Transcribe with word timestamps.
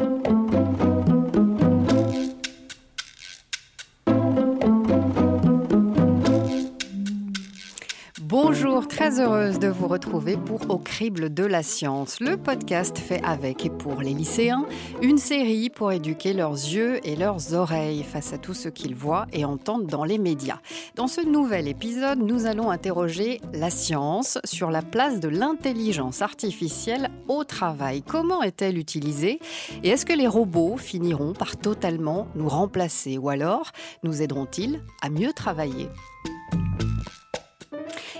Thank 0.00 0.28
you. 0.28 0.39
Bonjour, 8.52 8.88
très 8.88 9.20
heureuse 9.20 9.60
de 9.60 9.68
vous 9.68 9.86
retrouver 9.86 10.36
pour 10.36 10.68
Au 10.70 10.78
crible 10.78 11.32
de 11.32 11.44
la 11.44 11.62
science, 11.62 12.18
le 12.18 12.36
podcast 12.36 12.98
fait 12.98 13.22
avec 13.22 13.64
et 13.64 13.70
pour 13.70 14.00
les 14.02 14.12
lycéens, 14.12 14.66
une 15.02 15.18
série 15.18 15.70
pour 15.70 15.92
éduquer 15.92 16.32
leurs 16.32 16.54
yeux 16.54 16.98
et 17.06 17.14
leurs 17.14 17.54
oreilles 17.54 18.02
face 18.02 18.32
à 18.32 18.38
tout 18.38 18.52
ce 18.52 18.68
qu'ils 18.68 18.96
voient 18.96 19.28
et 19.32 19.44
entendent 19.44 19.86
dans 19.86 20.02
les 20.02 20.18
médias. 20.18 20.58
Dans 20.96 21.06
ce 21.06 21.20
nouvel 21.20 21.68
épisode, 21.68 22.18
nous 22.18 22.44
allons 22.44 22.72
interroger 22.72 23.40
la 23.52 23.70
science 23.70 24.38
sur 24.42 24.72
la 24.72 24.82
place 24.82 25.20
de 25.20 25.28
l'intelligence 25.28 26.20
artificielle 26.20 27.08
au 27.28 27.44
travail. 27.44 28.02
Comment 28.02 28.42
est-elle 28.42 28.78
utilisée 28.78 29.38
et 29.84 29.90
est-ce 29.90 30.04
que 30.04 30.12
les 30.12 30.26
robots 30.26 30.76
finiront 30.76 31.34
par 31.34 31.56
totalement 31.56 32.26
nous 32.34 32.48
remplacer 32.48 33.16
ou 33.16 33.28
alors 33.28 33.70
nous 34.02 34.22
aideront-ils 34.22 34.82
à 35.02 35.08
mieux 35.08 35.32
travailler? 35.32 35.86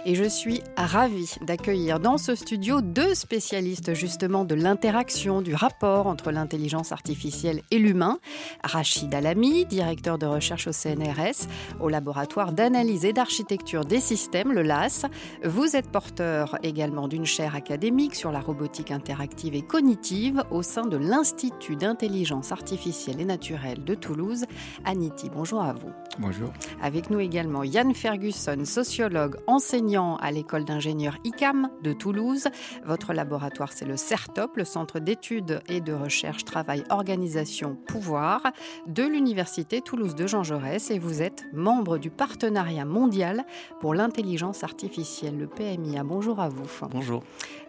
Et 0.07 0.15
je 0.15 0.25
suis 0.25 0.63
ravie 0.77 1.35
d'accueillir 1.43 2.01
dans 2.01 2.17
ce 2.17 2.35
studio 2.35 2.81
deux 2.81 3.15
spécialistes 3.15 3.95
justement 3.95 4.45
de 4.45 4.55
l'interaction, 4.55 5.43
du 5.43 5.55
rapport 5.55 6.07
entre 6.07 6.31
l'intelligence 6.31 6.93
artificielle 6.93 7.63
et 7.71 7.79
l'humain. 7.79 8.19
Rachid 8.65 9.15
Alami, 9.15 9.67
directeur 9.67 10.19
de 10.19 10.27
recherche 10.27 10.67
au 10.67 10.73
CNRS, 10.73 11.49
au 11.81 11.89
laboratoire 11.89 12.53
d'analyse 12.53 13.05
et 13.05 13.13
d'architecture 13.13 13.85
des 13.85 14.01
systèmes, 14.01 14.53
le 14.53 14.63
LAS. 14.63 15.07
Vous 15.45 15.77
êtes 15.77 15.91
porteur 15.91 16.59
également 16.63 17.09
d'une 17.09 17.27
chaire 17.27 17.55
académique 17.55 18.15
sur 18.15 18.33
la 18.33 18.41
robotique 18.41 18.91
interactive 18.91 19.55
et 19.55 19.63
cognitive 19.63 20.43
au 20.51 20.63
sein 20.63 20.87
de 20.87 20.97
l'Institut 20.97 21.77
d'intelligence 21.77 22.53
artificielle 22.53 23.21
et 23.21 23.25
naturelle 23.25 23.85
de 23.85 23.95
Toulouse. 23.95 24.45
Aniti, 24.85 25.29
bonjour 25.31 25.63
à 25.63 25.75
vous. 25.75 25.91
Bonjour. 26.19 26.53
Avec 26.83 27.11
nous 27.11 27.21
également 27.21 27.65
Yann 27.65 27.95
Ferguson, 27.95 28.65
sociologue, 28.65 29.37
enseignant 29.47 29.90
à 29.99 30.31
l'école 30.31 30.65
d'ingénieurs 30.65 31.17
ICAM 31.25 31.69
de 31.83 31.93
Toulouse. 31.93 32.47
Votre 32.85 33.13
laboratoire, 33.13 33.73
c'est 33.73 33.85
le 33.85 33.97
CERTOP, 33.97 34.57
le 34.57 34.65
Centre 34.65 35.01
d'études 35.01 35.61
et 35.69 35.81
de 35.81 35.93
recherche 35.93 36.45
Travail, 36.45 36.85
Organisation, 36.91 37.77
Pouvoir 37.89 38.41
de 38.87 39.03
l'Université 39.03 39.81
Toulouse 39.81 40.15
de 40.15 40.29
Jean 40.29 40.45
Jaurès 40.45 40.93
et 40.93 41.01
vous 41.01 41.23
êtes 41.23 41.45
membre 41.53 41.99
du 41.99 42.09
Partenariat 42.09 42.85
mondial 42.85 43.45
pour 43.81 43.95
l'intelligence 43.95 44.63
artificielle, 44.63 45.37
le 45.37 45.49
PMIA. 45.49 46.05
Bonjour 46.05 46.39
à 46.39 46.49
vous. 46.49 46.71
Bonjour. 46.93 47.25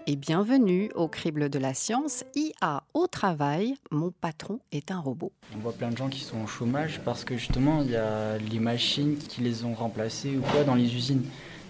Et 0.06 0.16
bienvenue 0.16 0.92
au 0.94 1.08
crible 1.08 1.50
de 1.50 1.58
la 1.58 1.74
science. 1.74 2.24
IA 2.36 2.84
au 2.94 3.08
travail, 3.08 3.76
mon 3.90 4.12
patron 4.12 4.60
est 4.72 4.92
un 4.92 5.00
robot. 5.00 5.32
On 5.56 5.60
voit 5.60 5.74
plein 5.74 5.90
de 5.90 5.98
gens 5.98 6.10
qui 6.10 6.20
sont 6.20 6.44
au 6.44 6.48
chômage 6.48 7.02
parce 7.04 7.24
que 7.24 7.36
justement, 7.36 7.82
il 7.82 7.92
y 7.92 7.96
a 7.96 8.38
les 8.38 8.60
machines 8.60 9.18
qui 9.18 9.42
les 9.42 9.64
ont 9.64 9.74
remplacés 9.74 10.38
ou 10.38 10.42
quoi 10.42 10.64
dans 10.64 10.76
les 10.76 10.96
usines. 10.96 11.24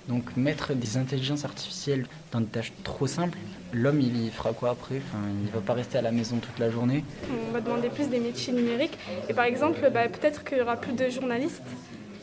Donc 0.07 0.35
mettre 0.35 0.73
des 0.73 0.97
intelligences 0.97 1.45
artificielles 1.45 2.05
dans 2.31 2.41
des 2.41 2.47
tâches 2.47 2.73
trop 2.83 3.07
simples, 3.07 3.37
l'homme 3.71 4.01
il 4.01 4.31
fera 4.31 4.51
quoi 4.53 4.71
après? 4.71 4.97
Enfin, 4.97 5.23
Il 5.29 5.45
ne 5.47 5.51
va 5.51 5.61
pas 5.61 5.73
rester 5.73 5.97
à 5.97 6.01
la 6.01 6.11
maison 6.11 6.37
toute 6.37 6.57
la 6.59 6.69
journée. 6.69 7.03
On 7.49 7.51
va 7.51 7.61
demander 7.61 7.89
plus 7.89 8.07
des 8.07 8.19
métiers 8.19 8.53
numériques 8.53 8.97
et 9.29 9.33
par 9.33 9.45
exemple 9.45 9.79
bah, 9.93 10.07
peut-être 10.09 10.43
qu'il 10.43 10.57
n'y 10.57 10.63
aura 10.63 10.77
plus 10.77 10.93
de 10.93 11.09
journalistes 11.09 11.61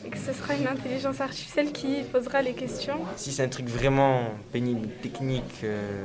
et 0.05 0.09
que 0.09 0.17
ce 0.17 0.33
sera 0.33 0.55
une 0.55 0.67
intelligence 0.67 1.21
artificielle 1.21 1.71
qui 1.71 2.03
posera 2.11 2.41
les 2.41 2.53
questions. 2.53 2.97
Si 3.15 3.31
c'est 3.31 3.43
un 3.43 3.49
truc 3.49 3.67
vraiment 3.67 4.23
pénible, 4.51 4.87
technique, 5.01 5.63
euh, 5.63 6.03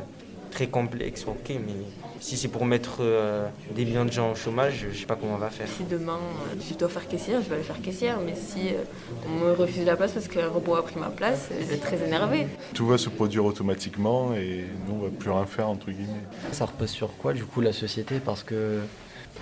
très 0.55 0.69
complexe, 0.69 1.25
ok, 1.27 1.49
mais 1.49 1.75
si 2.21 2.37
c'est 2.37 2.49
pour 2.49 2.65
mettre 2.65 2.99
euh, 3.01 3.49
des 3.75 3.85
millions 3.85 4.05
de 4.05 4.13
gens 4.13 4.31
au 4.31 4.35
chômage, 4.37 4.87
je 4.93 4.99
sais 5.01 5.05
pas 5.05 5.17
comment 5.17 5.35
on 5.35 5.39
va 5.39 5.51
faire. 5.51 5.67
Si 5.67 5.83
demain 5.83 6.19
euh, 6.19 6.61
je 6.67 6.75
dois 6.75 6.89
faire 6.89 7.09
caissière, 7.09 7.43
je 7.43 7.49
vais 7.49 7.57
aller 7.57 7.65
faire 7.65 7.83
caissière, 7.83 8.19
mais 8.25 8.35
si 8.37 8.69
euh, 8.69 8.85
on 9.27 9.45
me 9.45 9.53
refuse 9.53 9.85
la 9.85 9.97
place 9.97 10.13
parce 10.13 10.29
qu'un 10.29 10.49
robot 10.49 10.77
a 10.77 10.85
pris 10.85 10.99
ma 10.99 11.11
place, 11.11 11.49
je 11.51 11.67
vais 11.67 11.75
être 11.75 11.83
très 11.83 12.01
énervé. 12.07 12.47
Tout 12.73 12.87
va 12.87 12.99
se 12.99 13.09
produire 13.09 13.45
automatiquement 13.45 14.33
et 14.35 14.65
nous 14.87 14.95
on 14.95 15.03
va 15.03 15.09
plus 15.11 15.31
rien 15.31 15.45
faire 15.45 15.69
entre 15.69 15.91
guillemets. 15.91 16.25
Ça 16.53 16.67
repose 16.67 16.91
sur 16.91 17.17
quoi 17.17 17.33
du 17.33 17.45
coup 17.45 17.61
la 17.61 17.73
société? 17.73 18.21
Parce 18.25 18.45
que 18.45 18.79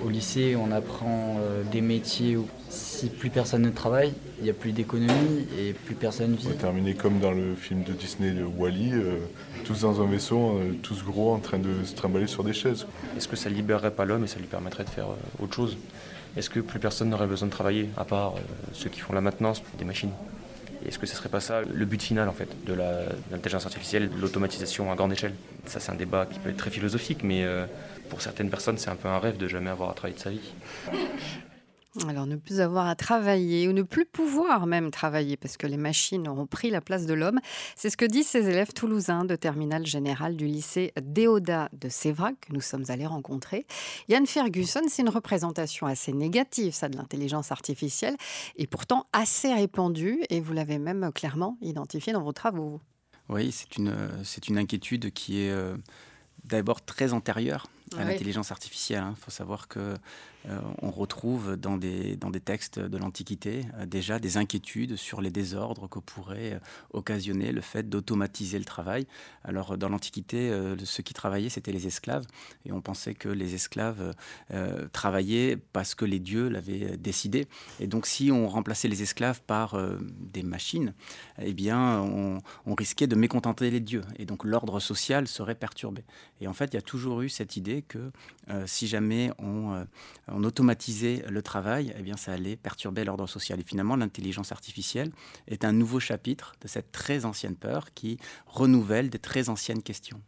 au 0.04 0.08
lycée, 0.08 0.56
on 0.56 0.72
apprend 0.72 1.36
des 1.70 1.80
métiers 1.80 2.36
où 2.36 2.46
si 2.70 3.08
plus 3.08 3.30
personne 3.30 3.62
ne 3.62 3.70
travaille, 3.70 4.12
il 4.38 4.44
n'y 4.44 4.50
a 4.50 4.54
plus 4.54 4.72
d'économie 4.72 5.46
et 5.58 5.72
plus 5.72 5.94
personne 5.94 6.34
vit. 6.34 6.46
On 6.46 6.50
va 6.50 6.56
terminer 6.56 6.94
comme 6.94 7.20
dans 7.20 7.32
le 7.32 7.54
film 7.54 7.82
de 7.82 7.92
Disney 7.92 8.30
de 8.30 8.44
Wally, 8.44 8.92
tous 9.64 9.82
dans 9.82 10.00
un 10.00 10.06
vaisseau, 10.06 10.60
tous 10.82 11.04
gros 11.04 11.34
en 11.34 11.38
train 11.38 11.58
de 11.58 11.84
se 11.84 11.94
trimballer 11.94 12.26
sur 12.26 12.44
des 12.44 12.52
chaises. 12.52 12.86
Est-ce 13.16 13.28
que 13.28 13.36
ça 13.36 13.50
libérerait 13.50 13.90
pas 13.90 14.04
l'homme 14.04 14.24
et 14.24 14.28
ça 14.28 14.38
lui 14.38 14.46
permettrait 14.46 14.84
de 14.84 14.90
faire 14.90 15.08
autre 15.40 15.54
chose? 15.54 15.76
Est-ce 16.36 16.48
que 16.48 16.60
plus 16.60 16.78
personne 16.78 17.10
n'aurait 17.10 17.26
besoin 17.26 17.48
de 17.48 17.52
travailler, 17.52 17.90
à 17.96 18.04
part 18.04 18.34
ceux 18.72 18.88
qui 18.88 19.00
font 19.00 19.12
la 19.12 19.20
maintenance 19.20 19.62
des 19.78 19.84
machines? 19.84 20.12
Est-ce 20.86 20.98
que 20.98 21.06
ce 21.06 21.14
serait 21.16 21.28
pas 21.28 21.40
ça 21.40 21.62
le 21.62 21.84
but 21.84 22.02
final 22.02 22.28
en 22.28 22.32
fait 22.32 22.48
de 22.66 22.74
l'intelligence 23.30 23.66
artificielle, 23.66 24.10
de 24.10 24.20
l'automatisation 24.20 24.90
à 24.90 24.94
grande 24.94 25.12
échelle? 25.12 25.34
Ça 25.66 25.80
c'est 25.80 25.92
un 25.92 25.96
débat 25.96 26.26
qui 26.26 26.38
peut 26.38 26.50
être 26.50 26.56
très 26.56 26.70
philosophique, 26.70 27.22
mais 27.22 27.44
pour 28.08 28.22
certaines 28.22 28.50
personnes 28.50 28.78
c'est 28.78 28.90
un 28.90 28.96
peu 28.96 29.08
un 29.08 29.18
rêve 29.18 29.36
de 29.36 29.48
jamais 29.48 29.70
avoir 29.70 29.90
à 29.90 29.94
travailler 29.94 30.16
de 30.16 30.22
sa 30.22 30.30
vie. 30.30 30.52
Alors 32.08 32.26
ne 32.26 32.36
plus 32.36 32.60
avoir 32.60 32.86
à 32.86 32.94
travailler 32.94 33.68
ou 33.68 33.72
ne 33.72 33.82
plus 33.82 34.06
pouvoir 34.06 34.66
même 34.66 34.90
travailler 34.90 35.36
parce 35.36 35.58
que 35.58 35.66
les 35.66 35.76
machines 35.76 36.26
auront 36.26 36.46
pris 36.46 36.70
la 36.70 36.80
place 36.80 37.04
de 37.04 37.12
l'homme, 37.12 37.38
c'est 37.76 37.90
ce 37.90 37.98
que 37.98 38.06
disent 38.06 38.28
ces 38.28 38.48
élèves 38.48 38.72
toulousains 38.72 39.26
de 39.26 39.36
terminale 39.36 39.84
générale 39.84 40.34
du 40.36 40.46
lycée 40.46 40.94
Déodat 41.02 41.68
de 41.74 41.90
Sévrac 41.90 42.34
que 42.40 42.54
nous 42.54 42.62
sommes 42.62 42.84
allés 42.88 43.06
rencontrer. 43.06 43.66
Yann 44.08 44.26
Ferguson, 44.26 44.80
c'est 44.88 45.02
une 45.02 45.10
représentation 45.10 45.86
assez 45.86 46.14
négative 46.14 46.72
ça 46.72 46.88
de 46.88 46.96
l'intelligence 46.96 47.52
artificielle 47.52 48.16
et 48.56 48.66
pourtant 48.66 49.06
assez 49.12 49.52
répandue 49.52 50.22
et 50.30 50.40
vous 50.40 50.54
l'avez 50.54 50.78
même 50.78 51.10
clairement 51.14 51.58
identifié 51.60 52.14
dans 52.14 52.22
vos 52.22 52.32
travaux. 52.32 52.80
Oui, 53.28 53.52
c'est 53.52 53.76
une, 53.76 53.94
c'est 54.24 54.48
une 54.48 54.56
inquiétude 54.56 55.12
qui 55.12 55.42
est 55.42 55.50
euh, 55.50 55.76
d'abord 56.44 56.82
très 56.82 57.12
antérieure 57.12 57.66
à 57.94 57.98
Oui. 57.98 58.04
l'intelligence 58.06 58.50
artificielle. 58.50 59.04
Il 59.10 59.16
faut 59.16 59.30
savoir 59.30 59.68
que 59.68 59.94
euh, 60.48 60.58
on 60.80 60.90
retrouve 60.90 61.56
dans 61.56 61.76
des, 61.76 62.16
dans 62.16 62.30
des 62.30 62.40
textes 62.40 62.78
de 62.78 62.98
l'Antiquité 62.98 63.64
euh, 63.74 63.86
déjà 63.86 64.18
des 64.18 64.36
inquiétudes 64.36 64.96
sur 64.96 65.20
les 65.20 65.30
désordres 65.30 65.88
que 65.88 66.00
pourrait 66.00 66.54
euh, 66.54 66.58
occasionner 66.92 67.52
le 67.52 67.60
fait 67.60 67.88
d'automatiser 67.88 68.58
le 68.58 68.64
travail. 68.64 69.06
Alors 69.44 69.78
dans 69.78 69.88
l'Antiquité, 69.88 70.52
ceux 70.84 71.02
qui 71.02 71.14
travaillaient, 71.14 71.48
c'était 71.48 71.72
les 71.72 71.86
esclaves, 71.86 72.26
et 72.64 72.72
on 72.72 72.80
pensait 72.80 73.14
que 73.14 73.28
les 73.28 73.54
esclaves 73.54 74.14
travaillaient 74.92 75.56
parce 75.56 75.94
que 75.94 76.04
les 76.04 76.18
dieux 76.18 76.48
l'avaient 76.48 76.96
décidé. 76.96 77.46
Et 77.80 77.86
donc 77.86 78.06
si 78.06 78.30
on 78.30 78.48
remplaçait 78.48 78.88
les 78.88 79.02
esclaves 79.02 79.40
par 79.42 79.76
des 80.00 80.42
machines, 80.42 80.94
eh 81.40 81.52
bien 81.52 82.00
on, 82.00 82.38
on 82.66 82.74
risquait 82.74 83.06
de 83.06 83.16
mécontenter 83.16 83.70
les 83.70 83.80
dieux, 83.80 84.04
et 84.16 84.24
donc 84.24 84.44
l'ordre 84.44 84.80
social 84.80 85.26
serait 85.26 85.54
perturbé. 85.56 86.04
Et 86.40 86.46
en 86.46 86.52
fait, 86.52 86.66
il 86.72 86.74
y 86.74 86.78
a 86.78 86.82
toujours 86.82 87.22
eu 87.22 87.28
cette 87.28 87.56
idée 87.56 87.82
que 87.82 88.10
si 88.66 88.86
jamais 88.86 89.30
on, 89.38 89.84
on 90.34 90.44
automatisait 90.44 91.24
le 91.28 91.42
travail, 91.42 91.94
eh 91.98 92.02
bien, 92.02 92.16
ça 92.16 92.32
allait 92.32 92.56
perturber 92.56 93.04
l'ordre 93.04 93.26
social. 93.26 93.60
Et 93.60 93.64
finalement, 93.64 93.96
l'intelligence 93.96 94.52
artificielle 94.52 95.10
est 95.48 95.64
un 95.64 95.72
nouveau 95.72 96.00
chapitre 96.00 96.54
de 96.60 96.68
cette 96.68 96.92
très 96.92 97.24
ancienne 97.24 97.56
peur 97.56 97.92
qui 97.94 98.18
renouvelle 98.46 99.10
des 99.10 99.18
très 99.18 99.48
anciennes 99.48 99.82
questions. 99.82 100.20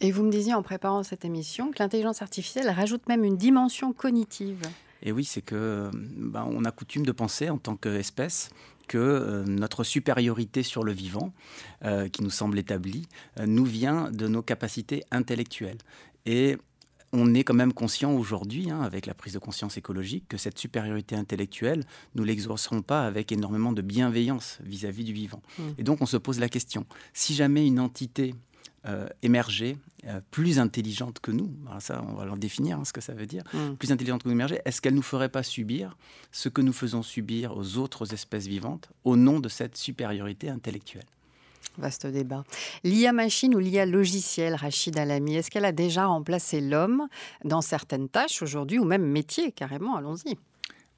Et 0.00 0.10
vous 0.10 0.24
me 0.24 0.30
disiez 0.30 0.54
en 0.54 0.62
préparant 0.62 1.02
cette 1.04 1.24
émission 1.24 1.70
que 1.70 1.78
l'intelligence 1.78 2.22
artificielle 2.22 2.68
rajoute 2.70 3.06
même 3.08 3.24
une 3.24 3.36
dimension 3.36 3.92
cognitive. 3.92 4.62
Et 5.02 5.12
oui, 5.12 5.24
c'est 5.24 5.42
que 5.42 5.90
ben, 5.92 6.46
on 6.50 6.64
a 6.64 6.70
coutume 6.70 7.04
de 7.04 7.12
penser 7.12 7.50
en 7.50 7.58
tant 7.58 7.76
qu'espèce 7.76 8.50
que 8.88 8.98
euh, 8.98 9.44
notre 9.44 9.84
supériorité 9.84 10.62
sur 10.62 10.84
le 10.84 10.92
vivant, 10.92 11.32
euh, 11.84 12.08
qui 12.08 12.22
nous 12.22 12.30
semble 12.30 12.58
établie, 12.58 13.08
euh, 13.38 13.46
nous 13.46 13.64
vient 13.64 14.10
de 14.10 14.28
nos 14.28 14.42
capacités 14.42 15.04
intellectuelles. 15.10 15.78
Et 16.26 16.56
on 17.12 17.34
est 17.34 17.44
quand 17.44 17.54
même 17.54 17.72
conscient 17.72 18.12
aujourd'hui, 18.12 18.70
hein, 18.70 18.80
avec 18.80 19.06
la 19.06 19.14
prise 19.14 19.34
de 19.34 19.38
conscience 19.38 19.76
écologique, 19.76 20.24
que 20.28 20.36
cette 20.36 20.58
supériorité 20.58 21.14
intellectuelle, 21.14 21.84
nous 22.14 22.24
l'exercerons 22.24 22.82
pas 22.82 23.06
avec 23.06 23.32
énormément 23.32 23.72
de 23.72 23.82
bienveillance 23.82 24.58
vis-à-vis 24.62 25.04
du 25.04 25.12
vivant. 25.12 25.42
Mmh. 25.58 25.62
Et 25.78 25.82
donc 25.82 26.00
on 26.00 26.06
se 26.06 26.16
pose 26.16 26.38
la 26.40 26.48
question, 26.48 26.86
si 27.12 27.34
jamais 27.34 27.66
une 27.66 27.80
entité 27.80 28.34
euh, 28.86 29.06
émergeait, 29.22 29.76
euh, 30.08 30.20
plus 30.32 30.58
intelligente 30.58 31.20
que 31.20 31.30
nous, 31.30 31.52
alors 31.68 31.80
ça 31.80 32.04
on 32.08 32.14
va 32.14 32.24
leur 32.24 32.36
définir 32.36 32.80
hein, 32.80 32.84
ce 32.84 32.92
que 32.92 33.00
ça 33.00 33.12
veut 33.12 33.26
dire, 33.26 33.44
Mm. 33.54 33.74
plus 33.76 33.92
intelligente 33.92 34.24
que 34.24 34.28
nous 34.28 34.34
émergeait, 34.34 34.60
est-ce 34.64 34.80
qu'elle 34.80 34.94
nous 34.94 35.02
ferait 35.02 35.28
pas 35.28 35.44
subir 35.44 35.96
ce 36.32 36.48
que 36.48 36.60
nous 36.60 36.72
faisons 36.72 37.04
subir 37.04 37.56
aux 37.56 37.76
autres 37.76 38.12
espèces 38.12 38.48
vivantes 38.48 38.90
au 39.04 39.16
nom 39.16 39.38
de 39.38 39.48
cette 39.48 39.76
supériorité 39.76 40.48
intellectuelle? 40.48 41.04
Vaste 41.78 42.06
débat. 42.06 42.44
L'IA 42.84 43.12
machine 43.12 43.54
ou 43.54 43.58
l'IA 43.58 43.86
logiciel, 43.86 44.54
Rachid 44.54 44.96
Alami, 44.98 45.36
est-ce 45.36 45.50
qu'elle 45.50 45.64
a 45.64 45.72
déjà 45.72 46.06
remplacé 46.06 46.60
l'homme 46.60 47.08
dans 47.44 47.60
certaines 47.62 48.08
tâches 48.08 48.42
aujourd'hui 48.42 48.78
ou 48.78 48.84
même 48.84 49.04
métiers 49.04 49.52
carrément? 49.52 49.96
Allons-y. 49.96 50.36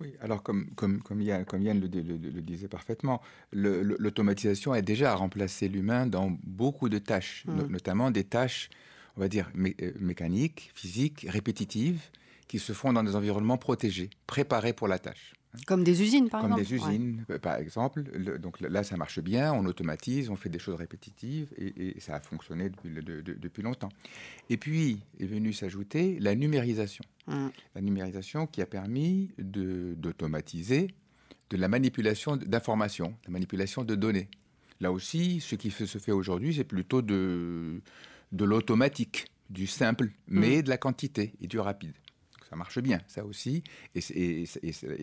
Oui, 0.01 0.13
alors 0.21 0.43
comme, 0.43 0.67
comme, 0.75 1.01
comme, 1.03 1.23
Yann, 1.23 1.45
comme 1.45 1.63
Yann 1.63 1.79
le, 1.81 1.87
le- 1.87 2.17
le- 2.17 2.31
le 2.31 2.43
disait 2.43 2.67
parfaitement, 2.67 3.23
l'automatisation 3.53 4.73
a 4.73 4.83
déjà 4.83 5.15
remplacé 5.15 5.69
l'humain 5.69 6.07
dans 6.07 6.37
beaucoup 6.43 6.89
de 6.89 6.99
tâches, 6.99 7.45
no- 7.47 7.65
Mm. 7.65 7.71
notamment 7.71 8.11
des 8.11 8.25
tâches, 8.25 8.71
on 9.17 9.21
va 9.21 9.29
dire, 9.29 9.51
mé- 9.57 9.77
euh, 9.83 9.93
mécaniques, 10.01 10.71
physiques, 10.75 11.27
répétitives, 11.29 12.03
qui 12.49 12.59
se 12.59 12.73
font 12.73 12.93
dans 12.93 13.05
des 13.05 13.15
environnements 13.17 13.57
protégés, 13.57 14.11
préparés 14.27 14.73
pour 14.73 14.89
la 14.89 14.99
tâche. 14.99 15.33
Comme 15.67 15.85
des 15.85 16.03
usines, 16.03 16.29
par 16.29 16.41
Comme 16.43 16.59
exemple. 16.59 16.69
des 16.89 16.93
usines, 16.97 17.25
euh, 17.31 17.39
par 17.39 17.57
exemple. 17.57 18.03
Le- 18.13 18.39
donc 18.39 18.61
là, 18.61 18.83
ça 18.83 18.97
marche 18.97 19.21
bien, 19.21 19.53
on 19.53 19.65
automatise, 19.67 20.29
on 20.31 20.37
fait 20.37 20.49
des 20.49 20.59
choses 20.59 20.75
répétitives 20.77 21.49
et, 21.57 21.97
et 21.97 22.01
ça 22.01 22.17
a 22.17 22.21
fonctionné 22.21 22.69
depuis, 22.71 22.89
le- 22.91 23.03
de- 23.03 23.21
de- 23.21 23.35
depuis 23.35 23.63
longtemps. 23.63 23.91
Et 24.51 24.57
puis 24.57 25.01
est 25.21 25.27
venue 25.27 25.53
s'ajouter 25.53 26.19
la 26.21 26.35
numérisation. 26.35 27.05
Mm. 27.27 27.49
La 27.75 27.81
numérisation 27.81 28.47
qui 28.47 28.63
a 28.63 28.67
permis 28.67 29.31
d'automatiser 29.95 30.89
de 31.51 31.57
la 31.57 31.69
manipulation 31.69 32.37
d'informations, 32.37 33.15
la 33.27 33.31
manipulation 33.33 33.85
de 33.85 33.95
données. 33.95 34.29
Là 34.81 34.91
aussi, 34.93 35.41
ce 35.41 35.55
qui 35.55 35.71
se 35.71 35.99
fait 35.99 36.13
aujourd'hui, 36.13 36.55
c'est 36.55 36.65
plutôt 36.65 37.01
de, 37.03 37.81
de 38.33 38.45
l'automatique, 38.45 39.27
du 39.51 39.67
simple, 39.67 40.11
mais 40.27 40.63
de 40.63 40.69
la 40.69 40.79
quantité 40.79 41.35
et 41.41 41.47
du 41.47 41.59
rapide. 41.59 41.93
Ça 42.55 42.59
marche 42.59 42.79
bien, 42.79 43.01
ça 43.09 43.25
aussi, 43.25 43.65
et, 43.97 44.45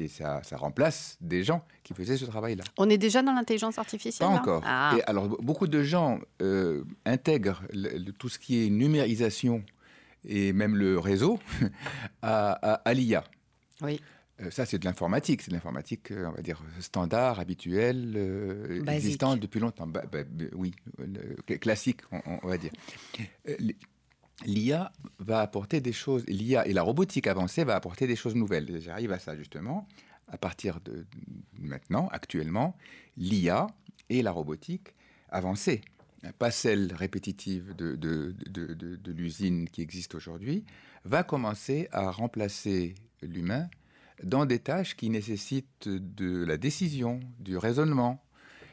ça, 0.07 0.41
ça 0.41 0.55
remplace 0.55 1.17
des 1.19 1.43
gens 1.43 1.65
qui 1.83 1.93
faisaient 1.93 2.15
ce 2.15 2.23
travail-là. 2.23 2.63
On 2.77 2.89
est 2.89 2.97
déjà 2.97 3.21
dans 3.21 3.33
l'intelligence 3.33 3.77
artificielle 3.77 4.25
Pas 4.29 4.33
là 4.35 4.39
encore. 4.39 4.63
Ah. 4.65 4.95
Et 4.97 5.03
alors, 5.03 5.27
beaucoup 5.27 5.67
de 5.67 5.83
gens 5.83 6.21
euh, 6.41 6.85
intègrent 7.03 7.61
le- 7.73 7.97
le- 7.97 8.13
tout 8.13 8.29
ce 8.29 8.39
qui 8.39 8.65
est 8.65 8.69
numérisation 8.69 9.65
et 10.25 10.53
même 10.53 10.77
le 10.77 10.97
réseau 10.97 11.39
à, 12.21 12.51
à- 12.53 12.73
à 12.75 12.93
l'IA. 12.93 13.25
Oui. 13.81 13.99
Euh, 14.41 14.49
ça, 14.49 14.65
c'est 14.65 14.79
de 14.79 14.85
l'informatique. 14.85 15.41
C'est 15.41 15.51
de 15.51 15.55
l'informatique, 15.55 16.09
euh, 16.11 16.27
on 16.27 16.31
va 16.31 16.41
dire, 16.41 16.63
standard, 16.79 17.41
habituelle, 17.41 18.13
euh, 18.15 18.81
existante 18.87 19.41
depuis 19.41 19.59
longtemps. 19.59 19.89
Oui, 20.55 20.73
le- 20.99 21.57
classique, 21.57 21.99
on 22.43 22.47
va 22.47 22.57
dire. 22.57 22.71
L'IA 24.45 24.91
va 25.19 25.41
apporter 25.41 25.81
des 25.81 25.93
choses, 25.93 26.25
l'IA 26.27 26.67
et 26.67 26.73
la 26.73 26.81
robotique 26.83 27.27
avancée 27.27 27.63
va 27.63 27.75
apporter 27.75 28.07
des 28.07 28.15
choses 28.15 28.35
nouvelles. 28.35 28.81
J'arrive 28.81 29.11
à 29.11 29.19
ça 29.19 29.35
justement. 29.35 29.87
À 30.27 30.37
partir 30.37 30.79
de 30.81 31.05
maintenant, 31.59 32.07
actuellement, 32.11 32.75
l'IA 33.17 33.67
et 34.09 34.21
la 34.21 34.31
robotique 34.31 34.95
avancée, 35.29 35.81
pas 36.39 36.51
celle 36.51 36.93
répétitive 36.93 37.75
de, 37.75 37.95
de- 37.95 38.35
de- 38.49 38.73
de 38.95 39.11
l'usine 39.11 39.67
qui 39.69 39.81
existe 39.81 40.15
aujourd'hui, 40.15 40.63
va 41.03 41.23
commencer 41.23 41.87
à 41.91 42.09
remplacer 42.11 42.95
l'humain 43.21 43.69
dans 44.23 44.45
des 44.45 44.59
tâches 44.59 44.95
qui 44.95 45.09
nécessitent 45.09 45.87
de 45.89 46.43
la 46.45 46.57
décision, 46.57 47.19
du 47.39 47.57
raisonnement, 47.57 48.23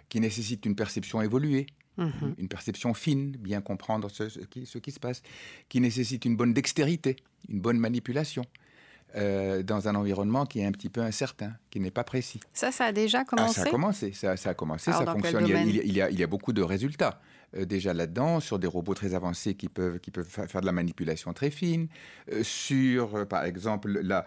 qui 0.09 0.21
nécessitent 0.21 0.67
une 0.67 0.77
perception 0.77 1.23
évoluée, 1.23 1.67
Mhm. 1.99 2.35
une 2.39 2.49
perception 2.49 2.95
fine, 2.95 3.33
bien 3.33 3.61
comprendre 3.61 4.09
ce, 4.11 4.29
ce 4.29 4.39
qui, 4.41 4.65
ce 4.67 4.79
qui 4.79 4.93
se 4.93 5.01
passe, 5.01 5.21
qui 5.69 5.81
nécessite 5.81 6.25
une 6.25 6.37
bonne 6.37 6.55
dextérité, 6.55 7.17
une 7.49 7.61
bonne 7.61 7.79
manipulation, 7.79 8.45
euh, 9.17 9.63
dans 9.63 9.89
un 9.89 9.95
environnement 9.95 10.45
qui 10.47 10.61
est 10.61 10.65
un 10.67 10.73
petit 10.73 10.91
peu 10.91 11.01
incertain, 11.01 11.53
qui 11.71 11.81
n'est 11.81 11.91
pas 11.91 12.05
précis. 12.05 12.41
Ça, 12.53 12.71
ça 12.71 12.85
a 12.87 12.93
déjà 12.93 13.21
Ah, 13.21 13.25
commencé 13.25 13.55
ça 13.55 13.63
a 13.63 13.71
commencé, 13.71 14.13
ça, 14.13 14.37
ça 14.37 14.51
a 14.51 14.55
commencé, 14.55 14.91
Alors, 14.91 15.05
ça 15.07 15.13
fonctionne. 15.13 15.45
Il 15.47 15.49
y, 15.49 15.53
a, 15.55 15.59
domaine 15.65 15.69
il 15.69 15.77
y 15.77 15.81
a- 15.81 15.85
il 15.85 15.93
y 15.97 16.03
a- 16.03 16.11
il 16.11 16.19
y 16.21 16.23
a 16.23 16.27
beaucoup 16.27 16.53
de 16.53 16.63
résultats 16.63 17.21
euh, 17.57 17.65
déjà 17.65 17.95
là-dedans, 17.95 18.41
sur 18.41 18.59
des 18.59 18.67
robots 18.67 18.93
très 18.93 19.15
avancés 19.15 19.55
qui 19.55 19.71
peuvent, 19.71 19.99
qui 20.01 20.11
peuvent 20.11 20.29
fa- 20.29 20.47
faire 20.47 20.61
de 20.61 20.67
la 20.67 20.73
manipulation 20.73 21.33
très 21.33 21.51
fine, 21.51 21.89
euh, 22.31 22.43
sur, 22.43 23.27
par 23.27 23.45
exemple, 23.47 23.91
la, 24.03 24.27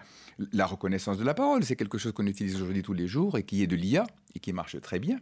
la 0.52 0.66
reconnaissance 0.66 1.20
de 1.20 1.24
la 1.24 1.36
parole. 1.36 1.64
C'est 1.64 1.76
quelque 1.76 2.00
chose 2.00 2.14
qu'on 2.14 2.26
utilise 2.26 2.56
aujourd'hui 2.56 2.82
tous 2.82 2.94
les 2.94 3.06
jours 3.08 3.38
et 3.38 3.44
qui 3.44 3.62
est 3.62 3.68
de 3.68 3.76
l'IA 3.76 4.08
et 4.34 4.40
qui 4.40 4.52
marche 4.54 4.82
très 4.82 4.98
bien. 4.98 5.20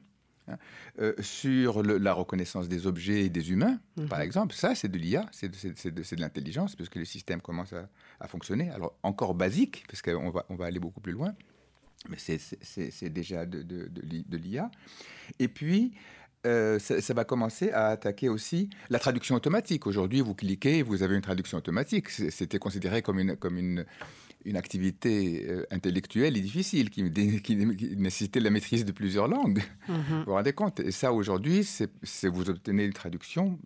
Hein. 0.50 0.57
Euh, 1.00 1.13
sur 1.22 1.84
le- 1.84 1.98
la 1.98 2.13
reconnaissance 2.13 2.68
des 2.68 2.88
objets 2.88 3.25
et 3.25 3.30
des 3.30 3.51
humains, 3.51 3.80
par 4.10 4.22
exemple, 4.22 4.54
ça 4.56 4.75
c'est 4.75 4.90
de 4.90 4.98
l'IA, 4.98 5.25
c'est 5.31 5.50
de, 5.50 5.90
de- 5.92 6.16
de 6.16 6.22
l'intelligence, 6.22 6.75
parce 6.75 6.90
que 6.90 7.00
le 7.00 7.06
système 7.06 7.42
commence 7.42 7.74
à, 7.74 7.90
à 8.19 8.28
fonctionner. 8.28 8.69
Alors 8.72 8.98
encore 9.04 9.34
basique, 9.34 9.86
parce 9.88 10.01
qu'on 10.01 10.30
va, 10.30 10.46
on 10.50 10.56
va 10.56 10.66
aller 10.66 10.80
beaucoup 10.80 11.01
plus 11.01 11.13
loin, 11.13 11.34
mais 12.10 12.18
c'est- 12.18 13.10
déjà 13.10 13.46
de, 13.46 13.62
de- 13.62 13.88
de 13.88 14.01
l'i- 14.01 14.25
de 14.28 14.38
l'IA. 14.38 14.72
Et 15.40 15.48
puis, 15.48 15.94
euh, 16.46 16.80
ça, 16.80 17.02
ça 17.02 17.13
va 17.13 17.25
commencer 17.25 17.72
à 17.72 17.88
attaquer 17.90 18.30
aussi 18.30 18.69
la 18.90 18.98
traduction 19.00 19.36
automatique. 19.36 19.86
Aujourd'hui, 19.86 20.22
vous 20.22 20.34
cliquez, 20.36 20.81
vous 20.84 21.04
avez 21.04 21.16
une 21.16 21.22
traduction 21.22 21.57
automatique. 21.57 22.10
C'était 22.10 22.60
considéré 22.60 23.02
comme 23.02 23.19
une, 23.19 23.36
comme 23.36 23.57
une, 23.57 23.86
une 24.45 24.56
activité 24.57 25.45
euh, 25.50 25.65
intellectuelle 25.71 26.38
et 26.38 26.41
difficile 26.41 26.89
qui, 26.89 27.03
nécessitait 27.97 28.39
la 28.39 28.50
maîtrise 28.50 28.86
de 28.86 28.91
plusieurs 28.91 29.27
langues. 29.27 29.62
Mhm. 29.88 29.95
Vous 30.09 30.24
vous 30.25 30.31
rendez 30.33 30.53
compte? 30.53 30.80
Et 30.80 30.91
ça, 30.91 31.12
aujourd'hui, 31.13 31.63
c'est 31.63 32.27
vous 32.27 32.50
obtenez 32.50 32.86
une 32.86 32.94
traduction 32.94 33.59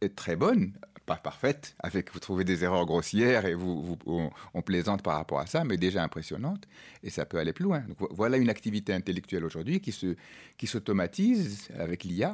est 0.00 0.14
très 0.14 0.36
bonne, 0.36 0.72
pas 1.06 1.16
parfaite, 1.16 1.74
avec 1.80 2.12
vous 2.12 2.18
trouvez 2.18 2.44
des 2.44 2.64
erreurs 2.64 2.86
grossières 2.86 3.44
et 3.46 3.54
vous, 3.54 3.82
vous- 3.82 3.98
on, 4.06 4.30
on 4.54 4.62
plaisante 4.62 5.02
par 5.02 5.16
rapport 5.16 5.38
à 5.40 5.46
ça, 5.46 5.64
mais 5.64 5.76
déjà 5.76 6.02
impressionnante, 6.02 6.66
et 7.02 7.10
ça 7.10 7.26
peut 7.26 7.38
aller 7.38 7.52
plus 7.52 7.64
loin. 7.64 7.80
Donc, 7.80 7.98
vo- 7.98 8.08
voilà 8.10 8.36
une 8.38 8.48
activité 8.50 8.92
intellectuelle 8.92 9.44
aujourd'hui 9.44 9.80
qui 9.80 9.92
se 9.92 10.16
qui 10.56 10.66
s'automatise 10.66 11.68
avec 11.78 12.04
l'IA. 12.04 12.32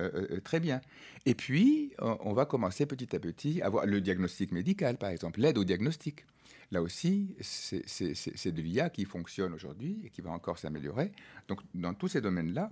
euh, 0.00 0.10
euh, 0.30 0.40
très 0.40 0.60
bien. 0.60 0.80
Et 1.26 1.34
puis, 1.34 1.92
on, 2.00 2.16
on 2.20 2.32
va 2.32 2.46
commencer 2.46 2.86
petit 2.86 3.14
à 3.16 3.18
petit 3.18 3.60
à 3.62 3.68
voir 3.68 3.84
le 3.86 4.00
diagnostic 4.00 4.52
médical, 4.52 4.96
par 4.96 5.10
exemple, 5.10 5.40
l'aide 5.40 5.58
au 5.58 5.64
diagnostic. 5.64 6.24
Là 6.70 6.82
aussi, 6.82 7.34
c'est 7.40 8.52
de 8.52 8.62
l'IA 8.62 8.90
qui 8.90 9.04
fonctionne 9.04 9.54
aujourd'hui 9.54 9.98
et 10.04 10.10
qui 10.10 10.20
va 10.20 10.30
encore 10.30 10.58
s'améliorer. 10.58 11.12
Donc, 11.48 11.60
dans 11.74 11.94
tous 11.94 12.08
ces 12.08 12.20
domaines-là, 12.20 12.70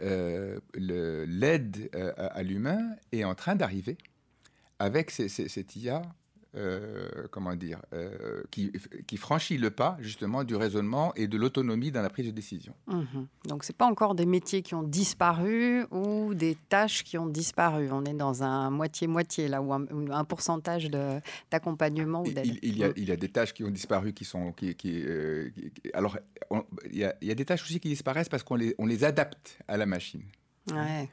euh, 0.00 0.60
l'aide 0.74 1.90
euh, 1.96 2.12
à, 2.16 2.42
l'humain 2.44 2.94
est 3.10 3.24
en 3.24 3.34
train 3.34 3.56
d'arriver 3.56 3.98
avec 4.78 5.10
cette 5.10 5.74
IA, 5.74 6.02
euh, 6.58 7.08
comment 7.30 7.54
dire, 7.56 7.80
euh, 7.92 8.42
qui, 8.50 8.72
qui 9.06 9.16
franchit 9.16 9.56
le 9.58 9.70
pas 9.70 9.96
justement 10.00 10.44
du 10.44 10.56
raisonnement 10.56 11.14
et 11.14 11.26
de 11.28 11.36
l'autonomie 11.38 11.90
dans 11.90 12.02
la 12.02 12.10
prise 12.10 12.26
de 12.26 12.30
décision. 12.32 12.74
Mhm. 12.88 13.26
Donc, 13.46 13.64
ce 13.64 13.72
pas 13.72 13.86
encore 13.86 14.14
des 14.14 14.26
métiers 14.26 14.62
qui 14.62 14.74
ont 14.74 14.82
disparu 14.82 15.84
ou 15.90 16.34
des 16.34 16.56
tâches 16.68 17.04
qui 17.04 17.16
ont 17.16 17.26
disparu. 17.26 17.88
On 17.92 18.04
est 18.04 18.12
dans 18.14 18.42
un 18.42 18.70
moitié-moitié, 18.70 19.48
là, 19.48 19.62
ou 19.62 19.72
un, 19.72 19.86
un 20.10 20.24
pourcentage 20.24 20.90
d'accompagnement 21.50 22.22
ou 22.22 22.26
Il, 22.26 22.34
d'aide. 22.34 22.46
il- 22.46 22.58
il 22.62 22.78
y 22.78 22.84
a, 22.84 22.90
il 22.96 23.08
y 23.08 23.12
a 23.12 23.16
des 23.16 23.28
tâches 23.28 23.54
qui 23.54 23.64
ont 23.64 23.70
disparu, 23.70 24.12
qui 24.12 24.24
sont, 24.24 24.52
qui, 24.52 24.74
qui, 24.74 25.02
euh, 25.06 25.48
qui- 25.54 25.70
qui- 25.70 25.90
alors, 25.94 26.18
on- 26.50 26.64
il 26.90 26.98
y, 26.98 27.04
a, 27.04 27.14
il 27.20 27.28
y 27.28 27.30
a 27.30 27.34
des 27.34 27.44
tâches 27.44 27.62
aussi 27.62 27.78
qui 27.80 27.88
disparaissent 27.88 28.28
parce 28.28 28.42
qu'on 28.42 28.56
les, 28.56 28.74
on 28.78 28.86
les 28.86 29.04
adapte 29.04 29.58
à 29.68 29.76
la 29.76 29.86
machine. 29.86 30.22
Ouais. 30.72 31.08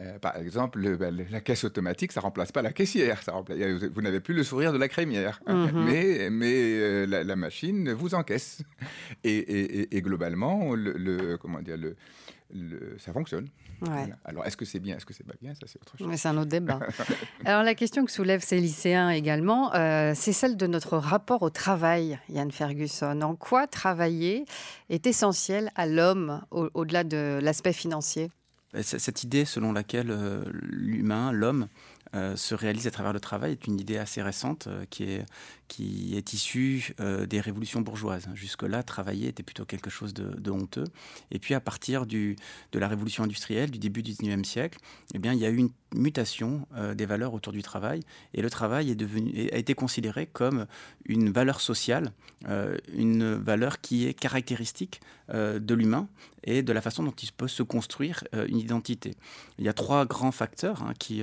Euh, 0.00 0.18
par 0.18 0.36
exemple, 0.36 0.80
le- 0.80 0.96
le- 0.96 1.26
la 1.30 1.40
caisse 1.40 1.62
automatique, 1.62 2.10
ça 2.10 2.20
remplace 2.20 2.50
pas 2.50 2.62
la 2.62 2.72
caissière. 2.72 3.22
Ça 3.22 3.30
remplace- 3.32 3.56
vous 3.94 4.02
n'avez 4.02 4.18
plus 4.20 4.34
le 4.34 4.42
sourire 4.42 4.72
de 4.72 4.78
la 4.78 4.88
crémière, 4.88 5.40
hein. 5.46 5.66
Mhm. 5.68 5.84
mais, 5.84 6.30
mais 6.30 6.52
euh, 6.52 7.06
la, 7.06 7.22
la 7.22 7.36
machine 7.36 7.92
vous 7.92 8.14
encaisse. 8.14 8.58
Et, 9.24 9.36
et- 9.36 9.80
et- 9.82 9.96
et 9.96 10.02
globalement, 10.02 10.74
le, 10.74 10.92
le- 10.94 11.36
comment 11.38 11.60
dire, 11.62 11.76
le, 11.76 11.94
le- 12.52 12.96
ça 12.98 13.12
fonctionne. 13.12 13.44
Ouais. 13.82 13.88
Voilà. 13.90 14.16
Alors, 14.24 14.44
est-ce 14.46 14.56
que 14.56 14.64
c'est 14.64 14.80
bien, 14.80 14.96
est-ce 14.96 15.06
que 15.06 15.14
c'est 15.14 15.26
pas 15.26 15.34
bien 15.40 15.54
Ça, 15.54 15.66
c'est 15.66 15.80
autre 15.80 15.96
chose. 15.96 16.06
Mais 16.08 16.16
c'est 16.16 16.28
un 16.28 16.36
autre 16.38 16.50
débat. 16.50 16.80
Alors 17.44 17.62
la 17.62 17.74
question 17.74 18.04
que 18.04 18.10
soulèvent 18.10 18.42
ces 18.44 18.58
lycéens 18.58 19.10
également, 19.10 19.74
euh, 19.74 20.12
c'est 20.16 20.32
celle 20.32 20.56
de 20.56 20.66
notre 20.66 20.96
rapport 20.98 21.42
au 21.42 21.50
travail, 21.50 22.18
Yann 22.28 22.50
Ferguson. 22.50 23.20
En 23.22 23.36
quoi 23.36 23.66
travailler 23.68 24.44
est 24.90 25.06
essentiel 25.06 25.70
à 25.76 25.86
l'homme 25.86 26.40
au- 26.50 26.68
au-delà 26.74 27.04
de 27.04 27.38
l'aspect 27.42 27.72
financier? 27.72 28.30
Cette 28.82 29.22
idée 29.22 29.44
selon 29.44 29.72
laquelle 29.72 30.10
euh, 30.10 30.44
l'humain, 30.52 31.32
l'homme, 31.32 31.68
euh, 32.14 32.36
se 32.36 32.54
réalise 32.54 32.86
à 32.86 32.92
travers 32.92 33.12
le 33.12 33.18
travail 33.18 33.52
est 33.52 33.66
une 33.66 33.80
idée 33.80 33.98
assez 33.98 34.22
récente 34.22 34.68
euh, 34.68 34.84
qui, 34.88 35.04
est, 35.04 35.26
qui 35.74 36.16
est 36.16 36.32
issue 36.32 36.94
euh, 37.00 37.26
des 37.26 37.40
révolutions 37.40 37.80
bourgeoises. 37.80 38.28
Jusque-là, 38.34 38.84
travailler 38.84 39.26
était 39.26 39.42
plutôt 39.42 39.64
quelque 39.64 39.90
chose 39.90 40.14
de, 40.14 40.50
honteux. 40.50 40.84
Et 41.32 41.40
puis 41.40 41.52
à 41.54 41.60
partir 41.60 42.06
du, 42.06 42.36
de 42.70 42.78
la 42.78 42.86
révolution 42.86 43.24
industrielle 43.24 43.72
du 43.72 43.78
début 43.78 44.04
du 44.04 44.12
19e 44.12 44.44
siècle, 44.44 44.78
eh 45.14 45.18
bien, 45.18 45.32
il 45.32 45.40
y 45.40 45.44
a 45.44 45.48
eu 45.48 45.56
une 45.56 45.70
mutation 45.92 46.68
euh, 46.76 46.94
des 46.94 47.06
valeurs 47.06 47.34
autour 47.34 47.52
du 47.52 47.62
travail 47.62 48.00
et 48.34 48.42
le 48.42 48.50
travail 48.50 48.90
est 48.90 48.94
devenu, 48.94 49.48
a 49.50 49.56
été 49.56 49.74
considéré 49.74 50.26
comme 50.26 50.66
une 51.06 51.30
valeur 51.30 51.60
sociale, 51.60 52.12
euh, 52.48 52.76
une 52.92 53.34
valeur 53.34 53.80
qui 53.80 54.06
est 54.06 54.14
caractéristique 54.14 55.00
de 55.32 55.74
l'humain 55.74 56.06
et 56.42 56.62
de 56.62 56.70
la 56.74 56.82
façon 56.82 57.02
dont 57.02 57.10
il 57.10 57.32
peut 57.32 57.48
se 57.48 57.62
construire 57.62 58.24
une 58.34 58.58
identité. 58.58 59.14
Il 59.58 59.64
y 59.64 59.70
a 59.70 59.72
trois 59.72 60.04
grands 60.04 60.32
facteurs 60.32 60.82
hein, 60.82 60.92
qui, 60.98 61.22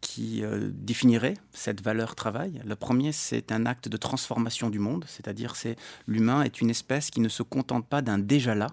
qui 0.00 0.44
définiraient 0.70 1.36
cette 1.52 1.82
valeur 1.82 2.14
travail. 2.14 2.62
Le 2.64 2.76
premier, 2.76 3.10
c'est 3.10 3.50
un 3.50 3.66
acte 3.66 3.81
de 3.88 3.96
transformation 3.96 4.70
du 4.70 4.78
monde, 4.78 5.04
c'est-à-dire 5.08 5.56
c'est 5.56 5.76
l'humain 6.06 6.42
est 6.42 6.60
une 6.60 6.70
espèce 6.70 7.10
qui 7.10 7.20
ne 7.20 7.28
se 7.28 7.42
contente 7.42 7.86
pas 7.86 8.02
d'un 8.02 8.18
déjà 8.18 8.54
là, 8.54 8.68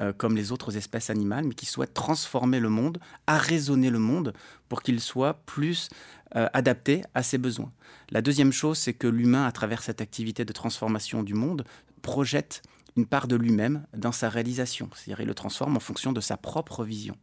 euh, 0.00 0.12
comme 0.12 0.36
les 0.36 0.52
autres 0.52 0.76
espèces 0.76 1.08
animales, 1.08 1.44
mais 1.46 1.54
qui 1.54 1.66
souhaite 1.66 1.94
transformer 1.94 2.60
le 2.60 2.68
monde, 2.68 2.98
arraisonner 3.26 3.88
le 3.88 3.98
monde 3.98 4.34
pour 4.68 4.82
qu'il 4.82 5.00
soit 5.00 5.34
plus 5.46 5.88
euh, 6.34 6.48
adapté 6.52 7.02
à 7.14 7.22
ses 7.22 7.38
besoins. 7.38 7.72
La 8.10 8.20
deuxième 8.20 8.52
chose, 8.52 8.78
c'est 8.78 8.92
que 8.92 9.06
l'humain, 9.06 9.46
à 9.46 9.52
travers 9.52 9.82
cette 9.82 10.00
activité 10.00 10.44
de 10.44 10.52
transformation 10.52 11.22
du 11.22 11.34
monde, 11.34 11.64
projette 12.02 12.62
une 12.96 13.06
part 13.06 13.26
de 13.26 13.36
lui-même 13.36 13.86
dans 13.96 14.12
sa 14.12 14.28
réalisation, 14.28 14.90
c'est-à-dire 14.94 15.20
il 15.20 15.28
le 15.28 15.34
transforme 15.34 15.76
en 15.76 15.80
fonction 15.80 16.12
de 16.12 16.20
sa 16.20 16.36
propre 16.36 16.84
vision. 16.84 17.16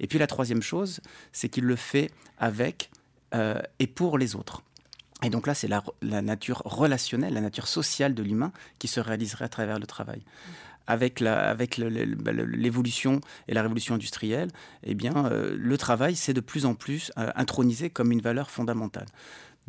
Et 0.00 0.06
puis 0.06 0.18
la 0.18 0.26
troisième 0.26 0.62
chose, 0.62 1.00
c'est 1.32 1.48
qu'il 1.48 1.64
le 1.64 1.76
fait 1.76 2.10
avec 2.38 2.90
euh, 3.34 3.60
et 3.78 3.86
pour 3.86 4.18
les 4.18 4.36
autres. 4.36 4.62
Et 5.22 5.30
donc 5.30 5.46
là, 5.46 5.54
c'est 5.54 5.68
la, 5.68 5.82
nature 6.22 6.62
relationnelle, 6.64 7.34
la 7.34 7.40
nature 7.40 7.68
sociale 7.68 8.14
de 8.14 8.22
l'humain 8.22 8.52
qui 8.78 8.88
se 8.88 9.00
réaliserait 9.00 9.44
à 9.44 9.48
travers 9.48 9.78
le 9.78 9.86
travail 9.86 10.22
avec 10.88 11.22
bah, 11.22 11.54
l'évolution 12.32 13.20
et 13.46 13.54
la 13.54 13.62
révolution 13.62 13.94
industrielle, 13.94 14.50
eh 14.82 14.96
euh, 15.14 15.56
le 15.56 15.78
travail 15.78 16.16
s'est 16.16 16.34
de 16.34 16.40
plus 16.40 16.66
en 16.66 16.74
plus 16.74 17.12
euh, 17.18 17.30
intronisé 17.36 17.88
comme 17.88 18.10
une 18.10 18.20
valeur 18.20 18.50
fondamentale. 18.50 19.06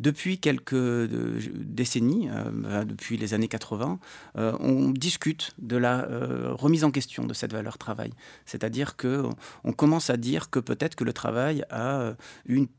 Depuis 0.00 0.38
quelques 0.38 0.72
euh, 0.74 1.38
décennies, 1.54 2.28
euh, 2.28 2.84
depuis 2.84 3.16
les 3.16 3.32
années 3.32 3.46
80, 3.46 4.00
euh, 4.36 4.56
on 4.58 4.90
discute 4.90 5.52
de 5.58 5.76
la 5.76 6.06
remise 6.52 6.84
en 6.84 6.90
question 6.90 7.24
de 7.24 7.34
cette 7.34 7.52
valeur 7.52 7.78
travail. 7.78 8.12
C'est-à-dire 8.46 8.96
que 8.96 9.24
on 9.62 9.72
commence 9.72 10.10
à 10.10 10.16
dire 10.16 10.50
que 10.50 10.58
peut-être 10.58 10.96
que 10.96 11.04
le 11.04 11.12
travail 11.12 11.64
a 11.70 12.14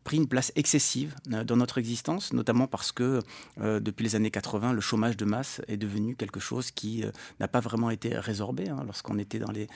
pris 0.03 0.17
une 0.17 0.27
place 0.27 0.51
excessive 0.55 1.15
dans 1.27 1.55
notre 1.55 1.77
existence, 1.77 2.33
notamment 2.33 2.67
parce 2.67 2.91
que 2.91 3.21
depuis 3.57 4.03
les 4.03 4.15
années 4.15 4.31
80, 4.31 4.73
le 4.73 4.81
chômage 4.81 5.17
de 5.17 5.25
masse 5.25 5.61
est 5.67 5.77
devenu 5.77 6.15
quelque 6.15 6.39
chose 6.39 6.71
qui 6.71 7.03
n'a 7.39 7.47
pas 7.47 7.59
vraiment 7.59 7.89
été 7.89 8.17
résorbé. 8.17 8.69
Hein. 8.69 8.83
Lorsqu'on 8.85 9.17
était 9.17 9.39
dans 9.39 9.51
les 9.51 9.67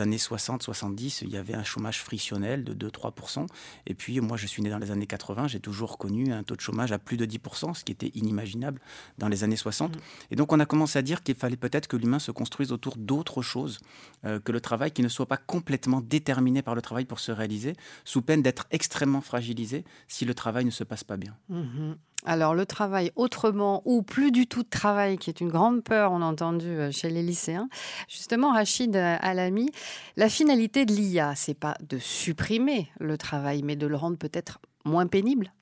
années 0.00 0.16
60-70, 0.16 1.20
il 1.22 1.30
y 1.30 1.36
avait 1.36 1.54
un 1.54 1.64
chômage 1.64 2.00
frictionnel 2.00 2.64
de 2.64 2.88
2-3%. 2.88 3.46
Et 3.86 3.94
puis 3.94 4.20
moi, 4.20 4.36
je 4.36 4.46
suis 4.46 4.62
né 4.62 4.70
dans 4.70 4.78
les 4.78 4.90
années 4.90 5.06
80, 5.06 5.48
j'ai 5.48 5.60
toujours 5.60 5.98
connu 5.98 6.32
un 6.32 6.42
taux 6.42 6.56
de 6.56 6.60
chômage 6.60 6.83
à 6.92 6.98
plus 6.98 7.16
de 7.16 7.26
10%, 7.26 7.74
ce 7.74 7.84
qui 7.84 7.92
était 7.92 8.10
inimaginable 8.14 8.80
dans 9.18 9.28
les 9.28 9.44
années 9.44 9.56
60. 9.56 9.94
Mmh. 9.94 10.00
Et 10.30 10.36
donc 10.36 10.52
on 10.52 10.60
a 10.60 10.66
commencé 10.66 10.98
à 10.98 11.02
dire 11.02 11.22
qu'il 11.22 11.34
fallait 11.34 11.56
peut-être 11.56 11.86
que 11.86 11.96
l'humain 11.96 12.18
se 12.18 12.30
construise 12.30 12.72
autour 12.72 12.96
d'autres 12.96 13.42
choses 13.42 13.78
euh, 14.24 14.40
que 14.40 14.52
le 14.52 14.60
travail, 14.60 14.90
qui 14.90 15.02
ne 15.02 15.08
soit 15.08 15.26
pas 15.26 15.36
complètement 15.36 16.00
déterminé 16.00 16.62
par 16.62 16.74
le 16.74 16.82
travail 16.82 17.04
pour 17.04 17.20
se 17.20 17.32
réaliser, 17.32 17.74
sous 18.04 18.22
peine 18.22 18.42
d'être 18.42 18.66
extrêmement 18.70 19.20
fragilisé 19.20 19.84
si 20.08 20.24
le 20.24 20.34
travail 20.34 20.64
ne 20.64 20.70
se 20.70 20.84
passe 20.84 21.04
pas 21.04 21.16
bien. 21.16 21.36
Mmh. 21.48 21.92
Alors 22.24 22.54
le 22.54 22.64
travail 22.64 23.12
autrement 23.16 23.82
ou 23.84 24.02
plus 24.02 24.32
du 24.32 24.46
tout 24.46 24.62
de 24.62 24.68
travail, 24.68 25.18
qui 25.18 25.28
est 25.28 25.40
une 25.40 25.50
grande 25.50 25.84
peur, 25.84 26.12
on 26.12 26.22
a 26.22 26.24
entendu 26.24 26.66
euh, 26.66 26.90
chez 26.90 27.10
les 27.10 27.22
lycéens. 27.22 27.68
Justement, 28.08 28.52
Rachid 28.52 28.96
euh, 28.96 29.16
Alami, 29.20 29.70
la 30.16 30.30
finalité 30.30 30.86
de 30.86 30.92
l'IA, 30.92 31.34
c'est 31.34 31.54
pas 31.54 31.76
de 31.86 31.98
supprimer 31.98 32.88
le 32.98 33.18
travail, 33.18 33.62
mais 33.62 33.76
de 33.76 33.86
le 33.86 33.96
rendre 33.96 34.16
peut-être 34.16 34.58
moins 34.86 35.06
pénible 35.06 35.52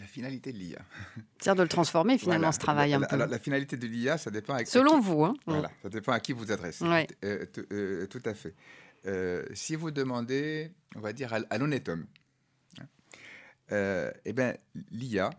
la 0.00 0.06
finalité 0.06 0.52
de 0.52 0.58
l'IA. 0.58 0.78
C'est-à-dire 1.38 1.56
de 1.56 1.62
le 1.62 1.68
transformer 1.68 2.18
finalement 2.18 2.52
ce 2.52 2.58
travail 2.58 2.94
un 2.94 3.00
la, 3.00 3.06
peu. 3.06 3.16
la 3.16 3.38
finalité 3.38 3.76
de 3.76 3.86
l'IA, 3.86 4.18
ça 4.18 4.30
dépend 4.30 4.54
à 4.54 4.64
Selon 4.64 5.00
vous, 5.00 5.24
hein 5.24 5.34
Voilà, 5.46 5.70
ça 5.82 5.88
dépend 5.88 6.12
à 6.12 6.20
qui 6.20 6.32
vous 6.32 6.50
adressez. 6.50 6.84
Euh, 7.24 7.46
euh, 7.72 8.06
tout 8.06 8.22
à 8.24 8.34
fait. 8.34 8.54
Euh, 9.06 9.44
si 9.54 9.76
vous 9.76 9.90
demandez, 9.90 10.72
on 10.96 11.00
va 11.00 11.12
dire, 11.12 11.32
à, 11.32 11.58
l'honnête 11.58 11.88
homme, 11.88 12.06
hein, 12.78 14.10
eh 14.24 14.32
bien, 14.32 14.54
l'IA, 14.90 15.30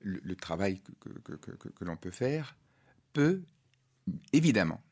le, 0.00 0.34
travail 0.36 0.80
que, 1.00 1.36
que, 1.36 1.50
que 1.52 1.84
l'on 1.84 1.96
peut 1.96 2.10
faire, 2.10 2.56
peut 3.12 3.42
évidemment, 4.32 4.82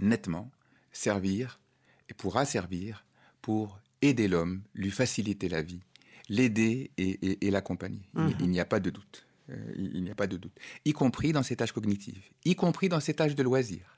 nettement, 0.00 0.50
servir 0.92 1.60
et 2.08 2.14
pourra 2.14 2.44
servir 2.44 3.04
pour 3.42 3.80
aider 4.02 4.28
l'homme, 4.28 4.62
lui 4.74 4.90
faciliter 4.90 5.48
la 5.48 5.62
vie, 5.62 5.82
l'aider 6.28 6.90
et, 6.96 7.50
l'accompagner. 7.50 8.08
Mhm. 8.14 8.34
Il, 8.40 8.50
n'y 8.50 8.60
a 8.60 8.64
pas 8.64 8.80
de 8.80 8.90
doute. 8.90 9.26
Euh, 9.50 9.56
il, 9.76 10.02
n'y 10.02 10.10
a 10.10 10.14
pas 10.14 10.26
de 10.26 10.36
doute. 10.36 10.52
Y 10.84 10.92
compris 10.92 11.32
dans 11.32 11.42
ses 11.42 11.56
tâches 11.56 11.72
cognitives, 11.72 12.22
y 12.44 12.54
compris 12.54 12.88
dans 12.88 13.00
ses 13.00 13.14
tâches 13.14 13.34
de 13.34 13.42
loisirs. 13.42 13.94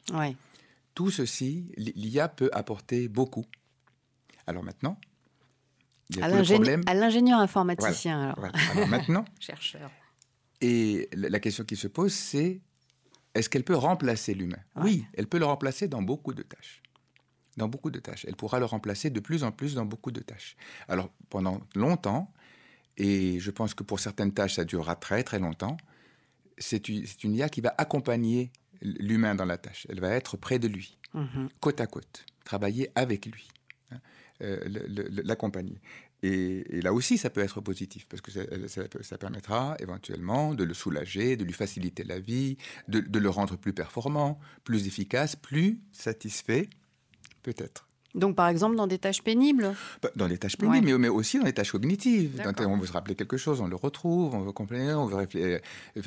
Tout 0.95 1.11
ceci, 1.11 1.73
l'IA 1.77 2.29
peut 2.29 2.51
apporter 2.53 3.09
beaucoup. 3.09 3.47
Alors 4.47 4.65
maintenant, 4.65 4.99
il 6.11 6.19
y 6.19 6.23
a 6.23 6.27
à 6.27 6.95
l'ingénieur 6.95 7.39
informaticien. 7.39 8.35
Alors. 8.37 8.89
maintenant, 8.89 9.25
chercheur. 9.41 9.91
Et 10.61 11.09
la 11.13 11.41
question 11.41 11.65
qui 11.65 11.77
se 11.77 11.87
pose, 11.87 12.13
c'est 12.13 12.61
est-ce 13.35 13.49
qu'elle 13.49 13.65
peut 13.65 13.77
remplacer 13.77 14.35
l'humain? 14.35 14.59
Oui, 14.77 15.07
elle 15.15 15.29
peut 15.29 15.39
le 15.39 15.47
remplacer 15.47 15.89
dans 15.89 16.03
beaucoup 16.03 16.35
de 16.35 16.43
tâches 16.43 16.80
dans 17.61 17.69
beaucoup 17.69 17.91
de 17.91 18.01
tâches. 18.01 18.25
Elle 18.27 18.37
pourra 18.37 18.59
le 18.59 18.65
remplacer 18.65 19.11
de 19.11 19.21
plus 19.21 19.45
en 19.45 19.53
plus 19.53 19.75
dans 19.75 19.85
beaucoup 19.85 20.11
de 20.11 20.21
tâches. 20.21 20.57
Alors, 20.89 21.11
pendant 21.29 21.61
longtemps, 21.75 22.33
et 22.97 23.39
je 23.39 23.51
pense 23.51 23.75
que 23.75 23.85
pour 23.85 24.01
certaines 24.01 24.33
tâches, 24.33 24.55
ça 24.55 24.65
durera 24.65 24.97
très 24.97 25.23
très 25.23 25.39
longtemps, 25.39 25.77
c'est 26.59 26.89
une 26.89 27.35
IA 27.35 27.49
qui 27.49 27.61
va 27.61 27.75
accompagner 27.79 28.51
l'humain 28.83 29.35
dans 29.35 29.45
la 29.45 29.59
tâche. 29.59 29.87
Elle 29.91 30.01
va 30.01 30.11
être 30.11 30.37
près 30.37 30.59
de 30.59 30.69
lui, 30.69 30.99
mhm. 31.15 31.49
côte 31.61 31.81
à 31.81 31.87
côte, 31.87 32.25
travailler 32.45 32.91
avec 32.95 33.27
lui, 33.27 33.49
hein, 33.91 34.01
euh, 34.43 34.59
l'accompagner. 35.25 35.81
Et, 36.23 36.83
là 36.83 36.93
aussi, 36.93 37.17
ça 37.17 37.31
peut 37.31 37.41
être 37.41 37.63
positif, 37.63 38.07
parce 38.07 38.21
que 38.21 38.31
ça, 39.03 39.19
permettra 39.19 39.77
éventuellement 39.79 40.55
de 40.55 40.65
le 40.65 40.75
soulager, 40.75 41.37
de 41.37 41.45
lui 41.45 41.55
faciliter 41.55 42.05
la 42.05 42.21
vie, 42.21 42.59
de, 42.89 43.01
de, 43.01 43.19
le 43.19 43.31
rendre 43.31 43.57
plus 43.57 43.73
performant, 43.73 44.39
plus 44.65 44.87
efficace, 44.87 45.35
plus 45.35 45.81
satisfait 45.93 46.69
Peut-être. 47.43 47.87
Donc, 48.15 48.35
par 48.35 48.49
exemple, 48.49 48.77
dans 48.77 48.87
des 48.87 48.99
tâches 48.99 49.23
pénibles 49.23 49.75
bah, 50.03 50.11
Dans 50.17 50.27
des 50.27 50.39
tâches 50.39 50.57
pénibles, 50.57 50.99
mais, 50.99 51.09
aussi 51.09 51.39
dans 51.39 51.45
des 51.45 51.53
tâches 51.53 51.71
cognitives. 51.71 52.43
on 52.59 52.77
veut 52.77 52.87
se 52.87 52.93
rappeler 52.93 53.15
quelque 53.15 53.37
chose, 53.37 53.61
on 53.61 53.69
le 53.69 53.77
retrouve, 53.77 54.35
on 54.35 54.41
veut 54.41 54.53
compléter, 54.53 54.93
on 54.95 55.07
veut 55.07 55.27
euh, 55.37 55.59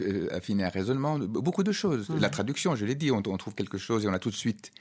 euh, 0.01 0.27
affiner 0.31 0.65
un 0.65 0.69
raisonnement, 0.69 1.17
beaucoup 1.17 1.63
de 1.63 1.71
choses. 1.71 2.09
La 2.19 2.29
traduction, 2.29 2.75
je 2.75 2.85
l'ai 2.85 2.95
dit, 2.95 3.11
on, 3.11 3.21
trouve 3.21 3.55
quelque 3.55 3.77
chose 3.77 4.05
et 4.05 4.07
on 4.07 4.13
a 4.13 4.19
tout 4.19 4.29
de 4.29 4.35
suite. 4.35 4.71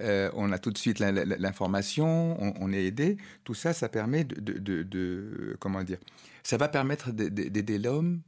Euh, 0.00 0.30
on 0.34 0.52
a 0.52 0.58
tout 0.58 0.70
de 0.70 0.78
suite 0.78 1.00
l'information, 1.00 2.36
on, 2.40 2.72
est 2.72 2.84
aidé. 2.84 3.16
Tout 3.42 3.54
ça, 3.54 3.72
ça 3.72 3.88
permet 3.88 4.22
de, 4.22 5.56
comment 5.58 5.82
dire 5.82 5.98
Ça 6.44 6.56
va 6.56 6.68
permettre 6.68 7.10
d'aider 7.10 7.78
l'homme 7.78 8.20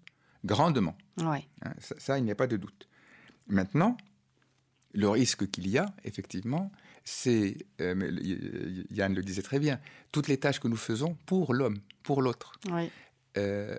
grandement. 0.44 0.96
Ouais. 1.18 1.46
Hein, 1.64 1.72
ça, 1.78 2.18
il 2.18 2.24
n'y 2.24 2.32
a 2.32 2.34
pas 2.34 2.48
de 2.48 2.56
doute. 2.56 2.88
Maintenant, 3.46 3.96
le 4.92 5.08
risque 5.08 5.48
qu'il 5.50 5.68
y 5.68 5.78
a, 5.78 5.86
effectivement, 6.02 6.72
c'est, 7.10 7.56
euh, 7.80 8.84
Yann 8.90 9.14
le 9.14 9.22
disait 9.22 9.42
très 9.42 9.58
bien, 9.58 9.80
toutes 10.12 10.28
les 10.28 10.38
tâches 10.38 10.60
que 10.60 10.68
nous 10.68 10.76
faisons 10.76 11.16
pour 11.26 11.52
l'homme, 11.54 11.78
pour 12.02 12.22
l'autre. 12.22 12.52
Euh, 13.36 13.78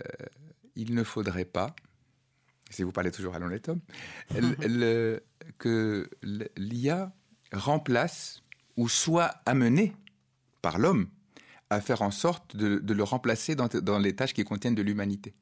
il 0.76 0.94
ne 0.94 1.04
faudrait 1.04 1.46
pas, 1.46 1.76
si 2.70 2.84
vous 2.84 2.92
parlez 2.92 3.12
toujours 3.12 3.36
à 3.36 3.40
l'honnête 3.40 3.70
homme, 3.70 3.82
que 5.58 6.10
l'IA 6.58 7.14
remplace 7.54 8.44
ou 8.78 8.90
soit 8.90 9.42
amenée 9.46 9.94
par 10.62 10.78
l'homme 10.78 11.08
à 11.70 11.80
faire 11.80 12.02
en 12.02 12.12
sorte 12.12 12.56
de, 12.56 12.94
le 12.94 13.04
remplacer 13.04 13.56
dans, 13.56 14.00
les 14.00 14.16
tâches 14.16 14.34
qui 14.34 14.44
contiennent 14.44 14.76
de 14.76 14.82
l'humanité. 14.82 15.34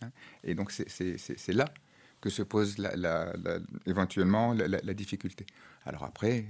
Hein 0.00 0.10
Et 0.44 0.54
donc 0.54 0.72
c'est 0.72 1.52
là 1.52 1.66
que 2.20 2.30
se 2.30 2.42
pose 2.42 2.76
éventuellement 3.86 4.52
la, 4.54 4.94
difficulté. 4.94 5.46
Alors 5.84 6.04
après, 6.04 6.46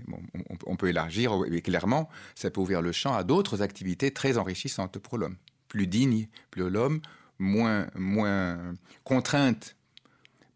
on, 0.66 0.76
peut 0.76 0.88
élargir, 0.88 1.32
et 1.50 1.60
clairement, 1.60 2.08
ça 2.34 2.50
peut 2.50 2.60
ouvrir 2.60 2.82
le 2.82 2.92
champ 2.92 3.14
à 3.14 3.24
d'autres 3.24 3.62
activités 3.62 4.10
très 4.10 4.38
enrichissantes 4.38 4.98
pour 4.98 5.18
l'homme, 5.18 5.36
plus 5.68 5.86
dignes 5.86 6.28
pour 6.50 6.64
l'homme, 6.64 7.00
moins, 7.38 7.88
moins 7.94 8.74
contrainte 9.04 9.76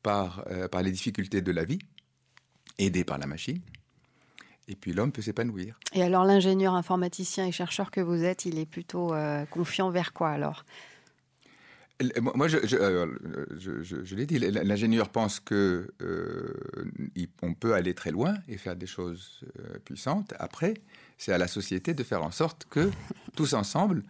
par, 0.02 0.44
euh, 0.50 0.68
par 0.68 0.82
les 0.82 0.90
difficultés 0.90 1.42
de 1.42 1.52
la 1.52 1.64
vie, 1.64 1.78
aidée 2.78 3.04
par 3.04 3.18
la 3.18 3.26
machine. 3.26 3.60
Et 4.68 4.76
puis 4.76 4.92
l'homme 4.92 5.12
peut 5.12 5.22
s'épanouir. 5.22 5.78
Et 5.92 6.02
alors 6.02 6.24
l'ingénieur 6.24 6.74
informaticien 6.74 7.46
et 7.46 7.52
chercheur 7.52 7.90
que 7.90 8.00
vous 8.00 8.24
êtes, 8.24 8.46
il 8.46 8.58
est 8.58 8.66
plutôt 8.66 9.12
euh, 9.12 9.44
confiant 9.46 9.90
vers 9.90 10.12
quoi 10.12 10.30
alors? 10.30 10.64
Moi, 12.20 12.48
je, 12.48 12.58
je, 12.66 14.14
l'ai 14.14 14.26
dit, 14.26 14.38
l'ingénieur 14.38 15.08
pense 15.08 15.40
que 15.40 15.88
euh, 16.00 16.54
on 17.42 17.54
peut 17.54 17.74
aller 17.74 17.94
très 17.94 18.10
loin 18.10 18.34
et 18.48 18.56
faire 18.56 18.76
des 18.76 18.86
choses 18.86 19.40
euh, 19.58 19.78
puissantes. 19.84 20.34
Après, 20.38 20.74
c'est 21.18 21.32
à 21.32 21.38
la 21.38 21.48
société 21.48 21.94
de 21.94 22.02
faire 22.02 22.22
en 22.22 22.30
sorte 22.30 22.66
que 22.70 22.90
tous 23.36 23.54
ensemble, 23.54 24.02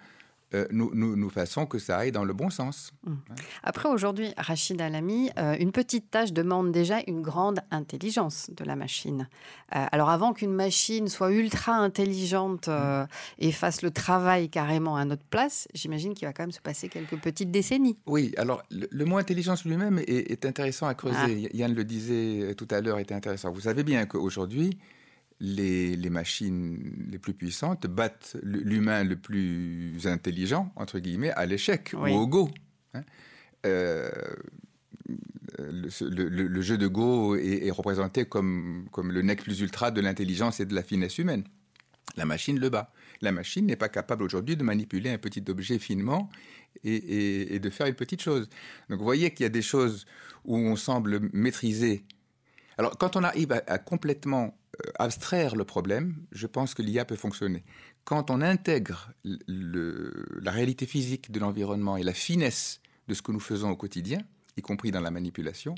euh, 0.55 0.67
nous, 0.71 0.91
nous, 0.95 1.31
que 1.69 1.79
ça 1.79 1.99
aille 1.99 2.13
dans 2.13 2.25
le 2.25 2.33
bon 2.33 2.51
sens. 2.51 2.93
Mmh. 3.05 3.15
Après, 3.63 3.89
aujourd'hui, 3.89 4.33
Rachid 4.37 4.81
Alami, 4.81 5.31
euh, 5.39 5.57
une 5.59 5.73
petite 5.73 6.11
tâche 6.11 6.33
demande 6.33 6.73
déjà 6.73 6.99
une 7.07 7.23
grande 7.23 7.61
intelligence 7.71 8.51
de 8.55 8.65
la 8.65 8.77
machine. 8.77 9.29
Euh, 9.75 9.85
alors, 9.93 10.11
avant 10.11 10.33
qu'une 10.33 10.53
machine 10.53 11.09
soit 11.09 11.33
ultra 11.33 11.75
intelligente 11.75 12.69
mmh. 12.69 13.07
et 13.39 13.53
fasse 13.53 13.83
le 13.83 13.91
travail 13.91 14.51
carrément 14.51 14.97
à 14.97 15.05
notre 15.05 15.25
place, 15.25 15.69
j'imagine 15.75 16.15
qu'il 16.15 16.27
va 16.27 16.33
quand 16.33 16.43
même 16.43 16.53
se 16.53 16.61
passer 16.61 16.89
quelques 16.89 17.19
petites 17.19 17.51
décennies. 17.51 17.99
Oui, 18.07 18.35
alors 18.37 18.63
le, 18.71 19.05
mot 19.05 19.17
intelligence 19.17 19.65
lui-même 19.65 20.01
est, 20.07 20.45
intéressant 20.45 20.87
à 20.87 20.95
creuser. 20.95 21.49
Ah. 21.51 21.57
Yann 21.57 21.75
le 21.75 21.85
disait 21.85 22.55
tout 22.57 22.69
à 22.71 22.81
l'heure, 22.81 22.99
était 22.99 23.15
intéressant. 23.15 23.51
Vous 23.53 23.61
savez 23.63 23.85
bien 23.85 24.07
qu'aujourd'hui, 24.07 24.79
les, 25.43 26.11
machines 26.11 26.79
les 27.11 27.19
plus 27.19 27.35
puissantes 27.35 27.89
battent 27.89 28.37
l'humain 28.43 29.03
le 29.03 29.17
plus 29.17 30.07
intelligent, 30.07 30.73
entre 30.77 31.01
guillemets, 31.01 31.33
à 31.33 31.47
l'échec 31.47 31.93
ou 31.95 32.07
au 32.07 32.27
Go. 32.29 32.49
Hein. 32.95 33.03
Euh, 33.67 34.09
le, 35.59 36.61
jeu 36.61 36.79
de 36.79 36.87
Go 36.87 37.35
est, 37.35 37.71
représenté 37.71 38.25
comme, 38.25 38.87
comme 38.93 39.11
le 39.11 39.23
nec 39.23 39.43
plus 39.43 39.61
ultra 39.61 39.91
de 39.91 40.01
l'intelligence 40.01 40.61
et 40.61 40.67
de 40.67 40.75
la 40.75 40.83
finesse 40.83 41.19
humaine. 41.19 41.45
La 42.17 42.25
machine 42.25 42.59
le 42.61 42.69
bat. 42.69 42.93
La 43.21 43.33
machine 43.33 43.67
n'est 43.67 43.77
pas 43.77 43.89
capable 43.89 44.23
aujourd'hui 44.23 44.57
de 44.57 44.63
manipuler 44.63 45.11
un 45.11 45.19
petit 45.19 45.45
objet 45.49 45.79
finement 45.79 46.31
et, 46.85 47.59
de 47.59 47.71
faire 47.71 47.87
une 47.87 47.95
petite 47.95 48.23
chose. 48.23 48.49
Donc 48.89 48.99
vous 48.99 49.05
voyez 49.05 49.33
qu'il 49.33 49.45
y 49.45 49.47
a 49.47 49.51
des 49.51 49.63
choses 49.63 50.07
où 50.45 50.57
on 50.57 50.77
semble 50.77 51.21
maîtriser. 51.33 52.05
Alors 52.79 52.97
quand 52.97 53.17
on 53.17 53.25
arrive 53.25 53.53
à, 53.53 53.79
complètement 53.79 54.57
abstraire 54.99 55.57
le 55.57 55.65
problème, 55.65 56.17
je 56.33 56.47
pense 56.47 56.75
que 56.75 56.83
l'IA 56.83 57.05
peut 57.05 57.17
fonctionner. 57.17 57.65
Quand 58.05 58.31
on 58.31 58.41
intègre 58.41 59.13
la 59.25 60.51
réalité 60.51 60.87
physique 60.87 61.31
de 61.31 61.41
l'environnement 61.41 61.97
et 61.97 62.03
la 62.03 62.15
finesse 62.15 62.81
de 63.09 63.15
ce 63.15 63.23
que 63.23 63.33
nous 63.33 63.41
faisons 63.41 63.71
au 63.71 63.77
quotidien, 63.77 64.19
y 64.57 64.63
compris 64.63 64.91
dans 64.91 65.01
la 65.01 65.11
manipulation, 65.11 65.75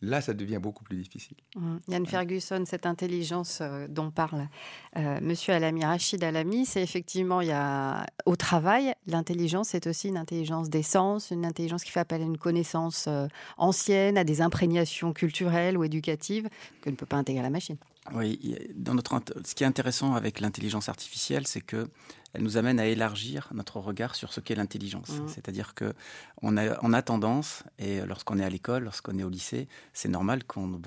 Là, 0.00 0.20
ça 0.20 0.32
devient 0.32 0.60
beaucoup 0.62 0.84
plus 0.84 0.96
difficile. 0.96 1.36
Mmh. 1.56 1.76
Yann 1.88 2.06
Ferguson, 2.06 2.62
cette 2.66 2.86
intelligence 2.86 3.58
euh, 3.60 3.88
dont 3.88 4.12
parle 4.12 4.48
euh, 4.96 5.18
Monsieur 5.20 5.54
Alami, 5.54 5.84
Rachid 5.84 6.22
Alami, 6.22 6.66
c'est 6.66 6.82
effectivement, 6.82 7.40
il 7.40 7.48
y 7.48 7.52
a, 7.52 8.06
au 8.24 8.36
travail, 8.36 8.94
l'intelligence 9.08 9.74
est 9.74 9.88
aussi 9.88 10.08
une 10.08 10.16
intelligence 10.16 10.70
d'essence, 10.70 11.32
une 11.32 11.44
intelligence 11.44 11.82
qui 11.82 11.90
fait 11.90 12.00
appel 12.00 12.22
à 12.22 12.24
une 12.24 12.38
connaissance 12.38 13.06
euh, 13.08 13.26
ancienne, 13.56 14.16
à 14.16 14.22
des 14.22 14.40
imprégnations 14.40 15.12
culturelles 15.12 15.76
ou 15.76 15.82
éducatives 15.82 16.48
que 16.80 16.90
ne 16.90 16.94
peut 16.94 17.06
pas 17.06 17.16
intégrer 17.16 17.42
la 17.42 17.50
machine. 17.50 17.76
Oui, 18.14 18.56
dans 18.74 18.94
notre, 18.94 19.20
ce 19.44 19.54
qui 19.54 19.64
est 19.64 19.66
intéressant 19.66 20.14
avec 20.14 20.40
l'intelligence 20.40 20.88
artificielle, 20.88 21.46
c'est 21.46 21.60
que 21.60 21.88
elle 22.34 22.42
nous 22.42 22.58
amène 22.58 22.78
à 22.78 22.86
élargir 22.86 23.48
notre 23.54 23.80
regard 23.80 24.14
sur 24.14 24.32
ce 24.34 24.40
qu'est 24.40 24.54
l'intelligence. 24.54 25.08
Mmh. 25.08 25.28
C'est-à-dire 25.28 25.74
que 25.74 25.94
on 26.42 26.58
a, 26.58 26.78
on 26.82 26.92
a 26.92 27.00
tendance, 27.00 27.64
et 27.78 28.00
lorsqu'on 28.02 28.38
est 28.38 28.44
à 28.44 28.50
l'école, 28.50 28.84
lorsqu'on 28.84 29.18
est 29.18 29.22
au 29.22 29.30
lycée, 29.30 29.66
c'est 29.94 30.10
normal 30.10 30.44
qu'on 30.44 30.78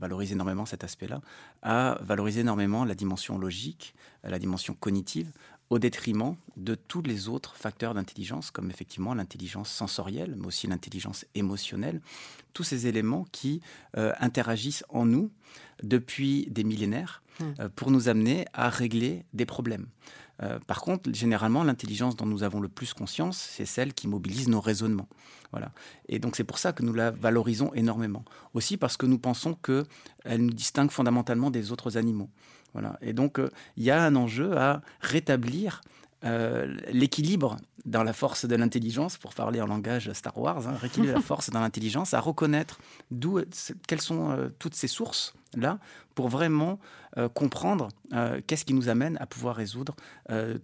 valorise 0.00 0.32
énormément 0.32 0.66
cet 0.66 0.82
aspect-là, 0.82 1.20
à 1.62 1.98
valoriser 2.02 2.40
énormément 2.40 2.84
la 2.84 2.96
dimension 2.96 3.38
logique, 3.38 3.94
la 4.24 4.38
dimension 4.38 4.74
cognitive, 4.74 5.30
au 5.70 5.78
détriment 5.78 6.36
de 6.56 6.74
tous 6.74 7.02
les 7.02 7.28
autres 7.28 7.56
facteurs 7.56 7.94
d'intelligence, 7.94 8.50
comme 8.50 8.70
effectivement 8.70 9.14
l'intelligence 9.14 9.70
sensorielle, 9.70 10.34
mais 10.36 10.46
aussi 10.46 10.66
l'intelligence 10.66 11.26
émotionnelle, 11.34 12.00
tous 12.54 12.64
ces 12.64 12.86
éléments 12.86 13.26
qui 13.32 13.60
euh, 13.96 14.12
interagissent 14.18 14.84
en 14.88 15.04
nous 15.04 15.30
depuis 15.82 16.46
des 16.50 16.64
millénaires 16.64 17.22
mmh. 17.40 17.44
euh, 17.60 17.68
pour 17.74 17.90
nous 17.90 18.08
amener 18.08 18.46
à 18.54 18.70
régler 18.70 19.24
des 19.34 19.46
problèmes. 19.46 19.86
Euh, 20.42 20.58
par 20.66 20.80
contre, 20.80 21.12
généralement, 21.12 21.64
l'intelligence 21.64 22.16
dont 22.16 22.26
nous 22.26 22.42
avons 22.42 22.60
le 22.60 22.68
plus 22.68 22.94
conscience, 22.94 23.38
c'est 23.38 23.66
celle 23.66 23.92
qui 23.92 24.06
mobilise 24.06 24.48
nos 24.48 24.60
raisonnements. 24.60 25.08
Voilà. 25.50 25.72
Et 26.08 26.18
donc 26.18 26.36
c'est 26.36 26.44
pour 26.44 26.58
ça 26.58 26.72
que 26.72 26.82
nous 26.82 26.92
la 26.92 27.10
valorisons 27.10 27.72
énormément. 27.74 28.24
Aussi 28.54 28.76
parce 28.76 28.96
que 28.96 29.06
nous 29.06 29.18
pensons 29.18 29.54
qu'elle 29.54 30.40
nous 30.40 30.52
distingue 30.52 30.90
fondamentalement 30.90 31.50
des 31.50 31.72
autres 31.72 31.96
animaux. 31.96 32.30
Voilà. 32.72 32.98
Et 33.00 33.12
donc 33.12 33.38
euh, 33.38 33.50
il 33.76 33.84
y 33.84 33.90
a 33.90 34.02
un 34.02 34.14
enjeu 34.16 34.56
à 34.56 34.82
rétablir 35.00 35.80
euh, 36.24 36.74
l'équilibre 36.90 37.56
dans 37.84 38.02
la 38.02 38.12
force 38.12 38.44
de 38.44 38.56
l'intelligence, 38.56 39.16
pour 39.16 39.34
parler 39.34 39.60
en 39.60 39.66
langage 39.66 40.12
Star 40.12 40.36
Wars, 40.36 40.66
hein, 40.66 40.74
rééquilibrer 40.80 41.14
la 41.14 41.20
force 41.22 41.50
dans 41.50 41.60
l'intelligence, 41.60 42.12
à 42.12 42.18
reconnaître 42.18 42.80
d'où, 43.12 43.40
quelles 43.86 44.00
sont 44.00 44.32
euh, 44.32 44.48
toutes 44.58 44.74
ces 44.74 44.88
sources 44.88 45.34
là 45.56 45.78
pour 46.16 46.28
vraiment 46.28 46.80
euh, 47.16 47.28
comprendre 47.28 47.88
qu'est-ce 48.48 48.64
qui 48.64 48.74
nous 48.74 48.88
amène 48.88 49.16
à 49.18 49.26
pouvoir 49.26 49.54
résoudre 49.54 49.94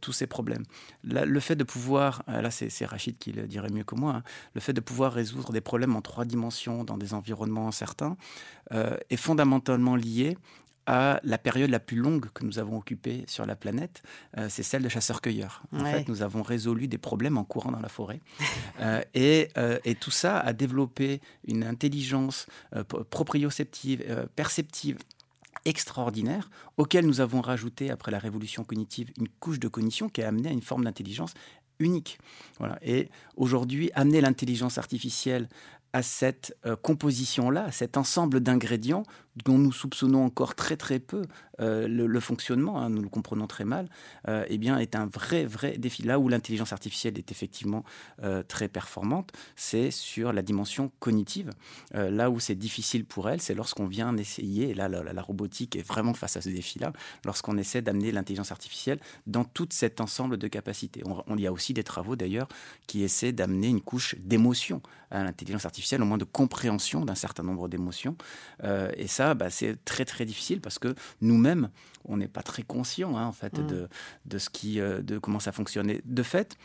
tous 0.01 0.13
ces 0.13 0.27
problèmes. 0.27 0.65
le 1.05 1.41
fait 1.41 1.55
de 1.55 1.65
pouvoir, 1.65 2.25
là 2.27 2.51
c'est 2.51 2.85
Rachid 2.85 3.17
qui 3.19 3.33
le 3.33 3.47
dirait 3.47 3.71
mieux 3.71 3.85
que 3.85 3.95
moi, 3.95 4.17
hein, 4.17 4.23
le 4.55 4.61
fait 4.61 4.73
de 4.73 4.81
pouvoir 4.81 5.13
résoudre 5.13 5.53
des 5.53 5.61
problèmes 5.61 5.95
en 5.95 6.03
trois 6.03 6.25
dimensions 6.25 6.83
dans 6.83 6.99
des 6.99 7.15
environnements 7.15 7.69
incertains 7.69 8.17
est 8.73 9.17
fondamentalement 9.17 9.95
lié 9.95 10.37
à 10.87 11.21
la 11.23 11.39
période 11.39 11.71
la 11.71 11.81
plus 11.81 11.97
longue 11.97 12.27
que 12.35 12.45
nous 12.45 12.59
avons 12.59 12.77
occupée 12.77 13.25
sur 13.27 13.47
la 13.47 13.57
planète, 13.57 14.03
euh, 14.37 14.49
c'est 14.49 14.63
celle 14.63 14.83
de 14.83 14.89
chasseurs-cueilleurs. 14.89 15.63
En 15.73 15.85
fait, 15.85 16.09
nous 16.09 16.23
avons 16.23 16.43
résolu 16.43 16.89
des 16.89 16.99
problèmes 16.99 17.39
en 17.39 17.45
courant 17.45 17.73
dans 17.73 17.81
la 17.81 17.89
forêt. 17.89 18.21
Euh, 18.81 19.03
euh, 19.17 19.79
et, 19.85 19.95
tout 19.95 20.11
ça 20.11 20.39
a 20.39 20.53
développé 20.53 21.21
une 21.47 21.65
intelligence 21.65 22.47
proprioceptive, 23.09 24.29
perceptive 24.35 24.99
extraordinaire, 25.65 26.51
auquel 26.77 27.07
nous 27.07 27.21
avons 27.21 27.41
rajouté, 27.41 27.91
après 27.91 28.11
la 28.11 28.19
révolution 28.19 28.65
cognitive, 28.65 29.11
une 29.19 29.29
couche 29.29 29.61
de 29.61 29.69
cognition 29.69 30.09
qui 30.09 30.23
a 30.23 30.29
amené 30.29 30.49
à 30.49 30.53
une 30.53 30.63
forme 30.63 30.85
d'intelligence 30.85 31.35
unique. 31.79 32.19
Voilà. 32.59 32.79
Et 32.83 33.09
aujourd'hui, 33.37 33.91
amener 33.95 34.21
l'intelligence 34.21 34.79
artificielle 34.79 35.49
à 35.95 36.03
cette 36.03 36.57
composition-là, 36.83 37.67
à 37.67 37.71
cet 37.71 37.97
ensemble 37.97 38.41
d'ingrédients 38.41 39.05
dont 39.45 39.59
nous 39.59 39.73
soupçonnons 39.73 40.25
encore 40.25 40.57
très 40.57 40.77
très 40.77 40.99
peu 40.99 41.23
euh, 41.61 41.87
le, 41.89 42.21
fonctionnement, 42.21 42.81
hein, 42.81 42.91
nous 42.91 43.03
le 43.03 43.09
comprenons 43.09 43.47
très 43.47 43.65
mal, 43.65 43.89
euh, 44.29 44.45
eh 44.49 44.59
bien, 44.59 44.79
est 44.79 44.97
un 44.97 45.07
vrai 45.07 45.45
vrai 45.45 45.77
défi. 45.79 46.03
Là 46.03 46.19
où 46.19 46.29
l'intelligence 46.29 46.73
artificielle 46.73 47.19
est 47.19 47.31
effectivement 47.31 47.85
euh, 48.23 48.43
très 48.43 48.69
performante, 48.69 49.33
c'est 49.57 49.91
sur 49.91 50.33
la 50.33 50.43
dimension 50.43 50.91
cognitive. 50.99 51.51
là 51.93 52.31
où 52.31 52.41
c'est 52.41 52.55
difficile 52.55 53.05
pour 53.05 53.29
elle, 53.29 53.41
c'est 53.41 53.55
lorsqu'on 53.55 53.87
vient 53.87 54.17
essayer, 54.17 54.71
et 54.71 54.75
là 54.75 54.89
la, 54.89 55.23
robotique 55.23 55.77
est 55.77 55.87
vraiment 55.87 56.15
face 56.15 56.37
à 56.37 56.41
ce 56.41 56.49
défi-là, 56.49 56.93
lorsqu'on 57.25 57.57
essaie 57.57 57.83
d'amener 57.83 58.13
l'intelligence 58.13 58.53
artificielle 58.53 58.99
dans 59.27 59.45
tout 59.45 59.69
cet 59.71 60.01
ensemble 60.01 60.37
de 60.37 60.49
capacités. 60.49 61.03
On, 61.27 61.37
y 61.37 61.47
a 61.47 61.53
aussi 61.53 61.73
des 61.73 61.85
travaux 61.85 62.17
d'ailleurs 62.17 62.49
qui 62.87 63.03
essaient 63.03 63.33
d'amener 63.33 63.69
une 63.69 63.81
couche 63.81 64.17
d'émotion 64.19 64.83
à 65.11 65.23
l'intelligence 65.25 65.65
artificielle, 65.65 66.03
au 66.03 66.07
moins 66.07 66.19
de 66.19 66.25
compréhension 66.25 67.05
d'un 67.05 67.15
certain 67.15 67.43
nombre 67.43 67.69
d'émotions. 67.69 68.17
et 68.63 69.07
ça, 69.07 69.35
bah, 69.35 69.51
c'est 69.51 69.83
très 69.85 70.05
très 70.05 70.25
difficile 70.25 70.61
parce 70.61 70.79
que 70.79 70.95
nous-mêmes, 71.45 71.71
on 72.05 72.17
n'est 72.17 72.29
pas 72.29 72.43
très 72.43 72.63
conscient 72.63 73.17
hein, 73.17 73.27
en 73.27 73.33
fait 73.33 73.59
mmh. 73.59 73.67
de, 73.67 73.89
de, 74.27 74.39
ce 74.39 74.51
qui, 74.51 74.81
euh, 74.81 75.03
de 75.03 75.19
comment 75.19 75.41
ça 75.41 75.53
fonctionne. 75.53 75.93
de 76.05 76.23
fait, 76.23 76.57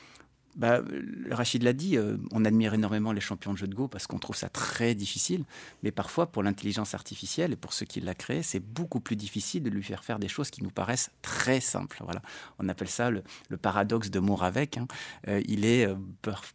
bah, 0.56 0.82
Rachid 1.30 1.64
l'a 1.64 1.74
dit, 1.74 1.98
euh, 1.98 2.18
on 2.32 2.46
admire 2.46 2.74
énormément 2.74 3.12
les 3.12 3.22
champions 3.22 3.54
de 3.54 3.58
jeu 3.58 3.68
de 3.68 3.76
Go 3.76 3.88
parce 3.88 4.08
qu'on 4.08 4.20
trouve 4.20 4.36
ça 4.36 4.50
très 4.50 4.96
difficile. 4.96 5.46
Mais 5.84 5.92
parfois, 5.92 6.32
pour 6.32 6.44
l'intelligence 6.44 6.94
artificielle 6.96 7.54
et 7.54 7.56
pour 7.56 7.74
ceux 7.74 7.86
qui 7.86 8.02
l'a 8.02 8.16
créé, 8.16 8.44
c'est 8.44 8.60
beaucoup 8.60 9.00
plus 9.00 9.16
difficile 9.16 9.64
de 9.64 9.70
lui 9.70 9.84
faire 9.84 10.04
faire 10.04 10.20
des 10.20 10.28
choses 10.28 10.50
qui 10.50 10.64
nous 10.64 10.70
paraissent 10.70 11.12
très 11.22 11.60
simples. 11.60 12.02
Voilà. 12.04 12.22
On 12.58 12.68
appelle 12.68 12.90
ça 12.90 13.12
le, 13.12 13.24
paradoxe 13.62 14.10
de 14.10 14.20
Moravec. 14.20 14.78
Hein. 14.78 14.88
Euh, 15.28 15.42
il 15.48 15.66
est 15.66 15.88
euh, 15.88 15.96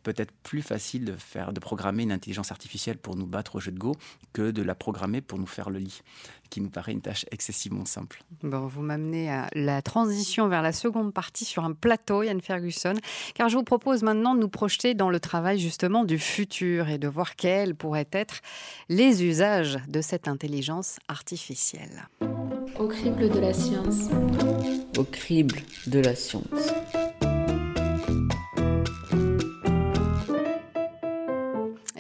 peut-être 0.03 0.33
plus 0.43 0.63
facile 0.63 1.05
de, 1.05 1.17
faire, 1.17 1.53
de 1.53 1.61
programmer 1.61 2.03
une 2.03 2.13
intelligence 2.13 2.51
artificielle 2.51 2.99
pour 2.99 3.17
nous 3.17 3.27
battre 3.27 3.57
au 3.57 3.61
jeu 3.61 3.73
de 3.73 3.79
Go 3.79 3.97
que 4.33 4.51
de 4.51 4.63
la 4.63 4.75
programmer 4.75 5.21
pour 5.21 5.39
nous 5.39 5.47
faire 5.47 5.71
le 5.71 5.79
lit 5.79 6.03
qui 6.51 6.61
nous 6.61 6.71
paraît 6.71 6.93
une 6.93 7.01
tâche 7.01 7.27
excessivement 7.31 7.85
simple. 7.85 8.23
Bon, 8.43 8.67
vous 8.67 8.83
m'amenez 8.83 9.31
à 9.31 9.49
la 9.55 9.83
transition 9.83 10.49
vers 10.49 10.63
la 10.63 10.73
seconde 10.73 11.13
partie 11.13 11.45
sur 11.45 11.65
un 11.65 11.73
plateau, 11.73 12.23
Yann 12.23 12.41
Ferguson, 12.41 12.95
car 13.35 13.49
je 13.49 13.57
vous 13.57 13.65
propose 13.65 13.94
maintenant 14.03 14.35
de 14.35 14.41
nous 14.41 14.49
projeter 14.49 14.95
dans 14.95 15.11
le 15.11 15.21
travail 15.21 15.59
justement 15.59 16.05
du 16.05 16.19
futur 16.19 16.89
et 16.89 16.99
de 16.99 17.09
voir 17.09 17.37
quels 17.37 17.75
pourraient 17.75 18.09
être 18.13 18.41
les 18.89 19.25
usages 19.25 19.79
de 19.89 20.01
cette 20.01 20.29
intelligence 20.29 20.99
artificielle. 21.09 22.09
Au 22.79 22.89
crible 22.89 23.29
de 23.31 23.39
la 23.39 23.53
science. 23.53 24.11
Au 24.99 25.05
crible 25.05 25.59
de 25.87 26.01
la 26.01 26.15
science. 26.15 26.73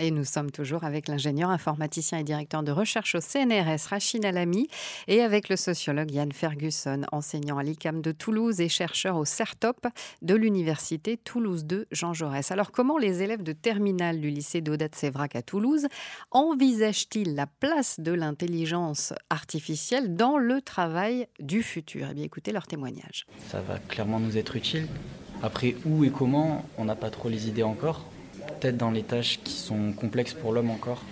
Et 0.05 0.11
nous 0.11 0.25
sommes 0.25 0.51
toujours 0.51 0.85
avec 0.85 1.09
l'ingénieur 1.09 1.49
informaticien 1.49 2.19
et 2.19 2.25
directeur 2.25 2.63
de 2.63 2.71
recherche 2.71 3.15
au 3.15 3.23
CNRS, 3.23 3.89
Rachid 3.89 4.23
Alami, 4.23 4.69
et 5.09 5.23
avec 5.23 5.49
le 5.49 5.57
sociologue 5.57 6.11
Yann 6.11 6.31
Ferguson, 6.31 7.07
enseignant 7.11 7.57
à 7.57 7.63
l'ICAM 7.63 8.03
de 8.03 8.13
Toulouse 8.13 8.61
et 8.61 8.69
chercheur 8.69 9.17
au 9.17 9.25
CERTOP 9.25 9.87
de 10.21 10.35
l'Université 10.35 11.17
Toulouse 11.17 11.65
2 11.65 11.87
Jean 11.91 12.13
Jaurès. 12.13 12.51
Alors, 12.51 12.71
comment 12.71 12.99
les 12.99 13.23
élèves 13.23 13.43
de 13.43 13.53
terminale 13.53 14.21
du 14.21 14.29
lycée 14.29 14.61
d'Audat 14.61 14.89
Sévrac 14.93 15.37
à 15.37 15.41
Toulouse 15.41 15.87
envisagent-ils 16.33 17.35
la 17.35 17.47
place 17.47 17.99
de 17.99 18.13
l'intelligence 18.13 19.15
artificielle 19.31 20.17
dans 20.17 20.37
le 20.37 20.61
travail 20.61 21.29
du 21.41 21.63
futur? 21.63 22.09
Eh 22.11 22.15
bien, 22.15 22.25
écoutez 22.25 22.53
leur 22.53 22.67
témoignage. 22.67 23.25
Ça 23.49 23.63
va 23.63 23.79
clairement 23.79 24.21
nous 24.21 24.37
être 24.37 24.55
utile. 24.55 24.87
Après, 25.43 25.77
où 25.87 26.05
et 26.05 26.11
comment, 26.11 26.63
on 26.77 26.85
n'a 26.85 26.95
pas 26.95 27.09
trop 27.09 27.31
les 27.31 27.49
idées 27.49 27.63
encore 27.63 28.05
peut-être 28.47 28.77
dans 28.77 28.91
les 28.91 29.03
tâches 29.03 29.41
qui 29.43 29.55
sont 29.55 29.93
complexes 29.93 30.35
pour 30.35 30.53
l'homme 30.53 30.71
encore. 30.71 31.03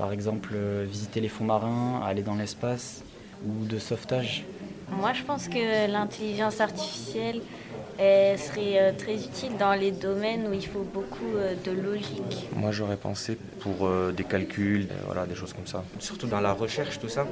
Par 0.00 0.12
exemple, 0.12 0.52
euh, 0.54 0.86
visiter 0.88 1.20
les 1.20 1.28
fonds 1.28 1.44
marins, 1.44 2.00
aller 2.02 2.22
dans 2.22 2.34
l'espace 2.34 3.02
ou 3.46 3.66
de 3.66 3.78
sauvetage. 3.78 4.46
Moi, 4.90 5.12
je 5.12 5.22
pense 5.24 5.46
que 5.46 5.92
l'intelligence 5.92 6.62
artificielle 6.62 7.42
serait 7.98 8.78
euh, 8.80 8.92
très 8.96 9.16
utile 9.16 9.58
dans 9.58 9.74
les 9.74 9.90
domaines 9.90 10.46
où 10.48 10.54
il 10.54 10.66
faut 10.66 10.86
beaucoup 10.94 11.36
euh, 11.36 11.54
de 11.66 11.70
logique. 11.70 12.48
Moi, 12.56 12.70
j'aurais 12.70 12.96
pensé 12.96 13.36
pour 13.60 13.86
des 14.16 14.24
calculs, 14.24 14.88
voilà, 15.04 15.26
des 15.26 15.34
choses 15.34 15.52
comme 15.52 15.66
ça. 15.66 15.84
Surtout 15.98 16.26
dans 16.26 16.40
la 16.40 16.54
recherche, 16.54 16.98
tout 16.98 17.10
ça, 17.10 17.26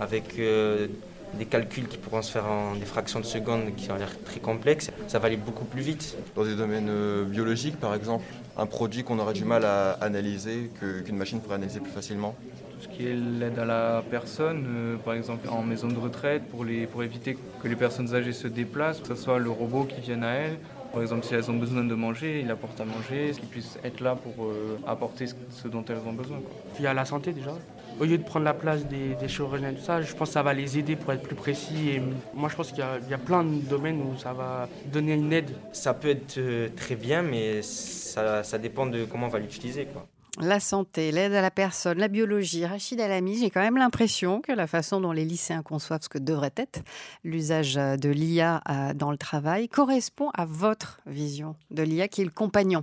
avec 0.00 0.36
des 0.36 1.44
calculs 1.44 1.86
qui 1.86 1.98
pourront 1.98 2.22
se 2.22 2.32
faire 2.32 2.46
en 2.46 2.76
des 2.76 2.86
fractions 2.86 3.20
de 3.20 3.26
secondes 3.26 3.76
qui 3.76 3.90
ont 3.92 3.96
l'air 3.96 4.10
très 4.24 4.40
complexes, 4.40 4.90
ça 5.06 5.18
va 5.18 5.26
aller 5.26 5.36
beaucoup 5.36 5.66
plus 5.66 5.82
vite. 5.82 6.16
Dans 6.34 6.44
des 6.44 6.54
domaines 6.54 6.90
biologiques, 7.26 7.78
par 7.78 7.94
exemple, 7.94 8.24
un 8.60 8.66
produit 8.66 9.02
qu'on 9.02 9.18
aurait 9.18 9.32
du 9.32 9.46
mal 9.46 9.64
à 9.64 9.92
analyser, 10.02 10.70
qu'une 10.78 11.16
machine 11.16 11.40
pourrait 11.40 11.54
analyser 11.54 11.80
plus 11.80 11.90
facilement 11.90 12.34
Tout 12.72 12.82
ce 12.82 12.88
qui 12.88 13.06
est 13.06 13.14
l'aide 13.14 13.58
à 13.58 13.64
la 13.64 14.04
personne, 14.10 14.66
euh, 14.68 14.96
par 14.96 15.14
exemple 15.14 15.48
en 15.48 15.62
maison 15.62 15.88
de 15.88 15.98
retraite, 15.98 16.42
pour, 16.50 16.66
les, 16.66 16.86
pour 16.86 17.02
éviter 17.02 17.38
que 17.62 17.68
les 17.68 17.76
personnes 17.76 18.14
âgées 18.14 18.34
se 18.34 18.48
déplacent, 18.48 19.00
que 19.00 19.08
ce 19.08 19.14
soit 19.14 19.38
le 19.38 19.50
robot 19.50 19.84
qui 19.84 20.00
vienne 20.02 20.24
à 20.24 20.32
elle, 20.32 20.58
Par 20.92 21.00
exemple, 21.02 21.24
si 21.24 21.34
elles 21.34 21.50
ont 21.50 21.56
besoin 21.56 21.84
de 21.84 21.94
manger, 21.94 22.40
il 22.40 22.50
apporte 22.50 22.78
à 22.80 22.84
manger, 22.84 23.30
qu'ils 23.32 23.48
puissent 23.48 23.78
être 23.82 24.00
là 24.00 24.14
pour 24.14 24.44
euh, 24.44 24.78
apporter 24.86 25.26
ce 25.26 25.68
dont 25.68 25.84
elles 25.88 26.04
ont 26.06 26.12
besoin. 26.12 26.38
Quoi. 26.38 26.54
Puis 26.74 26.86
à 26.86 26.92
la 26.92 27.04
santé 27.06 27.32
déjà? 27.32 27.54
Au 28.00 28.04
lieu 28.04 28.16
de 28.16 28.22
prendre 28.22 28.46
la 28.46 28.54
place 28.54 28.86
des, 28.86 29.14
des 29.14 29.28
chirurgiens 29.28 29.72
et 29.72 29.74
tout 29.74 29.82
ça, 29.82 30.00
je 30.00 30.14
pense 30.14 30.28
que 30.28 30.32
ça 30.32 30.42
va 30.42 30.54
les 30.54 30.78
aider 30.78 30.96
pour 30.96 31.12
être 31.12 31.22
plus 31.22 31.34
précis. 31.34 31.90
Et 31.90 32.02
moi, 32.32 32.48
je 32.48 32.56
pense 32.56 32.72
qu'il 32.72 32.82
y, 32.82 33.10
y, 33.10 33.14
a 33.14 33.18
plein 33.18 33.44
de 33.44 33.60
domaines 33.60 34.00
où 34.00 34.16
ça 34.16 34.32
va 34.32 34.70
donner 34.86 35.12
une 35.12 35.30
aide. 35.34 35.50
Ça 35.72 35.92
peut 35.92 36.08
être 36.08 36.38
euh, 36.38 36.70
très 36.74 36.96
bien, 36.96 37.20
mais 37.20 37.60
ça, 37.60 38.42
ça 38.42 38.56
dépend 38.56 38.86
de 38.86 39.04
comment 39.04 39.26
on 39.26 39.28
va 39.28 39.38
l'utiliser. 39.38 39.84
quoi. 39.84 40.08
La 40.40 40.60
santé, 40.60 41.12
l'aide 41.12 41.34
à 41.34 41.42
la 41.42 41.50
personne, 41.50 41.98
la 41.98 42.08
biologie. 42.08 42.64
Rachid 42.64 42.98
Alami, 43.02 43.36
j'ai 43.36 43.50
quand 43.50 43.60
même 43.60 43.76
l'impression 43.76 44.40
que 44.40 44.52
la 44.52 44.66
façon 44.66 45.02
dont 45.02 45.12
les 45.12 45.26
lycéens 45.26 45.62
conçoivent 45.62 46.02
ce 46.02 46.08
que 46.08 46.18
devrait 46.18 46.54
être 46.56 46.80
l'usage 47.22 47.74
de 47.74 48.08
l'IA 48.08 48.62
dans 48.94 49.10
le 49.10 49.18
travail 49.18 49.68
correspond 49.68 50.30
à 50.32 50.46
votre 50.46 51.00
vision 51.04 51.54
de 51.70 51.82
l'IA 51.82 52.08
qui 52.08 52.22
est 52.22 52.24
le 52.24 52.30
compagnon. 52.30 52.82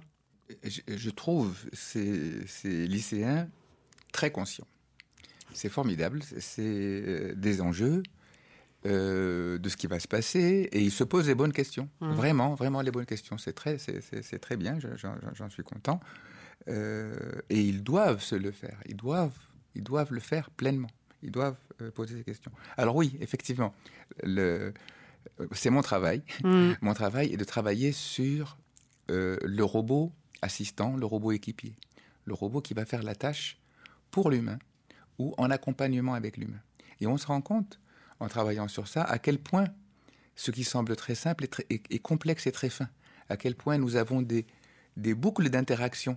Je, 0.64 0.82
je 0.88 1.10
trouve 1.10 1.58
ces, 1.74 2.46
ces 2.46 2.86
lycéens 2.86 3.48
très 4.12 4.30
conscients. 4.30 4.68
C'est 5.58 5.70
formidable, 5.70 6.22
c'est 6.22 7.34
des 7.36 7.62
enjeux, 7.62 8.04
euh, 8.86 9.58
de 9.58 9.70
ce 9.70 9.76
qui 9.76 9.88
va 9.88 10.00
se 10.00 10.08
passer 10.08 10.70
et 10.72 10.82
ils 10.82 10.92
se 10.92 11.04
posent 11.04 11.28
les 11.28 11.34
bonnes 11.34 11.52
questions. 11.52 11.90
Mmh. 12.00 12.12
Vraiment, 12.12 12.54
vraiment 12.54 12.82
les 12.82 12.92
bonnes 12.92 13.08
questions. 13.08 13.40
C'est 13.40 13.54
très, 13.54 13.80
c'est, 13.80 14.40
très 14.40 14.56
bien, 14.56 14.78
j'en 15.34 15.50
suis 15.50 15.64
content. 15.64 16.00
Euh, 16.68 17.16
et 17.50 17.60
ils 17.60 17.84
doivent 17.84 18.22
se 18.22 18.36
le 18.36 18.52
faire. 18.52 18.78
Ils 18.86 18.96
doivent, 18.96 19.38
ils 19.74 19.84
doivent 19.84 20.14
le 20.14 20.20
faire 20.20 20.52
pleinement. 20.52 20.92
Ils 21.24 21.32
doivent 21.32 21.58
euh, 21.82 21.90
poser 21.90 22.18
ces 22.18 22.24
questions. 22.24 22.52
Alors 22.78 22.96
oui, 22.96 23.18
effectivement, 23.20 23.74
le, 24.22 24.74
c'est 25.54 25.72
mon 25.72 25.82
travail. 25.82 26.22
Mmh. 26.44 26.74
Mon 26.82 26.94
travail 26.94 27.34
est 27.34 27.38
de 27.38 27.44
travailler 27.44 27.92
sur 27.92 28.60
euh, 29.10 29.38
le 29.44 29.64
robot 29.64 30.12
assistant, 30.44 30.96
le 30.96 31.06
robot 31.08 31.32
équipier, 31.32 31.74
le 32.26 32.36
robot 32.36 32.62
qui 32.62 32.76
va 32.76 32.86
faire 32.86 33.02
la 33.02 33.16
tâche 33.16 33.58
pour 34.12 34.30
l'humain 34.30 34.60
ou 35.20 35.34
en 35.38 35.50
accompagnement 35.50 36.14
avec 36.14 36.38
l'humain. 36.38 36.62
Et 37.00 37.08
on 37.08 37.18
se 37.18 37.28
rend 37.28 37.42
compte, 37.42 37.80
en 38.20 38.28
travaillant 38.28 38.68
sur 38.68 38.88
ça, 38.88 39.04
à 39.04 39.20
quel 39.20 39.40
point 39.40 39.66
ce 40.36 40.52
qui 40.52 40.64
semble 40.64 40.96
très 40.96 41.16
simple 41.16 41.46
est, 41.46 41.48
très, 41.48 41.66
complexe 42.00 42.48
et 42.48 42.52
très 42.52 42.70
fin. 42.70 42.90
À 43.30 43.38
quel 43.38 43.56
point 43.56 43.78
nous 43.78 43.96
avons 43.96 44.22
des, 44.22 44.46
boucles 44.96 45.50
d'interaction 45.50 46.16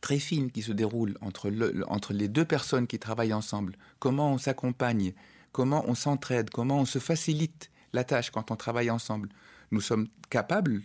très 0.00 0.18
fines 0.18 0.50
qui 0.50 0.62
se 0.62 0.72
déroulent 0.72 1.16
entre, 1.20 1.50
le, 1.50 1.84
entre 1.88 2.12
les 2.12 2.28
deux 2.28 2.44
personnes 2.44 2.86
qui 2.86 2.98
travaillent 2.98 3.32
ensemble. 3.32 3.76
Comment 3.98 4.32
on 4.32 4.38
s'accompagne, 4.38 5.12
comment 5.52 5.84
on 5.86 5.94
s'entraide, 5.94 6.50
comment 6.50 6.78
on 6.80 6.84
se 6.84 6.98
facilite 6.98 7.70
la 7.92 8.04
tâche 8.04 8.30
quand 8.30 8.50
on 8.50 8.56
travaille 8.56 8.90
ensemble. 8.90 9.28
Nous 9.70 9.80
sommes 9.80 10.08
capables, 10.28 10.82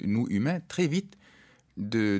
nous 0.00 0.26
humains, 0.28 0.60
très 0.68 0.86
vite 0.86 1.16
de 1.76 2.18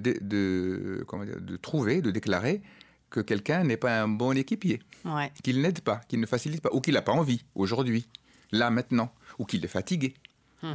trouver, 1.60 2.00
de 2.00 2.10
déclarer 2.10 2.62
que 3.10 3.20
quelqu'un 3.20 3.64
n'est 3.64 3.76
pas 3.76 4.00
un 4.00 4.08
bon 4.08 4.36
équipier, 4.36 4.80
ouais. 5.04 5.32
qu'il 5.42 5.60
n'aide 5.60 5.80
pas, 5.80 6.00
qu'il 6.08 6.20
ne 6.20 6.26
facilite 6.26 6.60
pas, 6.60 6.70
ou 6.72 6.80
qu'il 6.80 6.94
n'a 6.94 7.02
pas 7.02 7.12
envie 7.12 7.44
aujourd'hui, 7.54 8.08
là 8.52 8.70
maintenant, 8.70 9.12
ou 9.38 9.44
qu'il 9.44 9.64
est 9.64 9.68
fatigué. 9.68 10.14
Mmh. 10.62 10.68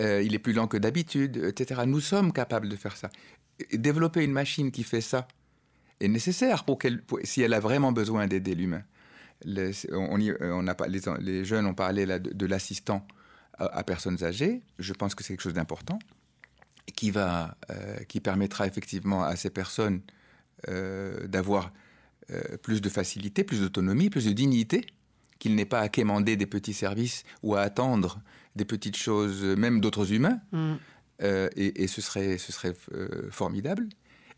Euh, 0.00 0.22
il 0.22 0.34
est 0.34 0.38
plus 0.38 0.52
lent 0.52 0.66
que 0.66 0.76
d'habitude, 0.76 1.36
etc. 1.36 1.82
Nous 1.86 2.00
sommes 2.00 2.32
capables 2.32 2.68
de 2.68 2.76
faire 2.76 2.96
ça. 2.96 3.10
Développer 3.72 4.24
une 4.24 4.32
machine 4.32 4.70
qui 4.70 4.82
fait 4.82 5.00
ça 5.00 5.28
est 6.00 6.08
nécessaire 6.08 6.64
pour 6.64 6.78
qu'elle, 6.78 7.02
si 7.24 7.42
elle 7.42 7.54
a 7.54 7.60
vraiment 7.60 7.92
besoin 7.92 8.26
d'aider 8.26 8.54
l'humain. 8.54 8.82
Les, 9.44 9.72
on, 9.92 10.18
y, 10.20 10.34
on 10.40 10.66
a, 10.66 10.76
les, 10.88 11.00
les, 11.20 11.44
jeunes 11.44 11.66
ont 11.66 11.74
parlé 11.74 12.04
là, 12.04 12.18
de, 12.18 12.30
de 12.30 12.46
l'assistant 12.46 13.06
à, 13.56 13.66
à, 13.78 13.84
personnes 13.84 14.22
âgées. 14.22 14.62
Je 14.78 14.92
pense 14.92 15.14
que 15.14 15.22
c'est 15.22 15.32
quelque 15.32 15.42
chose 15.42 15.54
d'important 15.54 15.98
qui 16.90 17.10
va, 17.10 17.56
euh, 17.70 17.96
qui 18.08 18.20
permettra 18.20 18.66
effectivement 18.66 19.22
à 19.22 19.36
ces 19.36 19.50
personnes 19.50 20.00
euh, 20.00 20.19
d'avoir 20.68 21.72
euh, 22.32 22.56
plus 22.58 22.80
de 22.80 22.88
facilité, 22.88 23.42
plus 23.42 23.60
d'autonomie, 23.60 24.08
plus 24.08 24.26
de 24.26 24.32
dignité, 24.32 24.86
qu'il 25.40 25.56
n'ait 25.56 25.64
pas 25.64 25.80
à 25.80 25.88
quémander 25.88 26.36
des 26.36 26.46
petits 26.46 26.74
services 26.74 27.24
ou 27.42 27.56
à 27.56 27.62
attendre 27.62 28.20
des 28.54 28.64
petites 28.64 28.96
choses, 28.96 29.42
même 29.42 29.80
d'autres 29.80 30.12
humains. 30.12 30.40
Mm. 30.52 30.74
Euh, 31.22 31.48
et, 31.56 31.82
et, 31.82 31.86
ce 31.88 32.00
serait, 32.00 32.38
ce 32.38 32.52
serait 32.52 32.74
euh, 32.92 33.28
formidable. 33.30 33.88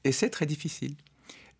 Et 0.04 0.12
c'est 0.12 0.30
très 0.30 0.46
difficile. 0.46 0.94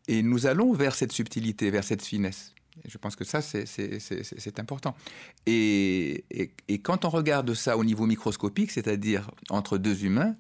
Et 0.09 0.23
nous 0.23 0.47
allons 0.47 0.73
vers 0.73 0.95
cette 0.95 1.13
subtilité, 1.13 1.71
vers 1.71 1.85
cette 1.85 2.03
finesse. 2.03 2.55
Et 2.85 2.89
je 2.89 2.97
pense 2.97 3.15
que 3.15 3.25
ça, 3.25 3.43
c'est 3.43 4.59
important. 4.59 4.97
Et, 5.45 6.25
et, 6.31 6.51
et, 6.69 6.79
quand 6.79 7.05
on 7.05 7.11
regarde 7.11 7.53
ça 7.53 7.77
au 7.77 7.85
niveau 7.85 8.07
microscopique, 8.07 8.71
c'est-à-dire 8.71 9.31
entre 9.51 9.77
deux 9.77 10.05
humains, 10.05 10.35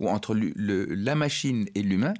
ou 0.00 0.08
entre 0.08 0.34
le, 0.34 0.52
le, 0.56 0.86
la 0.86 1.14
machine 1.14 1.68
et 1.74 1.82
l'humain, 1.82 2.14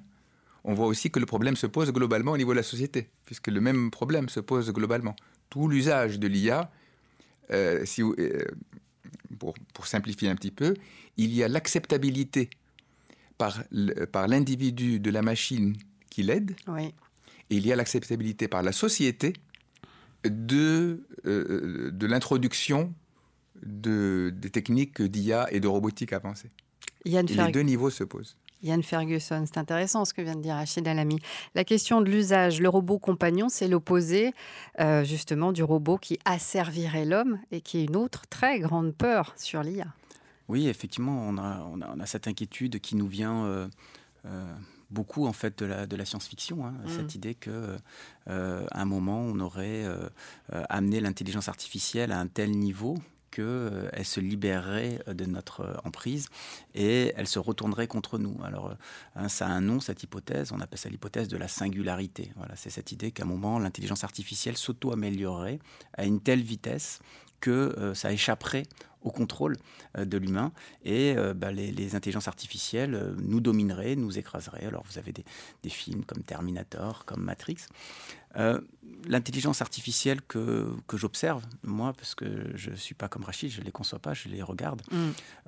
on 0.64 0.74
voit 0.74 0.86
aussi 0.86 1.10
que 1.10 1.18
le 1.18 1.26
problème 1.26 1.56
se 1.56 1.66
pose 1.66 1.92
globalement 1.92 2.32
au 2.32 2.36
niveau 2.36 2.52
de 2.52 2.58
la 2.58 2.62
société, 2.62 3.08
puisque 3.24 3.48
le 3.48 3.60
même 3.60 3.90
problème 3.90 4.28
se 4.28 4.40
pose 4.40 4.72
globalement. 4.72 5.16
Tout 5.50 5.68
l'usage 5.68 6.18
de 6.18 6.26
l'IA, 6.26 6.70
euh, 7.50 7.84
si, 7.84 8.02
euh, 8.02 8.44
pour, 9.38 9.54
pour, 9.72 9.86
simplifier 9.86 10.28
un 10.28 10.34
petit 10.34 10.50
peu, 10.50 10.74
il 11.16 11.34
y 11.34 11.42
a 11.42 11.48
l'acceptabilité 11.48 12.50
par, 13.38 13.62
par 14.12 14.28
l'individu 14.28 15.00
de 15.00 15.10
la 15.10 15.22
machine 15.22 15.76
qui 16.10 16.22
l'aide, 16.22 16.54
oui. 16.66 16.94
et 17.50 17.56
il 17.56 17.66
y 17.66 17.72
a 17.72 17.76
l'acceptabilité 17.76 18.48
par 18.48 18.62
la 18.62 18.72
société 18.72 19.34
de, 20.24 21.04
euh, 21.26 21.90
de 21.92 22.06
l'introduction 22.06 22.92
de, 23.62 24.32
des 24.34 24.50
techniques 24.50 25.00
d'IA 25.02 25.52
et 25.52 25.60
de 25.60 25.68
robotique 25.68 26.12
avancée. 26.12 26.50
Yann 27.04 27.26
les 27.26 27.52
deux 27.52 27.60
niveaux 27.60 27.90
se 27.90 28.04
posent. 28.04 28.36
Yann 28.62 28.82
Ferguson, 28.82 29.44
c'est 29.46 29.58
intéressant 29.58 30.04
ce 30.04 30.14
que 30.14 30.22
vient 30.22 30.36
de 30.36 30.42
dire 30.42 30.54
Rachid 30.54 30.86
Alami. 30.86 31.18
La 31.54 31.64
question 31.64 32.00
de 32.00 32.10
l'usage, 32.10 32.60
le 32.60 32.68
robot 32.68 32.98
compagnon, 32.98 33.48
c'est 33.48 33.68
l'opposé 33.68 34.32
euh, 34.80 35.04
justement 35.04 35.52
du 35.52 35.62
robot 35.62 35.98
qui 35.98 36.18
asservirait 36.24 37.04
l'homme 37.04 37.38
et 37.50 37.60
qui 37.60 37.78
est 37.78 37.84
une 37.84 37.96
autre 37.96 38.22
très 38.28 38.58
grande 38.58 38.94
peur 38.94 39.34
sur 39.36 39.62
l'IA. 39.62 39.86
Oui, 40.48 40.66
effectivement, 40.68 41.26
on 41.28 41.36
a, 41.36 41.60
on, 41.70 41.80
a, 41.82 41.90
on 41.94 42.00
a, 42.00 42.06
cette 42.06 42.26
inquiétude 42.26 42.80
qui 42.80 42.96
nous 42.96 43.06
vient 43.06 43.44
euh, 43.44 43.68
euh, 44.24 44.54
beaucoup 44.90 45.26
en 45.26 45.34
fait 45.34 45.58
de 45.58 45.66
la, 45.66 45.86
de 45.86 45.94
la 45.94 46.06
science-fiction, 46.06 46.64
hein, 46.64 46.74
mmh. 46.84 46.88
cette 46.88 47.14
idée 47.14 47.34
que 47.34 47.76
euh, 48.28 48.66
à 48.70 48.80
un 48.80 48.86
moment 48.86 49.20
on 49.20 49.38
aurait 49.40 49.84
amené 50.50 51.00
l'intelligence 51.00 51.48
artificielle 51.48 52.12
à 52.12 52.18
un 52.18 52.26
tel 52.26 52.52
niveau 52.52 52.96
qu'elle 53.30 53.44
euh, 53.44 54.04
se 54.04 54.20
libérerait 54.20 55.00
de 55.06 55.24
notre 55.24 55.80
emprise 55.84 56.28
et 56.74 57.12
elle 57.16 57.26
se 57.26 57.38
retournerait 57.38 57.86
contre 57.86 58.18
nous. 58.18 58.36
Alors, 58.44 58.74
hein, 59.16 59.28
ça 59.28 59.46
a 59.46 59.50
un 59.50 59.60
nom, 59.60 59.80
cette 59.80 60.02
hypothèse, 60.02 60.52
on 60.52 60.60
appelle 60.60 60.78
ça 60.78 60.88
l'hypothèse 60.88 61.28
de 61.28 61.36
la 61.36 61.48
singularité. 61.48 62.32
Voilà, 62.36 62.56
c'est 62.56 62.70
cette 62.70 62.92
idée 62.92 63.10
qu'à 63.10 63.24
un 63.24 63.26
moment, 63.26 63.58
l'intelligence 63.58 64.04
artificielle 64.04 64.56
s'auto-améliorerait 64.56 65.58
à 65.96 66.04
une 66.04 66.20
telle 66.20 66.42
vitesse 66.42 67.00
que 67.40 67.50
euh, 67.50 67.94
ça 67.94 68.12
échapperait 68.12 68.64
au 69.02 69.10
contrôle 69.10 69.56
euh, 69.96 70.04
de 70.04 70.18
l'humain 70.18 70.52
et 70.84 71.14
euh, 71.16 71.34
bah, 71.34 71.52
les, 71.52 71.70
les, 71.72 71.94
intelligences 71.94 72.28
artificielles 72.28 72.94
euh, 72.94 73.14
nous 73.18 73.40
domineraient, 73.40 73.96
nous 73.96 74.18
écraseraient. 74.18 74.66
Alors 74.66 74.84
vous 74.90 74.98
avez 74.98 75.12
des, 75.12 75.24
des 75.62 75.70
films 75.70 76.04
comme 76.04 76.22
Terminator, 76.22 77.04
comme 77.04 77.22
Matrix. 77.22 77.66
Euh, 78.36 78.60
L'intelligence 79.06 79.60
artificielle 79.60 80.22
que, 80.22 80.74
que 80.86 80.96
j'observe, 80.96 81.44
moi, 81.62 81.92
parce 81.92 82.14
que 82.14 82.50
je 82.54 82.70
ne 82.70 82.76
suis 82.76 82.94
pas 82.94 83.06
comme 83.06 83.22
Rachid, 83.22 83.50
je 83.50 83.60
ne 83.60 83.66
les 83.66 83.70
conçois 83.70 83.98
pas, 83.98 84.12
je 84.14 84.28
les 84.28 84.42
regarde. 84.42 84.82
Mm. 84.90 84.96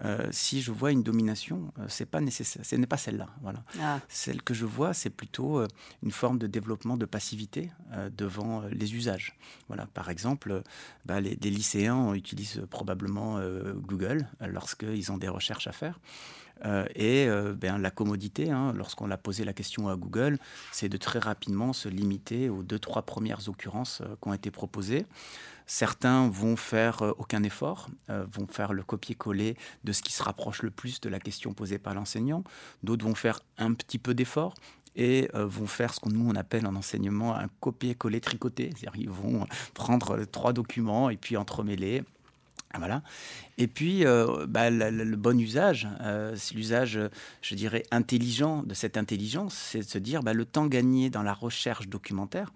Euh, 0.05 0.29
si 0.31 0.61
je 0.61 0.71
vois 0.71 0.93
une 0.93 1.03
domination, 1.03 1.73
c'est 1.89 2.07
pas 2.07 2.21
nécessaire, 2.21 2.65
ce 2.65 2.77
n'est 2.77 2.87
pas 2.87 2.99
celle-là. 2.99 3.29
Voilà. 3.43 3.65
Ah. 3.81 3.99
Celle 4.09 4.43
que 4.43 4.55
je 4.55 4.67
vois, 4.67 4.93
c'est 4.93 5.11
plutôt 5.11 5.63
une 6.03 6.11
forme 6.11 6.39
de 6.39 6.47
développement 6.47 6.97
de 6.97 7.07
passivité 7.07 7.73
devant 8.17 8.63
les 8.71 8.95
usages. 8.95 9.37
Voilà. 9.69 9.87
Par 9.87 10.11
exemple, 10.11 10.63
bah, 11.07 11.21
les, 11.21 11.37
les 11.43 11.51
lycéens 11.51 12.13
utilisent 12.15 12.63
probablement 12.71 13.40
euh, 13.41 13.75
Google 13.75 14.29
lorsqu'ils 14.41 15.11
ont 15.11 15.19
des 15.19 15.29
recherches 15.29 15.67
à 15.67 15.73
faire. 15.73 15.99
Euh, 16.65 16.85
et 16.95 17.27
euh, 17.29 17.55
ben, 17.55 17.79
la 17.79 17.91
commodité, 17.91 18.51
hein, 18.51 18.73
lorsqu'on 18.77 19.11
a 19.11 19.17
posé 19.17 19.45
la 19.45 19.53
question 19.53 19.89
à 19.89 19.97
Google, 19.97 20.39
c'est 20.73 20.89
de 20.89 20.97
très 20.97 21.19
rapidement 21.19 21.73
se 21.73 21.89
limiter 21.89 22.49
aux 22.49 22.63
deux, 22.63 22.79
trois 22.79 23.03
premières 23.03 23.49
occurrences 23.49 24.03
euh, 24.03 24.17
qui 24.21 24.29
ont 24.29 24.35
été 24.35 24.51
proposées. 24.51 25.07
Certains 25.67 26.29
vont 26.29 26.57
faire 26.57 27.15
aucun 27.19 27.45
effort, 27.45 27.91
vont 28.09 28.49
faire 28.49 28.73
le 28.73 28.83
copier-coller 28.83 29.57
de 29.85 29.93
ce 29.93 30.03
qui 30.03 30.13
se 30.13 30.21
rapproche 30.21 30.63
le 30.63 30.73
plus 30.73 31.01
de 31.01 31.09
la 31.09 31.21
question 31.21 31.53
posée 31.53 31.79
par 31.79 31.95
l'enseignant. 31.95 32.43
D'autres 32.83 33.07
vont 33.07 33.15
faire 33.15 33.39
un 33.57 33.73
petit 33.75 33.99
peu 33.99 34.13
d'effort, 34.13 34.55
et 34.97 35.29
vont 35.33 35.69
faire 35.69 35.95
ce 35.95 36.01
qu'on 36.01 36.11
nous 36.11 36.29
on 36.29 36.35
appelle 36.35 36.67
en 36.67 36.75
enseignement 36.75 37.37
un 37.37 37.47
copier-coller 37.61 38.21
tricoté, 38.21 38.71
c'est-à-dire 38.71 39.01
ils 39.01 39.11
vont 39.11 39.47
prendre 39.73 40.25
trois 40.25 40.53
documents 40.53 41.09
et 41.09 41.17
puis 41.17 41.37
entremêler 41.37 42.03
Voilà. 42.79 43.03
Et 43.59 43.67
puis, 43.67 44.07
euh, 44.07 44.47
bah, 44.49 44.71
le, 44.71 45.17
bon 45.17 45.39
usage, 45.39 45.89
euh, 46.01 46.35
c'est 46.37 46.55
l'usage, 46.55 46.99
je 47.43 47.55
dirais, 47.55 47.83
intelligent 47.91 48.63
de 48.63 48.75
cette 48.75 48.97
intelligence, 48.97 49.55
c'est 49.55 49.81
de 49.81 49.85
se 49.85 49.99
dire, 49.99 50.23
bah, 50.23 50.33
le 50.33 50.45
temps 50.45 50.67
gagné 50.67 51.11
dans 51.11 51.23
la 51.23 51.35
recherche 51.35 51.89
documentaire, 51.89 52.53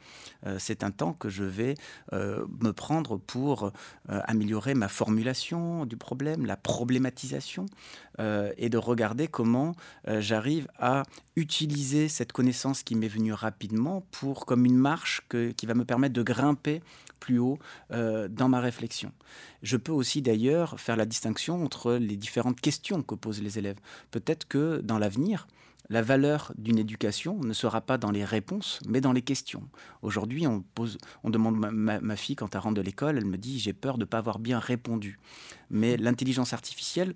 euh, 0.46 0.56
c'est 0.60 0.84
un 0.84 0.92
temps 0.92 1.12
que 1.12 1.28
je 1.28 1.44
vais 1.44 1.74
me 2.12 2.70
prendre 2.72 3.16
pour 3.16 3.72
améliorer 4.08 4.74
ma 4.74 4.88
formulation 4.88 5.84
du 5.84 5.96
problème, 5.96 6.46
la 6.46 6.56
problématisation, 6.56 7.66
et 8.18 8.68
de 8.68 8.78
regarder 8.78 9.26
comment 9.26 9.74
j'arrive 10.06 10.68
à 10.78 11.02
utiliser 11.36 12.08
cette 12.08 12.32
connaissance 12.32 12.82
qui 12.82 12.94
m'est 12.94 13.08
venue 13.08 13.32
rapidement 13.32 14.04
pour 14.12 14.46
comme 14.46 14.64
une 14.64 14.76
marche 14.76 15.22
qui 15.56 15.66
va 15.66 15.74
me 15.74 15.84
permettre 15.84 16.14
de 16.14 16.22
grimper 16.22 16.82
plus 17.24 17.38
haut 17.38 17.58
dans 17.90 18.48
ma 18.48 18.60
réflexion. 18.60 19.10
Je 19.62 19.78
peux 19.78 19.92
aussi 19.92 20.20
d'ailleurs 20.20 20.78
faire 20.78 20.96
la 20.96 21.06
distinction 21.06 21.64
entre 21.64 21.94
les 21.94 22.16
différentes 22.16 22.60
questions 22.60 23.02
que 23.02 23.14
posent 23.14 23.42
les 23.42 23.58
élèves. 23.58 23.80
Peut-être 24.10 24.46
que 24.46 24.82
dans 24.82 24.98
l'avenir, 24.98 25.46
la 25.90 26.02
valeur 26.02 26.52
d'une 26.56 26.78
éducation 26.78 27.38
ne 27.40 27.52
sera 27.52 27.80
pas 27.80 27.98
dans 27.98 28.10
les 28.10 28.24
réponses, 28.24 28.80
mais 28.88 29.00
dans 29.00 29.12
les 29.12 29.22
questions. 29.22 29.62
Aujourd'hui, 30.02 30.46
on, 30.46 30.62
pose, 30.62 30.98
on 31.22 31.30
demande 31.30 31.56
ma, 31.56 32.00
ma, 32.00 32.16
fille 32.16 32.36
quand 32.36 32.54
elle 32.54 32.60
rentre 32.60 32.76
de 32.76 32.80
l'école, 32.80 33.18
elle 33.18 33.26
me 33.26 33.36
dit 33.36 33.58
j'ai 33.58 33.72
peur 33.72 33.94
de 33.98 34.00
ne 34.00 34.04
pas 34.06 34.18
avoir 34.18 34.38
bien 34.38 34.58
répondu. 34.58 35.18
Mais 35.70 35.96
l'intelligence 35.96 36.52
artificielle 36.52 37.12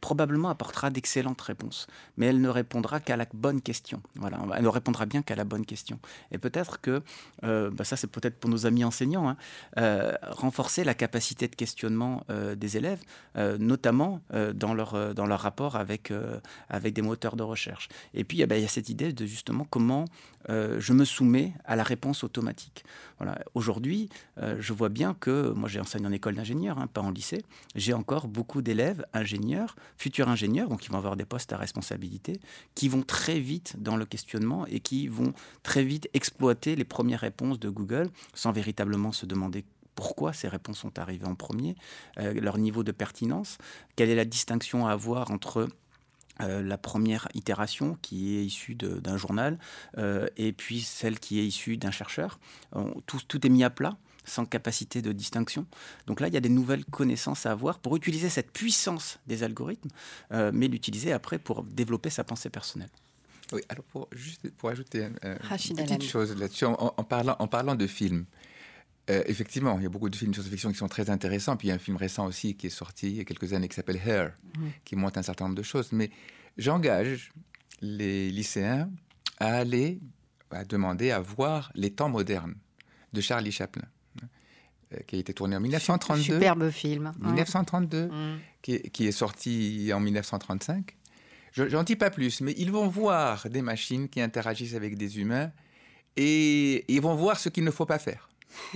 probablement 0.00 0.50
apportera 0.50 0.90
d'excellentes 0.90 1.40
réponses, 1.40 1.86
mais 2.16 2.26
elle 2.26 2.40
ne 2.40 2.48
répondra 2.48 3.00
qu'à 3.00 3.16
la 3.16 3.26
bonne 3.32 3.60
question. 3.60 4.02
Voilà, 4.14 4.38
elle 4.56 4.62
ne 4.62 4.68
répondra 4.68 5.06
bien 5.06 5.22
qu'à 5.22 5.36
la 5.36 5.44
bonne 5.44 5.66
question. 5.66 5.98
Et 6.30 6.38
peut-être 6.38 6.80
que, 6.80 7.02
euh, 7.44 7.70
bah 7.70 7.84
ça 7.84 7.96
c'est 7.96 8.06
peut-être 8.06 8.38
pour 8.38 8.50
nos 8.50 8.66
amis 8.66 8.84
enseignants, 8.84 9.28
hein, 9.28 9.36
euh, 9.78 10.14
renforcer 10.22 10.84
la 10.84 10.94
capacité 10.94 11.48
de 11.48 11.56
questionnement 11.56 12.24
euh, 12.30 12.54
des 12.54 12.76
élèves, 12.76 13.02
notamment 13.58 14.20
dans, 14.54 14.74
leur, 14.74 15.14
dans 15.14 15.26
leur 15.26 15.40
rapport 15.40 15.76
avec, 15.76 16.12
avec 16.68 16.92
des 16.92 17.02
moteurs 17.02 17.36
de 17.36 17.42
recherche. 17.42 17.88
Et 18.14 18.24
puis, 18.24 18.40
eh 18.42 18.46
ben, 18.46 18.56
il 18.56 18.62
y 18.62 18.64
a 18.64 18.68
cette 18.68 18.88
idée 18.88 19.12
de 19.12 19.26
justement 19.26 19.66
comment 19.68 20.04
euh, 20.50 20.80
je 20.80 20.92
me 20.92 21.04
soumets 21.04 21.52
à 21.64 21.76
la 21.76 21.82
réponse 21.82 22.24
automatique. 22.24 22.84
Voilà. 23.18 23.38
Aujourd'hui, 23.54 24.08
euh, 24.38 24.56
je 24.60 24.72
vois 24.72 24.88
bien 24.88 25.14
que, 25.14 25.52
moi 25.52 25.68
j'ai 25.68 25.80
enseigné 25.80 26.06
en 26.06 26.12
école 26.12 26.36
d'ingénieur, 26.36 26.78
hein, 26.78 26.86
pas 26.86 27.00
en 27.00 27.10
lycée, 27.10 27.42
j'ai 27.74 27.92
encore 27.92 28.28
beaucoup 28.28 28.62
d'élèves 28.62 29.04
ingénieurs, 29.12 29.76
futurs 29.96 30.28
ingénieurs, 30.28 30.68
donc 30.68 30.80
qui 30.80 30.88
vont 30.88 30.98
avoir 30.98 31.16
des 31.16 31.24
postes 31.24 31.52
à 31.52 31.56
responsabilité, 31.56 32.40
qui 32.74 32.88
vont 32.88 33.02
très 33.02 33.40
vite 33.40 33.76
dans 33.78 33.96
le 33.96 34.06
questionnement 34.06 34.66
et 34.66 34.80
qui 34.80 35.08
vont 35.08 35.32
très 35.62 35.84
vite 35.84 36.08
exploiter 36.14 36.76
les 36.76 36.84
premières 36.84 37.20
réponses 37.20 37.58
de 37.58 37.68
Google 37.68 38.10
sans 38.34 38.52
véritablement 38.52 39.12
se 39.12 39.26
demander 39.26 39.64
pourquoi 39.98 40.32
ces 40.32 40.46
réponses 40.46 40.78
sont 40.78 40.96
arrivées 41.00 41.26
en 41.26 41.34
premier, 41.34 41.74
euh, 42.20 42.32
leur 42.34 42.56
niveau 42.56 42.84
de 42.84 42.92
pertinence, 42.92 43.58
quelle 43.96 44.10
est 44.10 44.14
la 44.14 44.24
distinction 44.24 44.86
à 44.86 44.92
avoir 44.92 45.32
entre 45.32 45.68
euh, 46.40 46.62
la 46.62 46.78
première 46.78 47.28
itération 47.34 47.98
qui 48.02 48.36
est 48.36 48.44
issue 48.44 48.74
d'un 48.74 49.16
journal 49.16 49.58
euh, 49.96 50.26
et 50.36 50.52
puis 50.52 50.80
celle 50.80 51.18
qui 51.18 51.40
est 51.40 51.46
issue 51.46 51.76
d'un 51.76 51.90
chercheur. 51.90 52.38
tout, 53.06 53.20
tout, 53.26 53.46
est 53.46 53.50
mis 53.50 53.64
à 53.64 53.70
plat 53.70 53.96
sans 54.28 54.44
capacité 54.44 55.02
de 55.02 55.12
distinction. 55.12 55.66
Donc 56.06 56.20
là, 56.20 56.28
il 56.28 56.34
y 56.34 56.36
a 56.36 56.40
des 56.40 56.48
nouvelles 56.48 56.84
connaissances 56.84 57.46
à 57.46 57.50
avoir 57.50 57.78
pour 57.78 57.96
utiliser 57.96 58.28
cette 58.28 58.52
puissance 58.52 59.18
des 59.26 59.42
algorithmes, 59.42 59.88
euh, 60.32 60.50
mais 60.54 60.68
l'utiliser 60.68 61.12
après 61.12 61.38
pour 61.38 61.64
développer 61.64 62.10
sa 62.10 62.24
pensée 62.24 62.50
personnelle. 62.50 62.90
Oui, 63.52 63.62
alors 63.70 63.84
pour, 63.84 64.08
juste 64.12 64.50
pour 64.58 64.68
ajouter 64.68 65.04
une 65.04 65.14
petite 65.14 66.04
chose 66.04 66.36
là-dessus, 66.36 66.66
en, 66.66 66.90
parlant, 67.02 67.36
en 67.38 67.46
parlant 67.46 67.74
de 67.74 67.86
films, 67.86 68.26
euh, 69.10 69.22
effectivement, 69.26 69.78
il 69.78 69.84
y 69.84 69.86
a 69.86 69.88
beaucoup 69.88 70.10
de 70.10 70.16
films 70.16 70.32
de 70.32 70.36
science-fiction 70.36 70.70
qui 70.70 70.78
sont 70.78 70.88
très 70.88 71.10
intéressants. 71.10 71.56
Puis 71.56 71.68
il 71.68 71.70
y 71.70 71.72
a 71.72 71.74
un 71.74 71.78
film 71.78 71.96
récent 71.96 72.26
aussi 72.26 72.56
qui 72.56 72.66
est 72.66 72.70
sorti 72.70 73.08
il 73.10 73.16
y 73.16 73.20
a 73.20 73.24
quelques 73.24 73.52
années 73.52 73.68
qui 73.68 73.74
s'appelle 73.74 74.00
Hair, 74.04 74.34
qui 74.84 74.96
montre 74.96 75.18
un 75.18 75.22
certain 75.22 75.46
nombre 75.46 75.56
de 75.56 75.62
choses. 75.62 75.92
Mais 75.92 76.10
j'engage 76.56 77.32
les 77.80 78.30
lycéens 78.30 78.90
à 79.38 79.56
aller 79.56 80.00
à 80.50 80.64
demander 80.64 81.10
à 81.10 81.20
voir 81.20 81.70
Les 81.74 81.90
temps 81.90 82.08
modernes 82.08 82.54
de 83.12 83.20
Charlie 83.20 83.52
Chaplin, 83.52 83.84
euh, 84.92 84.98
qui 85.06 85.16
a 85.16 85.18
été 85.18 85.34
tourné 85.34 85.56
en 85.56 85.60
1932. 85.60 86.22
Superbe 86.22 86.70
film. 86.70 87.12
1932, 87.20 88.10
qui, 88.62 88.80
qui, 88.90 89.06
est 89.06 89.12
sorti 89.12 89.90
en 89.94 90.00
1935. 90.00 90.96
J'en 91.52 91.82
dis 91.82 91.96
pas 91.96 92.10
plus, 92.10 92.40
mais 92.40 92.54
ils 92.56 92.70
vont 92.70 92.88
voir 92.88 93.48
des 93.48 93.62
machines 93.62 94.08
qui 94.08 94.20
interagissent 94.20 94.74
avec 94.74 94.96
des 94.96 95.18
humains 95.18 95.50
et 96.16 96.84
ils 96.92 97.00
vont 97.00 97.14
voir 97.14 97.38
ce 97.38 97.48
qu'il 97.48 97.64
ne 97.64 97.70
faut 97.70 97.86
pas 97.86 97.98
faire. 97.98 98.27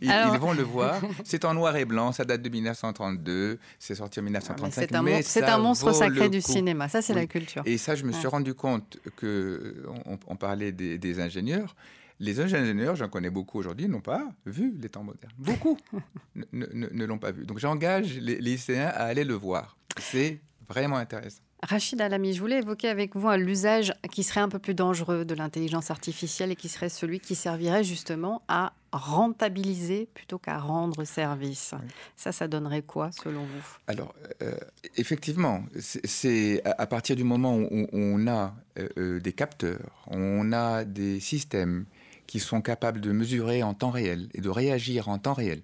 ils, 0.00 0.38
vont 0.40 0.52
le 0.52 0.62
voir. 0.62 1.00
C'est 1.24 1.44
en 1.44 1.54
noir 1.54 1.76
et 1.76 1.84
blanc, 1.84 2.12
ça 2.12 2.24
date 2.24 2.42
de 2.42 2.48
1932, 2.48 3.58
c'est 3.78 3.94
sorti 3.94 4.20
en 4.20 4.24
1935. 4.24 4.88
C'est 5.22 5.44
un, 5.44 5.58
monstre 5.58 5.92
sacré 5.92 6.28
du 6.28 6.40
cinéma, 6.40 6.88
ça 6.88 7.02
c'est 7.02 7.14
la 7.14 7.26
culture. 7.26 7.62
Et 7.66 7.78
ça, 7.78 7.94
je 7.94 8.04
me 8.04 8.12
suis 8.12 8.26
rendu 8.26 8.54
compte 8.54 8.98
que 9.16 9.86
on, 10.26 10.36
parlait 10.36 10.72
des, 10.72 11.20
ingénieurs. 11.20 11.74
Les 12.20 12.40
ingénieurs, 12.40 12.94
j'en 12.96 13.08
connais 13.08 13.30
beaucoup 13.30 13.58
aujourd'hui, 13.58 13.88
n'ont 13.88 14.00
pas 14.00 14.24
vu 14.46 14.74
les 14.80 14.88
temps 14.88 15.02
modernes. 15.02 15.32
Beaucoup 15.38 15.78
ne, 16.52 17.04
l'ont 17.04 17.18
pas 17.18 17.32
vu. 17.32 17.44
Donc 17.44 17.58
j'engage 17.58 18.18
les 18.18 18.36
lycéens 18.36 18.88
à 18.88 19.04
aller 19.04 19.24
le 19.24 19.34
voir. 19.34 19.76
C'est 19.98 20.40
vraiment 20.68 20.96
intéressant. 20.96 21.42
Rachid 21.62 22.00
Alami, 22.00 22.32
je 22.34 22.40
voulais 22.40 22.58
évoquer 22.58 22.88
avec 22.88 23.14
vous 23.14 23.30
l'usage 23.30 23.94
qui 24.10 24.24
serait 24.24 24.40
un 24.40 24.48
peu 24.48 24.58
plus 24.58 24.74
dangereux 24.74 25.24
de 25.24 25.32
l'intelligence 25.32 25.92
artificielle 25.92 26.50
et 26.50 26.56
qui 26.56 26.68
serait 26.68 26.88
celui 26.88 27.20
qui 27.20 27.36
servirait 27.36 27.84
justement 27.84 28.42
à 28.48 28.72
rentabiliser 28.90 30.08
plutôt 30.12 30.38
qu'à 30.38 30.58
rendre 30.58 31.04
service. 31.04 31.72
Ça, 32.16 32.32
ça 32.32 32.48
donnerait 32.48 32.82
quoi 32.82 33.12
selon 33.12 33.42
vous? 33.42 33.78
Alors, 33.86 34.12
euh, 34.42 34.56
effectivement, 34.96 35.62
c'est 35.78 36.62
à 36.64 36.86
partir 36.88 37.14
du 37.14 37.22
moment 37.22 37.56
où 37.56 37.86
on 37.92 38.26
a 38.26 38.56
euh, 38.78 38.88
euh, 38.98 39.20
des 39.20 39.32
capteurs, 39.32 40.04
on 40.08 40.52
a 40.52 40.84
des 40.84 41.20
systèmes 41.20 41.86
qui 42.26 42.40
sont 42.40 42.60
capables 42.60 43.00
de 43.00 43.12
mesurer 43.12 43.62
en 43.62 43.72
temps 43.72 43.90
réel 43.90 44.28
et 44.34 44.40
de 44.40 44.48
réagir 44.48 45.08
en 45.08 45.18
temps 45.18 45.34
réel 45.34 45.62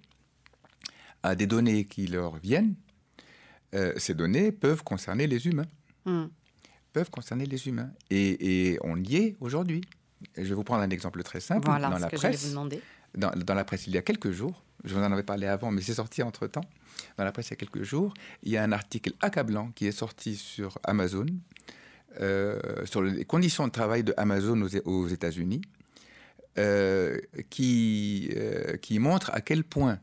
à 1.24 1.34
des 1.34 1.48
données 1.48 1.86
qui 1.86 2.06
leur 2.06 2.36
viennent, 2.36 2.76
ces 3.96 4.14
données 4.14 4.52
peuvent 4.52 4.84
concerner 4.84 5.26
les 5.26 5.46
humains. 5.46 5.66
Hmm. 6.08 6.28
peuvent 6.92 7.10
concerner 7.10 7.44
les 7.44 7.68
humains. 7.68 7.90
Et, 8.10 8.78
on 8.82 8.96
y 8.96 9.16
est 9.16 9.36
aujourd'hui. 9.40 9.82
Je 10.36 10.42
vais 10.42 10.54
vous 10.54 10.64
prendre 10.64 10.82
un 10.82 10.90
exemple 10.90 11.22
très 11.22 11.40
simple. 11.40 11.66
dans 11.66 11.76
la 11.78 12.08
presse, 12.08 12.54
Dans, 13.14 13.54
la 13.54 13.64
presse, 13.64 13.86
il 13.86 13.94
y 13.94 13.98
a 13.98 14.02
quelques 14.02 14.30
jours, 14.30 14.62
je 14.84 14.94
vous 14.94 15.00
en 15.00 15.12
avais 15.12 15.22
parlé 15.22 15.46
avant, 15.46 15.70
mais 15.70 15.82
c'est 15.82 15.94
sorti 15.94 16.22
entre-temps. 16.22 16.64
Dans 17.16 17.24
la 17.24 17.32
presse, 17.32 17.48
il 17.48 17.50
y 17.50 17.54
a 17.54 17.56
quelques 17.56 17.82
jours, 17.82 18.14
il 18.42 18.50
y 18.50 18.56
a 18.56 18.62
un 18.62 18.72
article 18.72 19.12
accablant 19.20 19.70
qui 19.72 19.86
est 19.86 19.92
sorti 19.92 20.36
sur 20.36 20.78
Amazon, 20.84 21.26
euh, 22.20 22.58
sur 22.84 23.02
les 23.02 23.24
conditions 23.24 23.66
de 23.66 23.72
travail 23.72 24.02
de 24.02 24.14
Amazon 24.16 24.60
aux, 24.84 25.08
États-Unis, 25.08 25.60
euh, 26.58 27.18
qui, 27.50 28.30
euh, 28.36 28.76
qui 28.78 28.98
montre 28.98 29.30
à 29.34 29.40
quel 29.40 29.62
point 29.62 30.00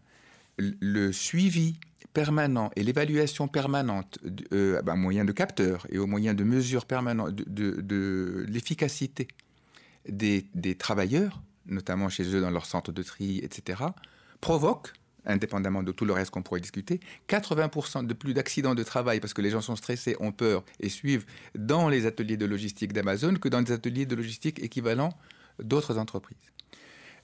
le 0.57 1.11
suivi 1.11 1.79
permanent 2.15 2.71
et 2.77 2.81
l'évaluation 2.81 3.49
permanente 3.49 4.19
euh, 4.53 4.81
ben, 4.81 4.95
moyen 4.95 5.25
de 5.25 5.33
capteurs 5.33 5.85
et 5.89 5.97
au 5.99 6.07
moyen 6.07 6.33
de 6.33 6.45
mesures 6.45 6.85
permanentes 6.85 7.35
de, 7.35 8.45
l'efficacité 8.47 9.27
des, 10.07 10.47
travailleurs, 10.79 11.43
notamment 11.65 12.07
chez 12.07 12.23
eux 12.33 12.39
dans 12.39 12.51
leur 12.51 12.65
centre 12.65 12.93
de 12.93 13.03
tri, 13.03 13.39
etc., 13.39 13.83
provoque, 14.39 14.93
indépendamment 15.25 15.83
de 15.83 15.91
tout 15.91 16.05
le 16.05 16.13
reste 16.13 16.31
qu'on 16.31 16.41
pourrait 16.41 16.61
discuter, 16.61 17.01
80% 17.27 18.07
de 18.07 18.13
plus 18.13 18.33
d'accidents 18.33 18.75
de 18.75 18.83
travail 18.83 19.19
parce 19.19 19.33
que 19.33 19.41
les 19.41 19.49
gens 19.49 19.61
sont 19.61 19.75
stressés, 19.75 20.15
ont 20.21 20.31
peur 20.31 20.63
et 20.79 20.87
suivent 20.87 21.25
dans 21.53 21.89
les 21.89 22.05
ateliers 22.05 22.37
de 22.37 22.45
logistique 22.45 22.93
d'Amazon 22.93 23.35
que 23.35 23.49
dans 23.49 23.61
des 23.61 23.73
ateliers 23.73 24.05
de 24.05 24.15
logistique 24.15 24.63
équivalents 24.63 25.17
d'autres 25.59 25.97
entreprises. 25.97 26.37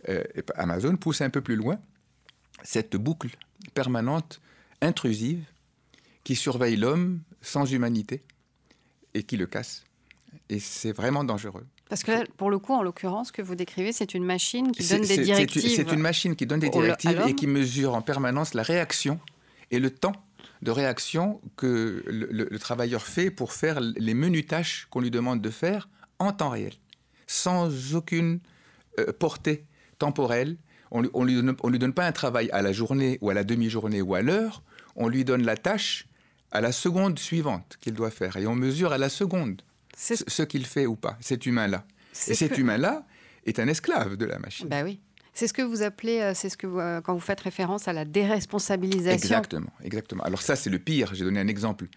Euh, 0.09 0.23
Amazon 0.55 0.97
pousse 0.97 1.21
un 1.21 1.29
peu 1.29 1.41
plus 1.41 1.55
loin 1.55 1.79
cette 2.63 2.97
boucle 2.97 3.29
permanente 3.73 4.41
intrusive 4.81 5.45
qui 6.23 6.35
surveille 6.35 6.75
l'homme 6.75 7.21
sans 7.41 7.71
humanité 7.71 8.23
et 9.13 9.23
qui 9.23 9.37
le 9.37 9.47
casse. 9.47 9.83
Et 10.49 10.59
c'est 10.59 10.91
vraiment 10.91 11.23
dangereux. 11.23 11.65
Parce 11.89 12.03
que 12.03 12.11
là, 12.11 12.23
pour 12.37 12.49
le 12.49 12.57
coup, 12.57 12.73
en 12.73 12.83
l'occurrence, 12.83 13.27
ce 13.27 13.33
que 13.33 13.41
vous 13.41 13.55
décrivez, 13.55 13.91
c'est 13.91 14.13
une 14.13 14.23
machine 14.23 14.71
qui 14.71 14.87
donne 14.87 15.01
des 15.01 15.17
directives. 15.17 15.69
C'est 15.69 15.91
une 15.91 15.99
machine 15.99 16.35
qui 16.35 16.45
donne 16.45 16.61
des 16.61 16.69
directives 16.69 17.21
et 17.27 17.35
qui 17.35 17.47
mesure 17.47 17.95
en 17.95 18.01
permanence 18.01 18.53
la 18.53 18.63
réaction 18.63 19.19
et 19.71 19.79
le 19.79 19.89
temps 19.89 20.13
de 20.61 20.71
réaction 20.71 21.41
que 21.57 22.03
le, 22.07 22.59
travailleur 22.59 23.01
fait 23.01 23.31
pour 23.31 23.51
faire 23.51 23.81
les 23.81 24.13
menues 24.13 24.45
tâches 24.45 24.87
qu'on 24.89 25.01
lui 25.01 25.11
demande 25.11 25.41
de 25.41 25.49
faire 25.49 25.89
en 26.19 26.31
temps 26.31 26.49
réel, 26.49 26.73
sans 27.27 27.95
aucune 27.95 28.39
euh, 28.99 29.11
portée 29.11 29.65
temporelle. 29.97 30.57
On 30.91 31.01
ne 31.01 31.25
lui, 31.25 31.41
lui 31.41 31.79
donne 31.79 31.93
pas 31.93 32.05
un 32.05 32.11
travail 32.11 32.49
à 32.51 32.61
la 32.61 32.71
journée 32.71 33.17
ou 33.21 33.29
à 33.29 33.33
la 33.33 33.43
demi-journée 33.43 34.01
ou 34.01 34.13
à 34.13 34.21
l'heure, 34.21 34.61
on 34.95 35.07
lui 35.07 35.25
donne 35.25 35.43
la 35.43 35.57
tâche 35.57 36.07
à 36.51 36.61
la 36.61 36.71
seconde 36.71 37.17
suivante 37.19 37.77
qu'il 37.81 37.93
doit 37.93 38.11
faire. 38.11 38.37
Et 38.37 38.47
on 38.47 38.55
mesure 38.55 38.91
à 38.91 38.97
la 38.97 39.09
seconde 39.09 39.61
ce, 39.95 40.43
qu'il 40.43 40.65
fait 40.65 40.85
ou 40.85 40.95
pas, 40.95 41.17
cet 41.21 41.45
humain-là. 41.45 41.85
Et 42.27 42.33
cet 42.33 42.57
humain-là 42.57 43.05
est 43.45 43.59
un 43.59 43.67
esclave 43.67 44.17
de 44.17 44.25
la 44.25 44.39
machine. 44.39 44.67
Bah 44.67 44.83
oui. 44.83 44.99
C'est 45.33 45.47
ce 45.47 45.53
que 45.53 45.61
vous 45.61 45.81
appelez, 45.81 46.33
c'est 46.35 46.49
ce 46.49 46.57
que 46.57 46.99
quand 46.99 47.13
vous 47.13 47.21
faites 47.21 47.39
référence 47.39 47.87
à 47.87 47.93
la 47.93 48.03
déresponsabilisation. 48.03 49.13
Exactement, 49.13 49.71
exactement. 49.81 50.23
Alors 50.23 50.41
ça, 50.41 50.57
c'est 50.57 50.69
le 50.69 50.79
pire. 50.79 51.15
J'ai 51.15 51.23
donné 51.23 51.39
un 51.39 51.47
exemple 51.47 51.87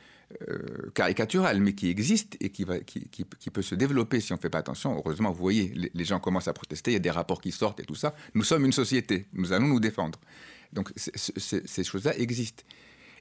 euh, 0.48 0.90
caricatural, 0.94 1.60
mais 1.60 1.74
qui 1.74 1.88
existe 1.90 2.36
et 2.40 2.50
qui, 2.50 2.64
va, 2.64 2.80
qui, 2.80 3.08
qui, 3.08 3.50
peut 3.50 3.62
se 3.62 3.74
développer 3.74 4.20
si 4.20 4.32
on 4.32 4.36
ne 4.36 4.40
fait 4.40 4.50
pas 4.50 4.58
attention. 4.58 4.96
Heureusement, 4.96 5.30
vous 5.30 5.40
voyez, 5.40 5.72
les, 5.92 6.04
gens 6.04 6.18
commencent 6.18 6.48
à 6.48 6.52
protester, 6.52 6.90
il 6.90 6.94
y 6.94 6.96
a 6.96 7.00
des 7.00 7.10
rapports 7.10 7.40
qui 7.40 7.52
sortent 7.52 7.78
et 7.80 7.84
tout 7.84 7.94
ça. 7.94 8.14
Nous 8.34 8.42
sommes 8.42 8.64
une 8.64 8.72
société, 8.72 9.26
nous 9.32 9.52
allons 9.52 9.68
nous 9.68 9.80
défendre. 9.80 10.18
Donc 10.74 10.92
ces 10.96 11.84
choses-là 11.84 12.16
existent. 12.18 12.64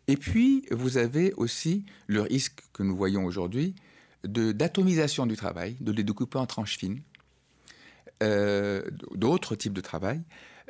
Et 0.07 0.17
puis, 0.17 0.65
vous 0.71 0.97
avez 0.97 1.33
aussi 1.33 1.85
le 2.07 2.21
risque 2.21 2.61
que 2.73 2.83
nous 2.83 2.95
voyons 2.95 3.25
aujourd'hui 3.25 3.75
d'atomisation 4.25 5.25
du 5.25 5.35
travail, 5.35 5.75
de 5.79 5.91
les 5.91 6.03
découper 6.03 6.37
en 6.37 6.45
tranches 6.45 6.77
fines, 6.77 7.01
euh, 8.21 8.81
d'autres 9.15 9.55
types 9.55 9.73
de 9.73 9.81
travail, 9.81 10.21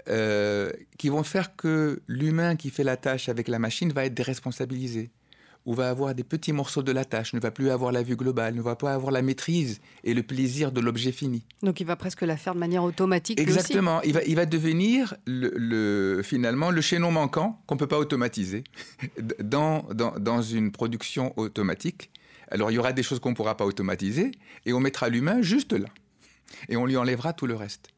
euh, 0.10 0.72
qui 0.98 1.10
vont 1.10 1.24
faire 1.24 1.56
que 1.56 2.02
l'humain 2.08 2.56
qui 2.56 2.69
fait 2.69 2.84
la 2.84 2.98
tâche 2.98 3.30
avec 3.30 3.48
la 3.48 3.60
machine 3.60 3.91
va 3.91 4.06
être 4.06 4.13
déresponsabilisé 4.13 5.12
ou 5.65 5.73
va 5.73 5.89
avoir 5.89 6.13
des 6.13 6.23
petits 6.23 6.54
morceaux 6.54 6.84
de 6.84 6.91
la 6.91 7.06
tâche, 7.06 7.34
ne 7.34 7.39
va 7.39 7.52
plus 7.52 7.69
avoir 7.69 7.91
la 7.91 8.04
vue 8.04 8.15
globale, 8.15 8.56
ne 8.56 8.62
va 8.62 8.76
pas 8.76 8.93
avoir 8.93 9.12
la 9.12 9.21
maîtrise 9.21 9.80
et 10.04 10.13
le 10.13 10.23
plaisir 10.23 10.71
de 10.71 10.82
l'objet 10.82 11.12
fini. 11.12 11.45
Donc 11.62 11.80
il 11.80 11.88
va 11.88 11.95
presque 11.95 12.21
la 12.21 12.38
faire 12.38 12.54
de 12.54 12.60
manière 12.60 12.84
automatique. 12.84 13.39
Exactement. 13.39 14.02
Il, 14.02 14.13
va, 14.13 14.23
il 14.23 14.36
va 14.36 14.45
devenir 14.45 15.15
le, 15.26 16.21
finalement 16.23 16.71
le 16.71 16.82
chaînon 16.82 17.12
manquant 17.12 17.62
qu'on 17.65 17.76
ne 17.76 17.80
peut 17.80 17.88
pas 17.88 17.99
automatiser 17.99 18.63
dans, 19.39 19.84
dans, 19.93 20.12
dans, 20.19 20.41
une 20.41 20.71
production 20.71 21.34
automatique. 21.38 22.12
Alors 22.49 22.71
il 22.71 22.76
y 22.76 22.78
aura 22.78 22.93
des 22.93 23.04
choses 23.04 23.19
qu'on 23.19 23.30
ne 23.30 23.36
pourra 23.36 23.56
pas 23.56 23.65
automatiser 23.65 24.32
et 24.65 24.73
on 24.73 24.80
mettra 24.80 25.10
l'humain 25.10 25.41
juste 25.41 25.73
là. 25.73 25.88
Et 26.69 26.78
on 26.78 26.86
lui 26.86 26.97
enlèvera 26.97 27.34
tout 27.34 27.47
le 27.47 27.56
reste. 27.56 27.93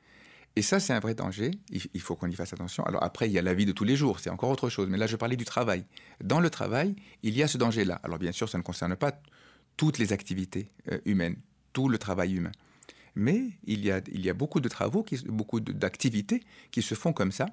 Et 0.55 0.61
ça, 0.61 0.79
c'est 0.79 0.93
un 0.93 0.99
vrai 0.99 1.15
danger. 1.15 1.51
Il 1.69 2.01
faut 2.01 2.15
qu'on 2.15 2.29
y 2.29 2.33
fasse 2.33 2.53
attention. 2.53 2.83
Alors 2.85 3.03
après, 3.03 3.27
il 3.27 3.33
y 3.33 3.39
a 3.39 3.41
la 3.41 3.53
vie 3.53 3.65
de 3.65 3.73
tous 3.73 3.83
les 3.83 3.97
jours, 3.97 4.19
c'est 4.19 4.29
encore 4.29 4.49
autre 4.49 4.69
chose. 4.69 4.87
Mais 4.89 4.97
là, 4.97 5.05
je 5.05 5.17
parlais 5.17 5.35
du 5.35 5.43
travail. 5.43 5.85
Dans 6.23 6.39
le 6.39 6.49
travail, 6.49 6.95
il 7.23 7.35
y 7.35 7.43
a 7.43 7.47
ce 7.47 7.57
danger-là. 7.57 7.99
Alors 8.03 8.19
bien 8.19 8.31
sûr, 8.31 8.47
ça 8.47 8.57
ne 8.57 8.63
concerne 8.63 8.95
pas 8.95 9.19
toutes 9.75 9.97
les 9.97 10.13
activités 10.13 10.71
euh, 10.91 10.99
humaines, 11.05 11.35
tout 11.73 11.89
le 11.89 11.97
travail 11.97 12.35
humain. 12.35 12.53
Mais 13.15 13.49
il 13.65 13.83
y 13.83 13.91
a, 13.91 14.01
il 14.11 14.25
y 14.25 14.29
a 14.29 14.33
beaucoup 14.33 14.61
de 14.61 14.69
travaux, 14.69 15.03
qui, 15.03 15.17
beaucoup 15.25 15.59
d'activités 15.59 16.41
qui 16.71 16.81
se 16.81 16.95
font 16.95 17.11
comme 17.11 17.31
ça. 17.31 17.47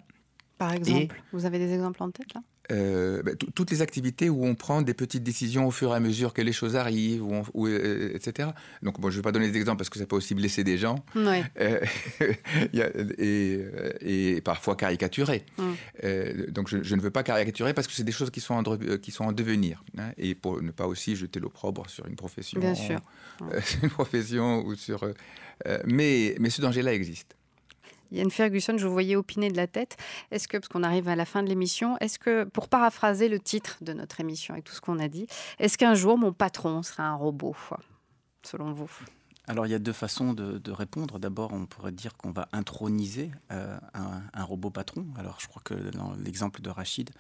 Par 0.59 0.73
exemple, 0.73 1.17
vous 1.33 1.45
avez 1.45 1.59
des 1.59 1.73
exemples 1.73 2.03
en 2.03 2.11
tête 2.11 2.33
là? 2.35 2.43
Euh, 2.71 3.23
ben, 3.23 3.35
toutes 3.37 3.71
les 3.71 3.83
activités 3.83 4.31
où 4.31 4.47
on 4.47 4.55
prend 4.55 4.83
des 4.83 4.95
petites 4.95 5.25
décisions 5.25 5.67
au 5.67 5.71
fur 5.71 5.93
et 5.93 5.97
à 5.97 6.01
mesure 6.01 6.33
que 6.33 6.43
les 6.43 6.53
choses 6.53 6.77
arrivent, 6.77 7.25
ou, 7.25 7.67
euh, 7.67 8.13
etc. 8.15 8.51
Donc, 8.83 9.01
bon, 9.01 9.11
je 9.11 9.17
ne 9.17 9.19
vais 9.19 9.23
pas 9.23 9.33
donner 9.33 9.51
des 9.51 9.59
exemples 9.59 9.79
parce 9.79 9.91
que 9.91 9.99
ça 9.99 10.07
peut 10.07 10.17
aussi 10.17 10.35
blesser 10.35 10.63
des 10.63 10.79
gens 10.79 11.05
euh, 11.17 11.81
et, 14.01 14.41
parfois 14.43 14.77
caricaturer. 14.77 15.45
Donc, 16.49 16.69
je, 16.69 16.95
ne 16.95 17.01
veux 17.01 17.11
pas 17.11 17.23
caricaturer 17.23 17.75
parce 17.75 17.87
que 17.87 17.93
c'est 17.93 18.05
des 18.05 18.13
choses 18.13 18.31
qui 18.31 18.41
sont 18.41 18.55
en, 18.55 18.77
qui 18.99 19.11
sont 19.11 19.25
en 19.25 19.33
devenir 19.33 19.83
hein, 19.99 20.13
et 20.17 20.35
pour 20.35 20.63
ne 20.63 20.71
pas 20.71 20.87
aussi 20.87 21.17
jeter 21.17 21.41
l'opprobre 21.41 21.89
sur 21.91 22.07
une 22.07 22.17
profession. 22.17 22.61
Bien 22.61 22.75
sûr. 22.75 23.01
une 23.83 23.91
profession 23.91 24.65
ou 24.65 24.75
sur. 24.77 25.05
mais, 25.85 26.37
mais 26.39 26.51
ce 26.51 26.63
danger-là 26.63 26.95
existe. 26.95 27.37
Yann 28.13 28.31
Ferguson, 28.31 28.77
je 28.77 28.87
vous 28.87 28.93
voyais 28.93 29.17
opiner 29.17 29.51
de 29.51 29.57
la 29.57 29.67
tête. 29.67 29.97
Est-ce 30.31 30.47
que, 30.47 30.59
parce 30.59 30.69
qu'on 30.69 30.83
arrive 30.83 31.09
à 31.09 31.17
la 31.17 31.25
fin 31.25 31.43
de 31.43 31.49
l'émission, 31.49 31.97
est-ce 31.99 32.19
que, 32.19 32.45
pour 32.45 32.69
paraphraser 32.69 33.29
le 33.29 33.41
titre 33.41 33.79
de 33.81 33.93
notre 33.93 34.21
émission 34.21 34.55
et 34.55 34.63
tout 34.63 34.75
ce 34.75 34.81
qu'on 34.81 34.99
a 34.99 35.09
dit, 35.09 35.27
est-ce 35.59 35.79
qu'un 35.79 35.95
jour 35.95 36.19
mon 36.19 36.33
patron 36.33 36.83
sera 36.83 37.05
un 37.05 37.15
robot, 37.15 37.57
selon 38.43 38.73
vous? 38.73 38.91
Alors 39.49 39.67
il 39.67 39.71
y 39.71 39.75
a 39.75 39.81
deux 39.81 39.93
façons 39.93 40.35
de, 40.35 40.71
répondre. 40.71 41.19
D'abord, 41.19 41.53
on 41.53 41.67
pourrait 41.67 41.93
dire 41.93 42.17
qu'on 42.17 42.31
va 42.31 42.49
introniser 42.53 43.33
euh, 43.51 43.77
un, 43.93 44.45
robot 44.45 44.71
patron. 44.71 45.07
Alors 45.19 45.39
je 45.41 45.49
crois 45.49 45.63
que 45.65 45.75
dans 45.75 46.15
l'exemple 46.25 46.61
de 46.61 46.71
Rachid, 46.71 47.11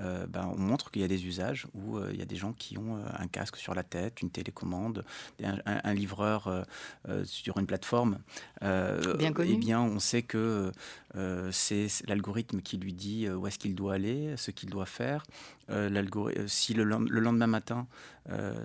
euh, 0.00 0.26
ben, 0.26 0.52
on 0.54 0.58
montre 0.58 0.90
qu'il 0.90 1.00
y 1.00 1.04
a 1.04 1.08
des 1.08 1.26
usages 1.26 1.66
où 1.74 1.96
euh, 1.96 2.10
il 2.12 2.18
y 2.18 2.22
a 2.22 2.26
des 2.26 2.36
gens 2.36 2.52
qui 2.52 2.76
ont 2.76 3.02
un 3.18 3.26
casque 3.28 3.56
sur 3.56 3.74
la 3.74 3.82
tête, 3.82 4.20
une 4.20 4.30
télécommande, 4.30 5.04
un, 5.42 5.94
livreur 5.94 6.66
sur 7.24 7.58
une 7.58 7.66
plateforme. 7.66 8.18
bien 8.60 9.32
connu. 9.32 9.52
Eh 9.54 9.56
bien, 9.56 9.80
on 9.80 9.98
sait 9.98 10.22
que 10.22 10.72
c'est 11.50 11.88
l'algorithme 12.06 12.60
qui 12.60 12.76
lui 12.76 12.92
dit 12.92 13.28
où 13.28 13.46
est-ce 13.46 13.58
qu'il 13.58 13.74
doit 13.74 13.94
aller, 13.94 14.34
ce 14.36 14.50
qu'il 14.50 14.68
doit 14.68 14.86
faire. 14.86 15.24
Si 16.46 16.74
le, 16.74 16.84
le, 16.84 17.20
lendemain 17.20 17.46
matin, 17.46 17.86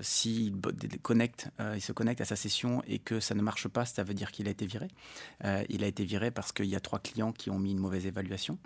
s'il 0.01 0.53
connecte, 1.01 1.49
il 1.73 1.81
se 1.81 1.91
connecte 1.91 2.21
à 2.21 2.25
sa 2.25 2.35
session 2.35 2.81
et 2.87 2.99
que 2.99 3.19
ça 3.19 3.35
ne 3.35 3.41
marche 3.41 3.67
pas, 3.67 3.85
ça 3.85 4.03
veut 4.03 4.13
dire 4.13 4.31
qu'il 4.31 4.47
a 4.47 4.51
été 4.51 4.65
viré. 4.65 4.87
Euh, 5.43 5.63
il 5.69 5.83
a 5.83 5.87
été 5.87 6.03
viré 6.03 6.31
parce 6.31 6.51
qu'il 6.51 6.65
y 6.65 6.75
a 6.75 6.79
trois 6.79 6.99
clients 6.99 7.31
qui 7.31 7.49
ont 7.49 7.59
mis 7.59 7.71
une 7.71 7.79
mauvaise 7.79 8.05
évaluation. 8.05 8.57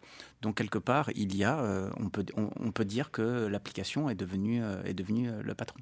Donc 0.41 0.57
quelque 0.57 0.77
part, 0.77 1.09
il 1.15 1.35
y 1.35 1.43
a, 1.43 1.59
euh, 1.59 1.89
on, 1.97 2.09
peut, 2.09 2.85
dire 2.85 3.11
que 3.11 3.47
l'application 3.47 4.09
est 4.09 4.15
devenue, 4.15 4.63
euh, 4.63 4.83
est 4.83 4.93
devenue 4.93 5.29
le 5.43 5.53
patron. 5.53 5.79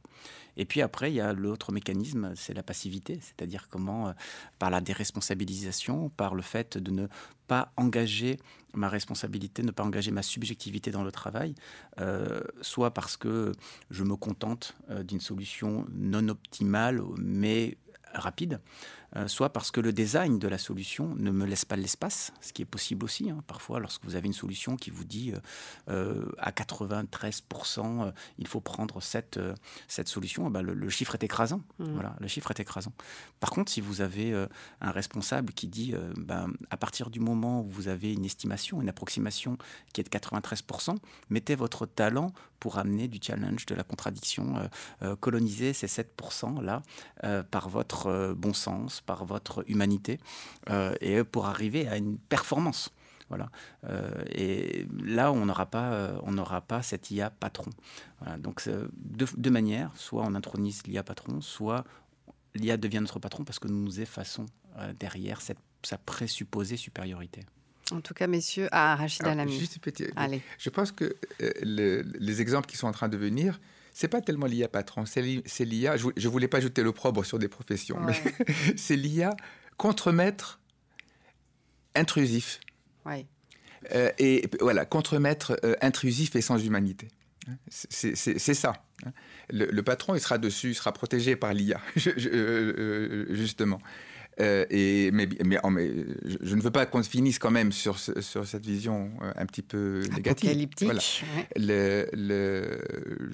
Et 0.56 0.66
puis 0.66 0.82
après, 0.82 1.12
il 1.12 1.16
y 1.16 1.22
a 1.22 1.34
l'autre 1.34 1.72
mécanisme, 1.72 2.34
c'est 2.36 2.54
la 2.54 2.64
passivité, 2.64 3.20
c'est-à-dire 3.22 3.68
comment, 3.70 4.16
par 4.58 4.72
la 4.72 4.82
déresponsabilisation, 4.82 6.10
par 6.10 6.34
le 6.34 6.42
fait 6.42 6.80
de 6.80 6.90
ne 6.90 7.08
pas 7.48 7.72
engager 7.78 8.40
ma 8.78 8.90
responsabilité, 8.90 9.64
ne 9.64 9.72
pas 9.72 9.84
engager 9.84 10.12
ma 10.12 10.22
subjectivité 10.22 10.92
dans 10.92 11.04
le 11.04 11.12
travail, 11.12 11.56
soit 12.62 12.94
parce 12.94 13.18
que 13.18 13.52
je 13.90 14.04
me 14.04 14.16
contente 14.16 14.76
d'une 15.04 15.20
solution 15.20 15.86
non 15.92 16.28
optimale, 16.30 17.02
mais 17.18 17.78
rapide, 18.14 18.60
euh, 19.18 19.28
soit 19.28 19.50
parce 19.50 19.72
que 19.72 19.82
le 19.82 19.92
design 19.92 20.38
de 20.38 20.48
la 20.48 20.58
solution 20.58 21.16
ne 21.16 21.32
me 21.32 21.46
laisse 21.46 21.66
pas 21.66 21.76
l'espace, 21.76 22.32
ce 22.42 22.54
qui 22.54 22.62
est 22.62 22.66
possible 22.66 23.04
aussi. 23.04 23.32
Hein. 23.32 23.44
Parfois, 23.48 23.80
lorsque 23.80 24.04
vous 24.06 24.16
avez 24.16 24.28
une 24.28 24.34
solution 24.34 24.76
qui 24.76 24.92
vous 24.92 25.06
dit 25.06 25.34
euh, 25.34 25.40
euh, 25.90 26.26
à 26.38 26.52
93%, 26.52 28.14
il 28.38 28.48
faut 28.48 28.60
prendre 28.60 29.02
cette, 29.02 29.40
cette 29.88 30.08
solution, 30.08 30.48
eh 30.48 30.52
ben, 30.52 30.62
le, 30.62 30.90
chiffre 30.90 31.16
est 31.16 31.24
écrasant. 31.24 31.62
Mmh. 31.80 31.86
Voilà, 31.94 32.16
le 32.20 32.28
chiffre 32.28 32.52
est 32.52 32.60
écrasant. 32.60 32.94
Par 33.40 33.50
contre, 33.50 33.72
si 33.72 33.82
vous 33.82 34.02
avez 34.02 34.34
un 34.82 34.92
responsable 34.92 35.54
qui 35.54 35.68
dit, 35.68 35.96
ben, 36.18 36.52
à 36.70 36.78
partir 36.78 37.10
du 37.10 37.20
moment 37.20 37.62
où 37.62 37.68
vous 37.68 37.88
avez 37.88 38.14
une 38.14 38.26
estimation, 38.26 38.82
une 38.82 38.90
approximation 38.90 39.58
qui 39.94 40.02
est 40.02 40.04
de 40.04 40.10
93%, 40.10 40.96
mettez 41.30 41.56
votre 41.56 41.86
talent 41.86 42.32
pour 42.60 42.78
amener 42.78 43.08
du 43.08 43.20
challenge, 43.22 43.66
de 43.66 43.76
la 43.76 43.84
contradiction, 43.84 44.70
coloniser 45.20 45.74
ces 45.74 45.88
7% 45.88 46.62
là 46.62 46.82
par 47.52 47.70
votre 47.70 48.34
bon 48.36 48.54
sens 48.54 49.02
par 49.08 49.26
votre 49.26 49.64
humanité, 49.68 50.20
euh, 50.70 50.94
et 51.02 51.24
pour 51.24 51.48
arriver 51.48 51.88
à 51.88 51.98
une 51.98 52.20
performance. 52.20 52.92
Voilà. 53.30 53.50
Euh, 53.90 54.24
et 54.32 54.86
là, 55.04 55.32
on 55.32 55.46
n'aura 55.46 55.66
pas, 55.66 55.92
euh, 55.94 56.20
on 56.24 56.32
n'aura 56.34 56.62
pas 56.62 56.84
cette 56.84 57.10
IA 57.10 57.32
patron. 57.32 57.72
Donc, 58.38 58.62
deux, 58.94 59.26
deux 59.36 59.50
manières 59.50 59.92
soit 59.96 60.24
on 60.24 60.36
intronise 60.36 60.84
l'IA 60.86 61.04
patron, 61.04 61.42
soit 61.42 61.84
l'IA 62.56 62.78
devient 62.78 63.00
notre 63.00 63.20
patron 63.20 63.44
parce 63.44 63.60
que 63.60 63.68
nous 63.68 63.84
nous 63.84 64.00
effaçons 64.00 64.46
derrière 65.00 65.42
cette, 65.42 65.60
sa 65.84 65.98
présupposée 65.98 66.78
supériorité. 66.78 67.46
En 67.92 68.02
tout 68.02 68.14
cas, 68.14 68.28
messieurs, 68.28 68.70
à 68.72 68.96
Rachid 68.96 69.26
Alami. 69.26 69.58
Juste 69.58 69.80
petit. 69.80 70.08
Allez. 70.16 70.42
Je 70.58 70.70
pense 70.70 70.92
que 70.92 71.16
les 71.40 72.42
exemples 72.42 72.68
qui 72.68 72.78
sont 72.78 72.88
en 72.88 72.92
train 72.94 73.10
de 73.10 73.18
venir, 73.18 73.60
c'est 73.98 74.08
pas 74.08 74.22
tellement 74.22 74.46
l'IA 74.46 74.68
patron, 74.68 75.08
c'est 75.08 75.24
l'IA. 75.24 75.98
Je, 75.98 76.06
ne 76.06 76.28
voulais 76.28 76.48
pas 76.48 76.60
jeter 76.60 76.84
l'opprobre 76.84 77.26
sur 77.26 77.40
des 77.40 77.48
professions, 77.48 78.00
mais 78.00 78.14
c'est 78.78 78.96
l'IA 78.96 79.36
contremaître 79.76 80.60
intrusif. 81.96 82.60
Ouais. 83.08 83.26
Euh, 83.96 84.12
et 84.20 84.48
voilà, 84.60 84.86
contremaître 84.86 85.60
euh, 85.64 85.74
intrusif 85.82 86.36
et 86.36 86.42
sans 86.42 86.64
humanité. 86.64 87.08
C'est 87.70 88.54
ça. 88.54 88.74
Hein. 89.04 89.14
Le, 89.50 89.82
patron, 89.82 90.14
il 90.14 90.22
sera 90.22 90.38
dessus, 90.38 90.70
il 90.70 90.76
sera 90.76 90.92
protégé 90.94 91.36
par 91.36 91.56
l'IA, 91.56 91.82
euh, 92.08 93.26
justement. 93.32 93.80
Euh, 94.40 94.66
et, 94.70 95.10
mais, 95.12 95.28
mais, 95.44 95.58
oh, 95.64 95.70
mais, 95.70 95.92
je 96.42 96.56
ne 96.56 96.62
veux 96.62 96.72
pas 96.72 96.86
qu'on 96.86 97.02
finisse 97.02 97.40
quand 97.40 97.50
même 97.50 97.72
sur, 97.72 97.98
sur 98.00 98.46
cette 98.46 98.66
vision 98.66 99.10
euh, 99.22 99.34
un 99.36 99.46
petit 99.46 99.64
peu 99.64 100.02
négative. 100.16 100.50
Apocalyptique. 100.50 101.24
Le, 101.56 102.08
le, 102.14 102.80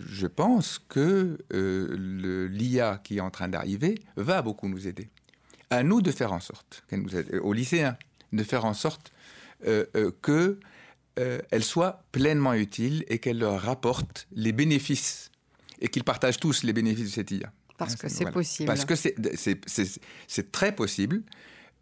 je 0.08 0.28
pense 0.28 0.80
que 0.88 1.38
euh, 1.54 2.48
l'IA 2.50 3.02
qui 3.04 3.18
est 3.18 3.22
en 3.22 3.32
train 3.32 3.50
d'arriver 3.50 3.96
va 4.16 4.42
beaucoup 4.42 4.70
nous 4.70 4.88
aider. 4.88 5.10
À 5.70 5.84
nous 5.84 6.02
de 6.02 6.12
faire 6.12 6.32
en 6.32 6.40
sorte, 6.40 6.84
nous 6.92 7.16
aide, 7.16 7.40
aux 7.42 7.54
lycéens, 7.54 7.98
de 8.32 8.44
faire 8.44 8.64
en 8.64 8.74
sorte 8.74 9.12
euh, 9.68 9.86
que 10.22 10.60
elle 11.16 11.64
soit 11.64 12.06
pleinement 12.12 12.56
utile 12.56 13.06
et 13.08 13.20
qu'elle 13.20 13.38
leur 13.38 13.62
rapporte 13.62 14.28
les 14.32 14.52
bénéfices 14.52 15.30
et 15.80 15.88
qu'ils 15.88 16.04
partagent 16.04 16.40
tous 16.40 16.64
les 16.64 16.74
bénéfices 16.74 17.06
de 17.06 17.14
cette 17.14 17.30
IA. 17.30 17.52
Parce 17.78 17.96
que 17.96 18.08
c'est 18.08 18.32
possible. 18.32 18.68
Parce 18.68 18.86
que 18.86 18.96
c'est 18.96 20.52
très 20.52 20.74
possible. 20.74 21.22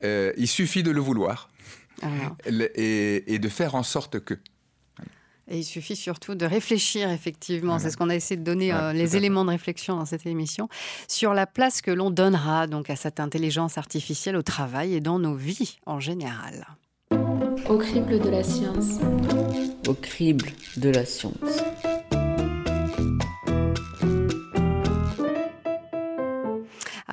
Euh, 0.04 0.34
il 0.38 0.48
suffit 0.48 0.84
de 0.84 0.92
le 0.92 1.00
vouloir 1.00 1.50
ah. 2.02 2.08
et, 2.76 3.40
de 3.40 3.50
faire 3.50 3.76
en 3.76 3.84
sorte 3.84 4.20
que. 4.20 4.36
Et 5.48 5.60
il 5.60 5.64
suffit 5.64 5.96
surtout 5.96 6.34
de 6.34 6.46
réfléchir, 6.46 7.10
effectivement. 7.10 7.78
C'est 7.78 7.90
ce 7.90 7.98
qu'on 7.98 8.10
a 8.10 8.16
essayé 8.16 8.38
de 8.38 8.44
donner 8.44 8.72
euh, 8.74 8.94
les 8.94 9.18
éléments 9.18 9.44
de 9.44 9.50
réflexion 9.50 9.98
dans 9.98 10.06
cette 10.06 10.26
émission 10.26 10.70
sur 11.08 11.34
la 11.34 11.46
place 11.46 11.82
que 11.82 11.92
l'on 11.92 12.10
donnera 12.10 12.68
donc 12.68 12.90
à 12.90 12.96
cette 12.96 13.20
intelligence 13.20 13.78
artificielle 13.78 14.38
au 14.38 14.44
travail 14.44 14.96
et 14.96 15.02
dans 15.02 15.20
nos 15.20 15.36
vies 15.36 15.78
en 15.86 16.00
général. 16.00 16.66
Au 17.68 17.78
crible 17.78 18.20
de 18.20 18.30
la 18.30 18.44
science. 18.44 19.00
Au 19.88 19.94
crible 19.94 20.48
de 20.78 20.90
la 20.90 21.06
science. 21.06 21.62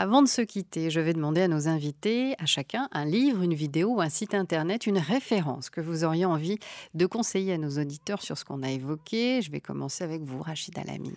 Avant 0.01 0.23
de 0.23 0.29
se 0.29 0.43
quitter, 0.43 0.91
je 0.91 1.01
vais 1.01 1.13
demander 1.13 1.41
à 1.41 1.49
nos 1.49 1.67
invités, 1.67 2.37
à 2.39 2.47
chacun, 2.47 2.89
un 2.93 3.05
livre, 3.05 3.43
une 3.43 3.55
vidéo 3.55 3.97
ou 3.97 4.01
un 4.01 4.09
site 4.09 4.33
internet, 4.33 4.87
une 4.87 4.99
référence 4.99 5.71
que 5.71 5.81
vous 5.81 6.05
auriez 6.05 6.25
envie 6.25 6.61
de 6.95 7.05
conseiller 7.05 7.55
à 7.55 7.59
nos 7.59 7.81
auditeurs 7.81 8.23
sur 8.23 8.39
ce 8.39 8.45
qu'on 8.45 8.63
a 8.63 8.71
évoqué. 8.71 9.43
Je 9.43 9.51
vais 9.51 9.59
commencer 9.59 10.05
avec 10.05 10.23
vous, 10.23 10.41
Rachid 10.41 10.79
Alami. 10.79 11.15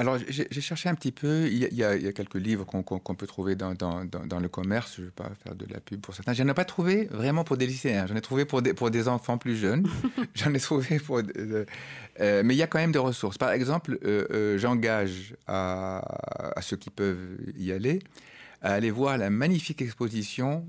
Alors, 0.00 0.16
j'ai 0.30 0.60
cherché 0.62 0.88
un 0.88 0.94
petit 0.94 1.12
peu. 1.12 1.46
Il 1.48 1.58
y 1.58 1.84
a, 1.84 2.12
quelques 2.12 2.36
livres 2.36 2.64
qu'on 2.64 3.14
peut 3.14 3.26
trouver 3.26 3.54
dans, 3.54 3.74
le 3.74 4.48
commerce. 4.48 4.94
Je 4.96 5.02
ne 5.02 5.06
vais 5.08 5.12
pas 5.12 5.30
faire 5.44 5.54
de 5.54 5.66
la 5.70 5.78
pub 5.78 6.00
pour 6.00 6.14
certains. 6.14 6.32
Je 6.32 6.42
n'en 6.42 6.52
ai 6.52 6.54
pas 6.54 6.64
trouvé 6.64 7.04
vraiment 7.10 7.44
pour 7.44 7.58
des 7.58 7.66
lycéens. 7.66 8.06
J'en 8.06 8.16
ai 8.16 8.22
trouvé 8.22 8.46
pour 8.46 8.62
des, 8.62 8.72
pour 8.72 8.90
des 8.90 9.08
enfants 9.08 9.36
plus 9.36 9.58
jeunes. 9.58 9.86
J'en 10.34 10.54
ai 10.54 10.58
trouvé 10.58 10.98
pour. 11.00 11.18
Euh, 11.18 11.66
euh, 12.18 12.42
mais 12.42 12.54
il 12.54 12.56
y 12.56 12.62
a 12.62 12.66
quand 12.66 12.78
même 12.78 12.92
des 12.92 12.98
ressources. 12.98 13.36
Par 13.36 13.50
exemple, 13.50 13.98
euh, 14.02 14.56
j'engage 14.56 15.34
à, 15.46 16.00
ceux 16.62 16.78
qui 16.78 16.88
peuvent 16.88 17.36
y 17.58 17.70
aller 17.70 17.98
à 18.62 18.72
aller 18.72 18.90
voir 18.90 19.18
la 19.18 19.28
magnifique 19.28 19.82
exposition 19.82 20.64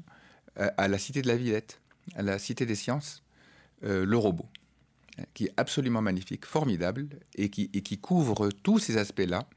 à 0.58 0.90
la 0.90 0.98
Cité 0.98 1.22
de 1.22 1.30
la 1.30 1.38
Villette, 1.38 1.80
à 2.16 2.22
la 2.22 2.38
Cité 2.38 2.66
des 2.66 2.76
Sciences, 2.76 3.24
Le 3.82 4.18
Robot 4.18 4.46
qui 5.34 5.46
est 5.46 5.54
absolument 5.58 6.02
magnifique, 6.02 6.46
formidable, 6.46 7.08
et 7.36 7.50
qui, 7.50 7.70
et 7.74 7.82
qui 7.82 7.98
couvre 7.98 8.50
tous 8.64 8.80
ces 8.80 8.98
aspects-là 8.98 9.48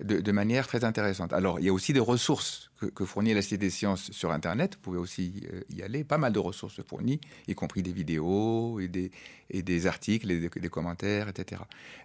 de, 0.00 0.32
manière 0.32 0.66
très 0.66 0.84
intéressante. 0.84 1.32
Alors, 1.32 1.58
il 1.58 1.66
y 1.66 1.68
a 1.68 1.72
aussi 1.72 1.92
des 1.92 2.00
ressources 2.00 2.70
que, 2.94 3.04
fournit 3.04 3.34
la 3.34 3.42
Cité 3.42 3.58
des 3.58 3.70
Sciences 3.70 4.12
sur 4.12 4.30
Internet. 4.30 4.74
Vous 4.76 4.80
pouvez 4.80 4.98
aussi 4.98 5.42
euh, 5.52 5.62
y 5.70 5.82
aller. 5.82 6.04
Pas 6.04 6.18
mal 6.18 6.32
de 6.32 6.38
ressources 6.38 6.80
fournies, 6.82 7.20
y 7.48 7.54
compris 7.54 7.82
des 7.82 7.92
vidéos 7.92 8.78
et 8.78 8.86
des, 8.86 9.10
et 9.50 9.62
des 9.62 9.86
articles 9.88 10.30
et 10.30 10.48
des, 10.48 10.68
commentaires, 10.68 11.28
etc. 11.28 11.62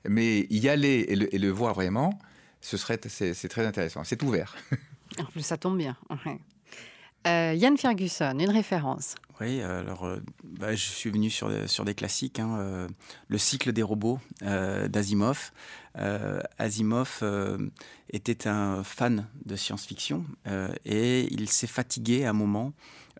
Mais 0.08 0.48
y 0.50 0.68
aller 0.70 1.06
et 1.08 1.38
le, 1.38 1.50
voir 1.50 1.76
vraiment, 1.76 2.18
ce 2.62 2.78
serait, 2.78 3.00
c'est, 3.08 3.48
très 3.48 3.66
intéressant. 3.66 4.04
C'est 4.04 4.22
ouvert. 4.24 4.56
En 5.20 5.26
plus, 5.26 5.46
ça 5.46 5.58
tombe 5.58 5.78
bien. 5.78 5.96
Euh, 7.28 7.54
Yann 7.56 7.78
Ferguson, 7.78 8.38
une 8.40 8.50
référence. 8.50 9.16
Oui, 9.40 9.62
alors 9.62 10.06
euh, 10.06 10.20
bah, 10.44 10.76
je 10.76 10.84
suis 10.84 11.10
venu 11.10 11.30
sur, 11.30 11.52
sur 11.70 11.86
des 11.86 11.96
classiques. 11.96 12.40
Hein, 12.40 12.58
euh, 12.60 12.88
le 13.28 13.38
cycle 13.38 13.72
des 13.72 13.84
robots 13.84 14.20
d'Asimov. 14.42 15.52
Asimov 16.58 17.24
était 18.10 18.48
un 18.48 18.84
fan 18.84 19.28
de 19.46 19.56
science-fiction 19.56 20.26
et 20.86 21.28
il 21.32 21.50
s'est 21.50 21.68
fatigué 21.68 22.26
à 22.26 22.32
un 22.32 22.34
moment 22.34 22.74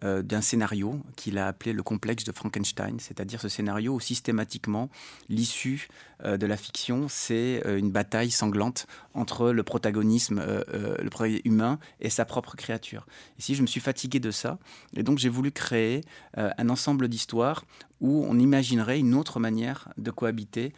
euh, 0.04 0.22
d'un 0.22 0.41
scénario 0.41 0.99
qu'il 1.16 1.38
a 1.38 1.47
appelé 1.47 1.72
le 1.72 1.82
complexe 1.82 2.26
de 2.26 2.34
Frankenstein, 2.34 2.99
c'est-à-dire 2.99 3.39
ce 3.39 3.47
scénario 3.47 3.93
où 3.93 3.99
systématiquement 4.01 4.89
l'issue 5.30 5.88
euh, 6.26 6.36
de 6.36 6.45
la 6.45 6.58
fiction, 6.58 7.08
c'est 7.08 7.66
euh, 7.66 7.78
une 7.78 7.89
bataille 7.89 8.32
sanglante 8.32 8.86
entre 9.14 9.51
le 9.51 9.64
protagonisme 9.64 10.43
le 10.43 11.47
humain 11.47 11.80
et 12.01 12.10
sa 12.10 12.26
propre 12.26 12.56
créature. 12.56 13.06
Ici, 13.39 13.56
je 13.56 13.62
me 13.62 13.68
suis 13.68 13.80
fatigué 13.80 14.20
de 14.20 14.32
ça, 14.32 14.58
et 14.95 15.04
donc 15.04 15.20
j'ai 15.20 15.30
voulu 15.30 15.51
créer 15.51 16.01
un 16.36 16.70
ensemble 16.70 17.08
d'histoires 17.08 17.64
où 18.01 18.26
on 18.28 18.39
imaginerait 18.39 18.99
une 18.99 19.14
autre 19.14 19.39
manière 19.39 19.89
de 19.97 20.10
cohabiter 20.10 20.74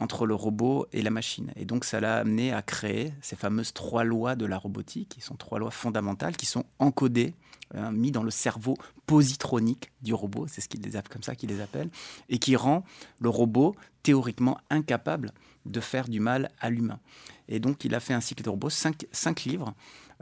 entre 0.00 0.26
le 0.26 0.34
robot 0.34 0.86
et 0.92 1.02
la 1.02 1.10
machine. 1.10 1.52
Et 1.54 1.64
donc 1.64 1.84
ça 1.84 2.00
l'a 2.00 2.16
amené 2.16 2.52
à 2.52 2.60
créer 2.62 3.12
ces 3.20 3.36
fameuses 3.36 3.72
trois 3.72 4.02
lois 4.02 4.34
de 4.34 4.46
la 4.46 4.58
robotique, 4.58 5.10
qui 5.10 5.20
sont 5.20 5.36
trois 5.36 5.60
lois 5.60 5.70
fondamentales, 5.70 6.36
qui 6.36 6.46
sont 6.46 6.64
encodées 6.80 7.34
Hein, 7.74 7.90
mis 7.90 8.12
dans 8.12 8.22
le 8.22 8.30
cerveau 8.30 8.76
positronique 9.06 9.90
du 10.00 10.14
robot, 10.14 10.46
c'est 10.48 10.60
ce 10.60 10.68
qu'ils 10.68 10.82
les 10.82 10.92
comme 11.10 11.22
ça 11.22 11.34
qu'ils 11.34 11.48
les 11.48 11.60
appellent, 11.60 11.90
et 12.28 12.38
qui 12.38 12.54
rend 12.54 12.84
le 13.20 13.28
robot 13.28 13.74
théoriquement 14.04 14.58
incapable 14.70 15.32
de 15.64 15.80
faire 15.80 16.08
du 16.08 16.20
mal 16.20 16.50
à 16.60 16.70
l'humain. 16.70 17.00
Et 17.48 17.58
donc 17.58 17.84
il 17.84 17.94
a 17.96 18.00
fait 18.00 18.14
un 18.14 18.20
cycle 18.20 18.44
de 18.44 18.50
robots, 18.50 18.70
cinq, 18.70 19.44
livres. 19.44 19.74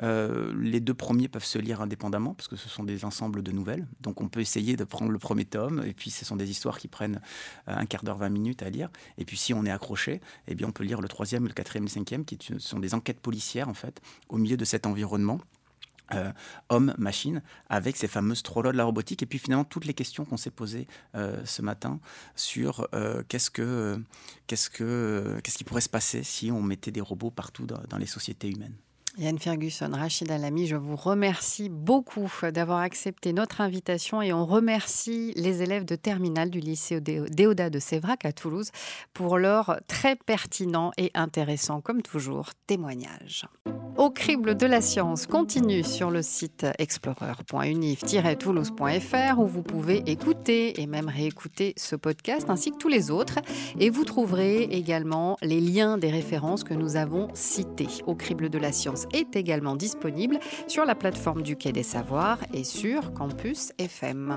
Euh, 0.02 0.52
les 0.58 0.80
deux 0.80 0.94
premiers 0.94 1.28
peuvent 1.28 1.44
se 1.44 1.58
lire 1.58 1.80
indépendamment 1.80 2.34
parce 2.34 2.48
que 2.48 2.56
ce 2.56 2.68
sont 2.68 2.82
des 2.82 3.04
ensembles 3.04 3.42
de 3.42 3.52
nouvelles. 3.52 3.86
Donc 4.00 4.22
on 4.22 4.28
peut 4.28 4.40
essayer 4.40 4.76
de 4.76 4.84
prendre 4.84 5.10
le 5.10 5.18
premier 5.18 5.44
tome 5.44 5.84
et 5.84 5.92
puis 5.92 6.10
ce 6.10 6.24
sont 6.24 6.36
des 6.36 6.50
histoires 6.50 6.78
qui 6.78 6.88
prennent 6.88 7.20
euh, 7.68 7.76
un 7.76 7.84
quart 7.84 8.04
d'heure, 8.04 8.18
20 8.18 8.30
minutes 8.30 8.62
à 8.62 8.70
lire. 8.70 8.88
Et 9.18 9.26
puis 9.26 9.36
si 9.36 9.52
on 9.52 9.66
est 9.66 9.70
accroché, 9.70 10.22
eh 10.48 10.54
bien 10.54 10.66
on 10.66 10.72
peut 10.72 10.84
lire 10.84 11.02
le 11.02 11.08
troisième, 11.08 11.46
le 11.46 11.52
quatrième, 11.52 11.84
le 11.84 11.90
cinquième 11.90 12.24
qui 12.24 12.38
sont 12.58 12.78
des 12.78 12.94
enquêtes 12.94 13.20
policières 13.20 13.68
en 13.68 13.74
fait 13.74 14.00
au 14.30 14.38
milieu 14.38 14.56
de 14.56 14.64
cet 14.64 14.86
environnement. 14.86 15.40
Euh, 16.12 16.32
homme-machine, 16.68 17.42
avec 17.70 17.96
ces 17.96 18.08
fameuses 18.08 18.42
trois 18.42 18.62
de 18.62 18.70
la 18.70 18.84
robotique, 18.84 19.22
et 19.22 19.26
puis 19.26 19.38
finalement 19.38 19.64
toutes 19.64 19.86
les 19.86 19.94
questions 19.94 20.26
qu'on 20.26 20.36
s'est 20.36 20.50
posées 20.50 20.86
euh, 21.14 21.40
ce 21.46 21.62
matin 21.62 21.98
sur 22.36 22.86
euh, 22.94 23.22
qu'est-ce 23.26 23.50
que 23.50 23.98
qu'est-ce 24.46 24.68
que 24.68 25.40
qu'est-ce 25.42 25.56
qui 25.56 25.64
pourrait 25.64 25.80
se 25.80 25.88
passer 25.88 26.22
si 26.22 26.50
on 26.50 26.62
mettait 26.62 26.90
des 26.90 27.00
robots 27.00 27.30
partout 27.30 27.66
dans 27.66 27.98
les 27.98 28.06
sociétés 28.06 28.50
humaines? 28.50 28.76
Yann 29.16 29.38
Ferguson, 29.38 29.90
Rachid 29.92 30.28
Alami, 30.32 30.66
je 30.66 30.74
vous 30.74 30.96
remercie 30.96 31.68
beaucoup 31.68 32.28
d'avoir 32.52 32.80
accepté 32.80 33.32
notre 33.32 33.60
invitation 33.60 34.20
et 34.20 34.32
on 34.32 34.44
remercie 34.44 35.32
les 35.36 35.62
élèves 35.62 35.84
de 35.84 35.94
terminale 35.94 36.50
du 36.50 36.58
lycée 36.58 37.00
Déodat 37.00 37.70
de 37.70 37.78
Sévrac 37.78 38.24
à 38.24 38.32
Toulouse 38.32 38.72
pour 39.12 39.38
leur 39.38 39.78
très 39.86 40.16
pertinent 40.16 40.90
et 40.98 41.12
intéressant, 41.14 41.80
comme 41.80 42.02
toujours, 42.02 42.50
témoignage. 42.66 43.46
Au 43.96 44.10
crible 44.10 44.56
de 44.56 44.66
la 44.66 44.80
science 44.80 45.28
continue 45.28 45.84
sur 45.84 46.10
le 46.10 46.20
site 46.20 46.66
explorer.unif-toulouse.fr 46.78 49.38
où 49.38 49.46
vous 49.46 49.62
pouvez 49.62 49.98
écouter 50.10 50.82
et 50.82 50.88
même 50.88 51.08
réécouter 51.08 51.74
ce 51.76 51.94
podcast 51.94 52.50
ainsi 52.50 52.72
que 52.72 52.76
tous 52.76 52.88
les 52.88 53.12
autres 53.12 53.38
et 53.78 53.90
vous 53.90 54.04
trouverez 54.04 54.64
également 54.64 55.36
les 55.42 55.60
liens 55.60 55.96
des 55.96 56.10
références 56.10 56.64
que 56.64 56.74
nous 56.74 56.96
avons 56.96 57.28
citées 57.34 57.86
au 58.08 58.16
crible 58.16 58.50
de 58.50 58.58
la 58.58 58.72
science 58.72 59.03
est 59.12 59.36
également 59.36 59.76
disponible 59.76 60.38
sur 60.66 60.84
la 60.84 60.94
plateforme 60.94 61.42
du 61.42 61.56
Quai 61.56 61.72
des 61.72 61.82
Savoirs 61.82 62.38
et 62.52 62.64
sur 62.64 63.12
Campus 63.12 63.72
FM. 63.78 64.36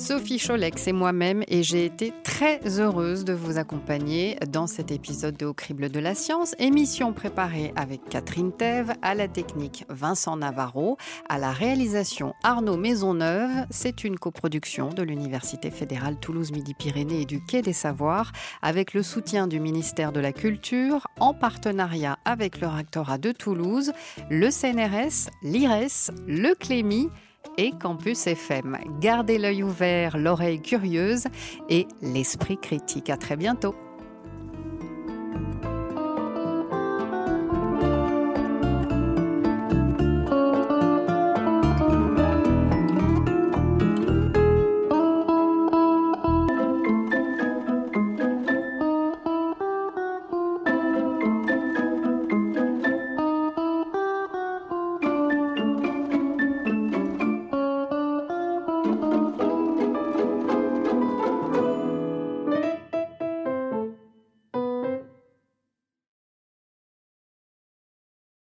Sophie 0.00 0.38
Cholex 0.38 0.88
et 0.88 0.92
moi-même 0.92 1.44
et 1.46 1.62
j'ai 1.62 1.84
été 1.84 2.14
très 2.24 2.58
heureuse 2.80 3.26
de 3.26 3.34
vous 3.34 3.58
accompagner 3.58 4.38
dans 4.48 4.66
cet 4.66 4.92
épisode 4.92 5.36
de 5.36 5.44
Au 5.44 5.52
crible 5.52 5.90
de 5.90 6.00
la 6.00 6.14
science, 6.14 6.54
émission 6.58 7.12
préparée 7.12 7.74
avec 7.76 8.08
Catherine 8.08 8.50
Thève, 8.50 8.94
à 9.02 9.14
la 9.14 9.28
technique 9.28 9.84
Vincent 9.90 10.38
Navarro, 10.38 10.96
à 11.28 11.36
la 11.36 11.52
réalisation 11.52 12.32
Arnaud 12.42 12.78
Maisonneuve. 12.78 13.50
C'est 13.68 14.02
une 14.02 14.18
coproduction 14.18 14.88
de 14.88 15.02
l'Université 15.02 15.70
fédérale 15.70 16.18
Toulouse-Midi-Pyrénées 16.18 17.20
et 17.20 17.26
du 17.26 17.44
Quai 17.44 17.60
des 17.60 17.74
Savoirs 17.74 18.32
avec 18.62 18.94
le 18.94 19.02
soutien 19.02 19.48
du 19.48 19.60
ministère 19.60 20.12
de 20.12 20.20
la 20.20 20.32
Culture 20.32 21.08
en 21.20 21.34
partenariat 21.34 22.18
avec 22.24 22.62
le 22.62 22.68
rectorat 22.68 23.18
de 23.18 23.32
Toulouse, 23.32 23.92
le 24.30 24.50
CNRS, 24.50 25.28
l'IRES, 25.42 26.10
le 26.26 26.54
Clémy 26.54 27.10
et 27.60 27.72
Campus 27.72 28.26
FM. 28.26 28.78
Gardez 29.00 29.36
l'œil 29.36 29.62
ouvert, 29.62 30.16
l'oreille 30.16 30.62
curieuse 30.62 31.24
et 31.68 31.86
l'esprit 32.00 32.56
critique. 32.58 33.10
À 33.10 33.18
très 33.18 33.36
bientôt. 33.36 33.74